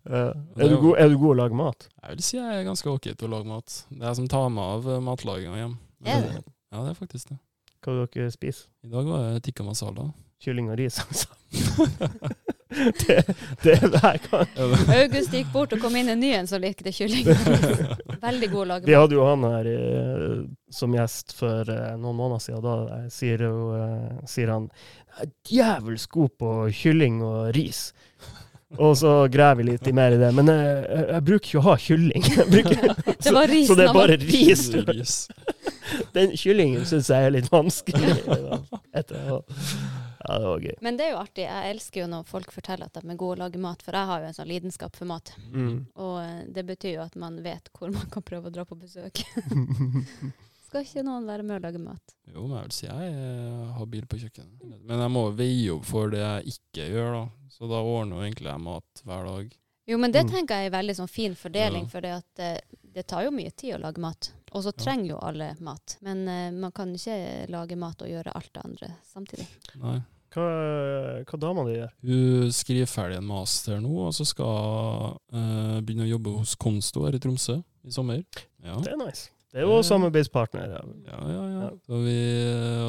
Er, 0.06 0.68
du 0.70 0.76
god, 0.80 0.94
er 0.98 1.08
du 1.10 1.16
god 1.18 1.32
å 1.32 1.38
lage 1.38 1.56
mat? 1.58 1.86
Jeg 2.02 2.16
vil 2.16 2.24
si 2.26 2.36
jeg 2.38 2.60
er 2.60 2.66
ganske 2.66 2.90
ok 2.90 3.08
til 3.12 3.26
å 3.28 3.32
lage 3.32 3.48
mat. 3.50 3.78
Det 3.90 4.00
er 4.00 4.08
jeg 4.10 4.18
som 4.20 4.28
tar 4.30 4.46
meg 4.54 4.74
av 4.76 4.86
eh, 4.90 5.00
matlaginga 5.02 5.58
hjemme. 5.58 5.78
Er 6.06 6.22
det? 6.24 6.42
Ja, 6.72 6.82
det 6.82 6.92
er 6.92 6.98
faktisk 6.98 7.32
det. 7.32 7.38
Hva 7.82 7.96
dere 8.02 8.30
spiser? 8.34 8.68
I 8.86 8.90
dag 8.92 9.10
var 9.10 9.26
det 9.34 9.42
tikka 9.46 9.66
masala. 9.66 10.08
Kylling 10.42 10.70
og 10.70 10.78
ris, 10.80 10.98
altså. 11.02 11.28
det, 13.06 13.22
det 13.62 13.74
er 13.76 13.86
hver 13.94 14.18
gang. 14.26 14.48
August 14.96 15.34
gikk 15.34 15.52
bort 15.54 15.74
og 15.76 15.82
kom 15.84 15.94
inn 15.98 16.10
en 16.10 16.18
ny 16.18 16.32
en 16.34 16.48
som 16.50 16.62
likte 16.62 16.90
kylling. 16.94 17.28
Veldig 18.26 18.48
god 18.50 18.72
å 18.74 18.78
Vi 18.86 18.96
hadde 18.96 19.14
jo 19.14 19.26
han 19.28 19.46
her 19.46 19.68
eh, 19.70 20.40
som 20.74 20.96
gjest 20.96 21.36
for 21.38 21.70
eh, 21.70 21.92
noen 21.94 22.18
måneder 22.18 22.42
siden. 22.42 22.64
Da 22.64 22.76
eh, 22.96 23.04
sier, 23.14 23.44
jo, 23.46 23.68
eh, 23.78 24.24
sier 24.26 24.50
han 24.50 24.66
"Jeg 25.16 25.28
er 25.28 25.30
djevelsk 25.48 26.18
god 26.18 26.34
på 26.42 26.54
kylling 26.82 27.22
og 27.24 27.54
ris. 27.54 27.90
Og 28.82 28.96
så 28.98 29.12
graver 29.30 29.62
vi 29.62 29.68
litt 29.70 29.86
i 29.86 29.92
mer 29.94 30.16
i 30.16 30.18
det. 30.20 30.32
Men 30.34 30.50
jeg, 30.50 30.80
jeg, 30.90 31.22
bruker 31.28 31.48
ikke 31.48 31.60
å 31.60 31.66
ha 31.68 31.76
kylling. 31.80 32.26
Det 33.26 33.32
var 33.32 33.46
risen 33.48 33.70
så 33.70 33.76
det 33.78 33.86
er 33.86 33.94
bare 33.94 34.16
ris. 34.20 34.66
Ris. 34.90 35.14
Den 36.14 36.34
kyllingen 36.36 36.82
syns 36.86 37.08
jeg 37.14 37.28
er 37.28 37.32
litt 37.38 37.48
vanskelig. 37.52 38.18
Etter, 38.90 39.30
å- 39.38 39.44
ja, 40.28 40.38
det 40.38 40.46
var 40.46 40.60
gøy. 40.60 40.74
Men 40.82 40.96
det 40.96 41.04
er 41.06 41.10
jo 41.12 41.18
artig. 41.22 41.44
Jeg 41.46 41.70
elsker 41.74 42.00
jo 42.02 42.06
når 42.12 42.24
folk 42.26 42.52
forteller 42.52 42.86
at 42.86 42.92
de 42.98 43.10
er 43.10 43.16
gode 43.16 43.36
å 43.38 43.42
lage 43.44 43.58
mat, 43.58 43.82
for 43.82 43.92
jeg 43.92 44.06
har 44.10 44.20
jo 44.20 44.26
en 44.26 44.34
sånn 44.34 44.48
lidenskap 44.48 44.96
for 44.96 45.06
mat. 45.06 45.32
Mm. 45.52 45.86
Og 45.96 46.16
eh, 46.22 46.42
det 46.52 46.64
betyr 46.66 46.94
jo 46.96 47.02
at 47.06 47.16
man 47.16 47.40
vet 47.42 47.68
hvor 47.78 47.90
man 47.94 48.08
kan 48.10 48.22
prøve 48.22 48.48
å 48.48 48.54
dra 48.54 48.64
på 48.64 48.74
besøk. 48.80 49.22
Skal 50.66 50.82
ikke 50.82 51.04
noen 51.06 51.26
være 51.28 51.44
med 51.46 51.60
å 51.60 51.62
lage 51.68 51.78
mat? 51.78 52.14
Jo, 52.26 52.42
men 52.48 52.56
jeg 52.58 52.66
vil 52.66 52.74
si 52.74 52.86
jeg 52.88 53.74
har 53.76 53.86
bil 53.92 54.06
på 54.10 54.18
kjøkkenet. 54.18 54.64
Men 54.82 55.04
jeg 55.04 55.12
må 55.14 55.22
veie 55.38 55.76
opp 55.76 55.84
for 55.86 56.10
det 56.10 56.18
jeg 56.24 56.56
ikke 56.56 56.88
gjør, 56.90 57.12
da. 57.20 57.22
Så 57.54 57.68
da 57.70 57.78
ordner 57.86 58.18
jo 58.18 58.26
egentlig 58.26 58.50
jeg 58.50 58.64
mat 58.66 59.04
hver 59.06 59.28
dag. 59.30 59.54
Jo, 59.86 59.98
men 60.02 60.10
det 60.10 60.24
Mm. 60.26 60.30
tenker 60.32 60.58
jeg 60.58 60.66
er 60.66 60.74
veldig 60.74 60.96
sånn 60.98 61.08
fin 61.08 61.34
fordeling, 61.38 61.84
Ja. 61.84 61.88
for 61.92 62.00
det, 62.02 62.10
at, 62.10 62.38
eh, 62.42 62.58
det 62.82 63.06
tar 63.06 63.22
jo 63.22 63.30
mye 63.30 63.52
tid 63.54 63.76
å 63.76 63.80
lage 63.84 63.98
mat. 64.02 64.32
Og 64.52 64.64
så 64.64 64.72
Ja. 64.74 64.82
trenger 64.84 65.06
jo 65.10 65.18
alle 65.22 65.54
mat. 65.60 65.96
Men 66.02 66.26
uh, 66.28 66.50
man 66.50 66.72
kan 66.72 66.92
ikke 66.92 67.48
lage 67.48 67.76
mat 67.76 68.02
og 68.02 68.08
gjøre 68.08 68.32
alt 68.34 68.50
det 68.52 68.64
andre 68.64 68.88
samtidig. 69.06 69.46
Nei. 69.76 70.00
Hva, 70.34 71.22
hva 71.28 71.38
dama 71.40 71.64
di 71.68 71.76
gjør? 71.78 71.92
Hun 72.10 72.50
skriver 72.52 72.90
ferdig 72.90 73.20
en 73.20 73.28
master 73.30 73.80
nå, 73.80 73.92
og 74.08 74.12
så 74.16 74.26
skal 74.28 75.16
hun 75.32 75.80
begynne 75.86 76.04
å 76.08 76.12
jobbe 76.16 76.36
hos 76.40 76.56
Konsto 76.60 77.06
her 77.06 77.16
i 77.16 77.22
Tromsø 77.22 77.60
i 77.86 77.94
sommer. 77.94 78.22
Ja. 78.64 78.76
Det 78.82 78.92
er 78.92 79.00
nice. 79.00 79.30
Det 79.56 79.62
er 79.62 79.70
jo 79.70 79.76
samarbeidspartner. 79.86 80.66
Ja. 80.68 80.80
Ja, 81.08 81.18
ja, 81.32 81.44
ja. 81.48 81.60
Ja. 81.62 81.68
Så 81.86 82.00
vi, 82.04 82.16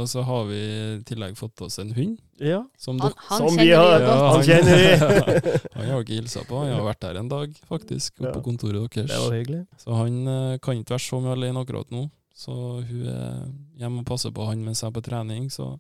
og 0.02 0.08
så 0.12 0.24
har 0.28 0.42
vi 0.50 0.58
i 0.58 0.98
tillegg 1.08 1.38
fått 1.40 1.62
oss 1.64 1.78
en 1.80 1.94
hund. 1.96 2.18
ja. 2.44 2.58
Som 2.78 3.00
Han, 3.00 3.14
han 3.30 3.38
Som 3.38 3.56
kjenner 3.56 3.64
vi 3.64 3.72
har- 3.72 4.02
Ja. 4.02 4.18
Han 4.34 4.44
kjenner 4.44 4.76
vi. 4.76 5.54
Han 5.78 5.86
har 5.94 6.02
ikke 6.04 6.18
hilsa 6.18 6.44
på, 6.50 6.58
han 6.60 6.74
har 6.74 6.84
vært 6.84 7.04
her 7.08 7.20
en 7.22 7.30
dag, 7.30 7.54
faktisk, 7.70 8.18
oppe 8.20 8.28
Ja. 8.28 8.34
på 8.34 8.44
kontoret 8.44 8.90
Det 8.92 9.08
var 9.08 9.32
hyggelig. 9.32 9.62
Så 9.78 9.94
han 9.96 10.28
eh, 10.28 10.58
kan 10.58 10.76
ikke 10.82 10.98
være 10.98 11.06
så 11.08 11.22
mye 11.22 11.38
alene 11.38 11.62
akkurat 11.64 11.90
nå. 11.94 12.10
Så 12.38 12.54
hun 12.86 13.08
er 13.10 13.48
hjemme 13.82 14.04
og 14.04 14.06
passer 14.06 14.30
på 14.30 14.46
han 14.46 14.60
mens 14.62 14.84
jeg 14.84 14.92
er 14.92 14.94
på 14.94 15.02
trening. 15.02 15.48
Så 15.50 15.72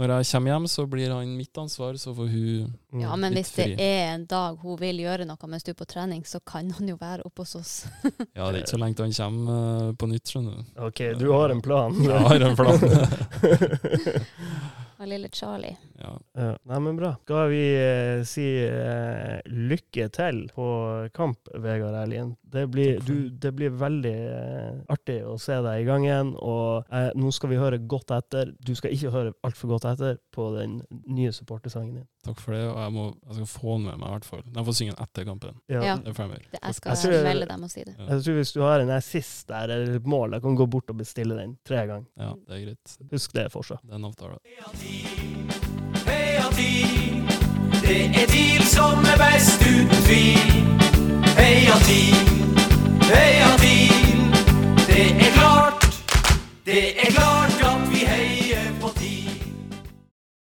når 0.00 0.08
jeg 0.14 0.28
kommer 0.30 0.54
hjem, 0.54 0.68
så 0.72 0.86
blir 0.88 1.12
han 1.12 1.34
mitt 1.36 1.52
ansvar, 1.60 1.98
så 2.00 2.14
får 2.16 2.30
hun 2.32 2.70
Mm. 2.92 3.00
Ja, 3.00 3.14
men 3.16 3.32
hvis 3.32 3.48
det 3.56 3.64
fri. 3.64 3.74
er 3.80 4.10
en 4.14 4.26
dag 4.28 4.58
hun 4.60 4.76
vil 4.80 4.98
gjøre 5.00 5.24
noe 5.24 5.46
mens 5.48 5.62
du 5.64 5.70
er 5.72 5.76
på 5.78 5.86
trening, 5.88 6.24
så 6.28 6.40
kan 6.44 6.68
han 6.76 6.88
jo 6.90 6.96
være 7.00 7.22
oppe 7.24 7.40
hos 7.46 7.54
oss. 7.56 7.70
Ja, 8.36 8.50
det 8.50 8.58
er 8.58 8.62
ikke 8.64 8.72
så 8.74 8.80
lenge 8.82 8.96
til 8.98 9.06
han 9.06 9.14
kommer 9.16 9.88
eh, 9.88 9.92
på 9.96 10.06
nytt, 10.10 10.28
skjønner 10.32 10.58
du. 10.58 10.62
OK, 10.88 11.00
du 11.20 11.26
har 11.32 11.48
en 11.54 11.62
plan? 11.64 11.96
Jeg 12.04 12.20
har 12.28 12.44
en 12.48 12.56
plan. 12.56 12.76
Og 15.02 15.08
lille 15.08 15.26
Charlie. 15.34 15.72
ja. 15.98 16.12
Ja, 16.38 16.50
nei, 16.68 16.78
men 16.84 16.98
bra. 17.00 17.08
Skal 17.24 17.48
vi 17.50 17.62
eh, 17.74 18.20
si 18.28 18.44
eh, 18.62 19.40
lykke 19.50 20.06
til 20.14 20.44
på 20.54 20.66
kamp, 21.16 21.48
Vegard 21.58 21.96
Erlien? 22.04 22.36
Det 22.52 22.66
blir, 22.72 22.98
du, 23.06 23.30
det 23.30 23.52
blir 23.56 23.72
veldig 23.80 24.12
eh, 24.12 24.80
artig 24.92 25.18
å 25.24 25.38
se 25.40 25.56
deg 25.64 25.82
i 25.82 25.86
gang 25.88 26.04
igjen. 26.06 26.32
Og 26.36 26.90
eh, 26.92 27.08
nå 27.18 27.32
skal 27.32 27.52
vi 27.52 27.60
høre 27.60 27.78
godt 27.88 28.12
etter. 28.16 28.52
Du 28.60 28.74
skal 28.78 28.92
ikke 28.94 29.12
høre 29.14 29.32
altfor 29.46 29.72
godt 29.74 29.86
etter 29.92 30.18
på 30.34 30.50
den 30.56 30.80
nye 31.08 31.32
supportersangen 31.32 32.02
din. 32.02 32.06
Takk 32.26 32.42
for 32.42 32.54
det, 32.54 32.62
og 32.68 32.78
jeg, 32.78 32.94
må, 32.94 33.06
jeg 33.26 33.38
skal 33.40 33.50
få 33.54 33.76
den 33.78 33.86
med 33.88 33.96
meg 34.02 34.06
i 34.08 34.12
hvert 34.16 34.28
fall. 34.28 34.44
Jeg 34.46 34.66
får 34.68 34.78
synge 34.78 34.94
den 34.94 35.06
etter 35.06 35.28
kampen. 35.28 35.56
Ja. 35.72 35.80
Det 36.02 36.12
er. 36.12 36.36
Det, 36.52 36.60
jeg 36.60 36.78
skal 36.78 36.92
Jeg 36.94 37.02
tror- 37.02 37.28
melde 37.30 37.48
dem 37.54 37.66
og 37.66 37.72
si 37.72 37.86
det. 37.88 37.96
Ja. 37.98 38.08
Jeg 38.12 38.26
tror 38.26 38.38
Hvis 38.42 38.52
du 38.52 38.60
har 38.66 38.84
en 38.84 38.94
assist 38.98 39.48
der, 39.48 39.72
eller 39.78 39.96
et 39.98 40.06
mål, 40.06 40.36
jeg 40.36 40.44
kan 40.46 40.60
gå 40.60 40.68
bort 40.76 40.92
og 40.92 41.00
bestille 41.00 41.38
den 41.40 41.56
tre 41.66 41.86
ganger. 41.88 42.06
ja, 42.20 42.32
det 42.48 42.58
er 42.58 42.64
greit. 42.68 42.96
Husk 43.12 43.32
det 43.34 43.48
fortsatt. 43.52 43.82
Det 43.82 43.96
er 43.96 44.02
en 44.02 44.10
avtale. 44.12 44.38
Heia 46.06 46.48
det 47.82 48.22
er 48.22 48.26
TIL 48.30 48.62
som 48.62 49.04
er 49.04 49.18
best 49.18 49.60
uten 49.66 50.04
tvil. 50.06 50.81
Heia 51.36 51.76
TIL, 51.86 52.16
heia 53.10 53.56
TIL. 53.58 53.94
Det 54.86 55.06
er 55.26 55.32
klart, 55.32 55.86
det 56.66 57.06
er 57.06 57.12
klart. 57.12 57.41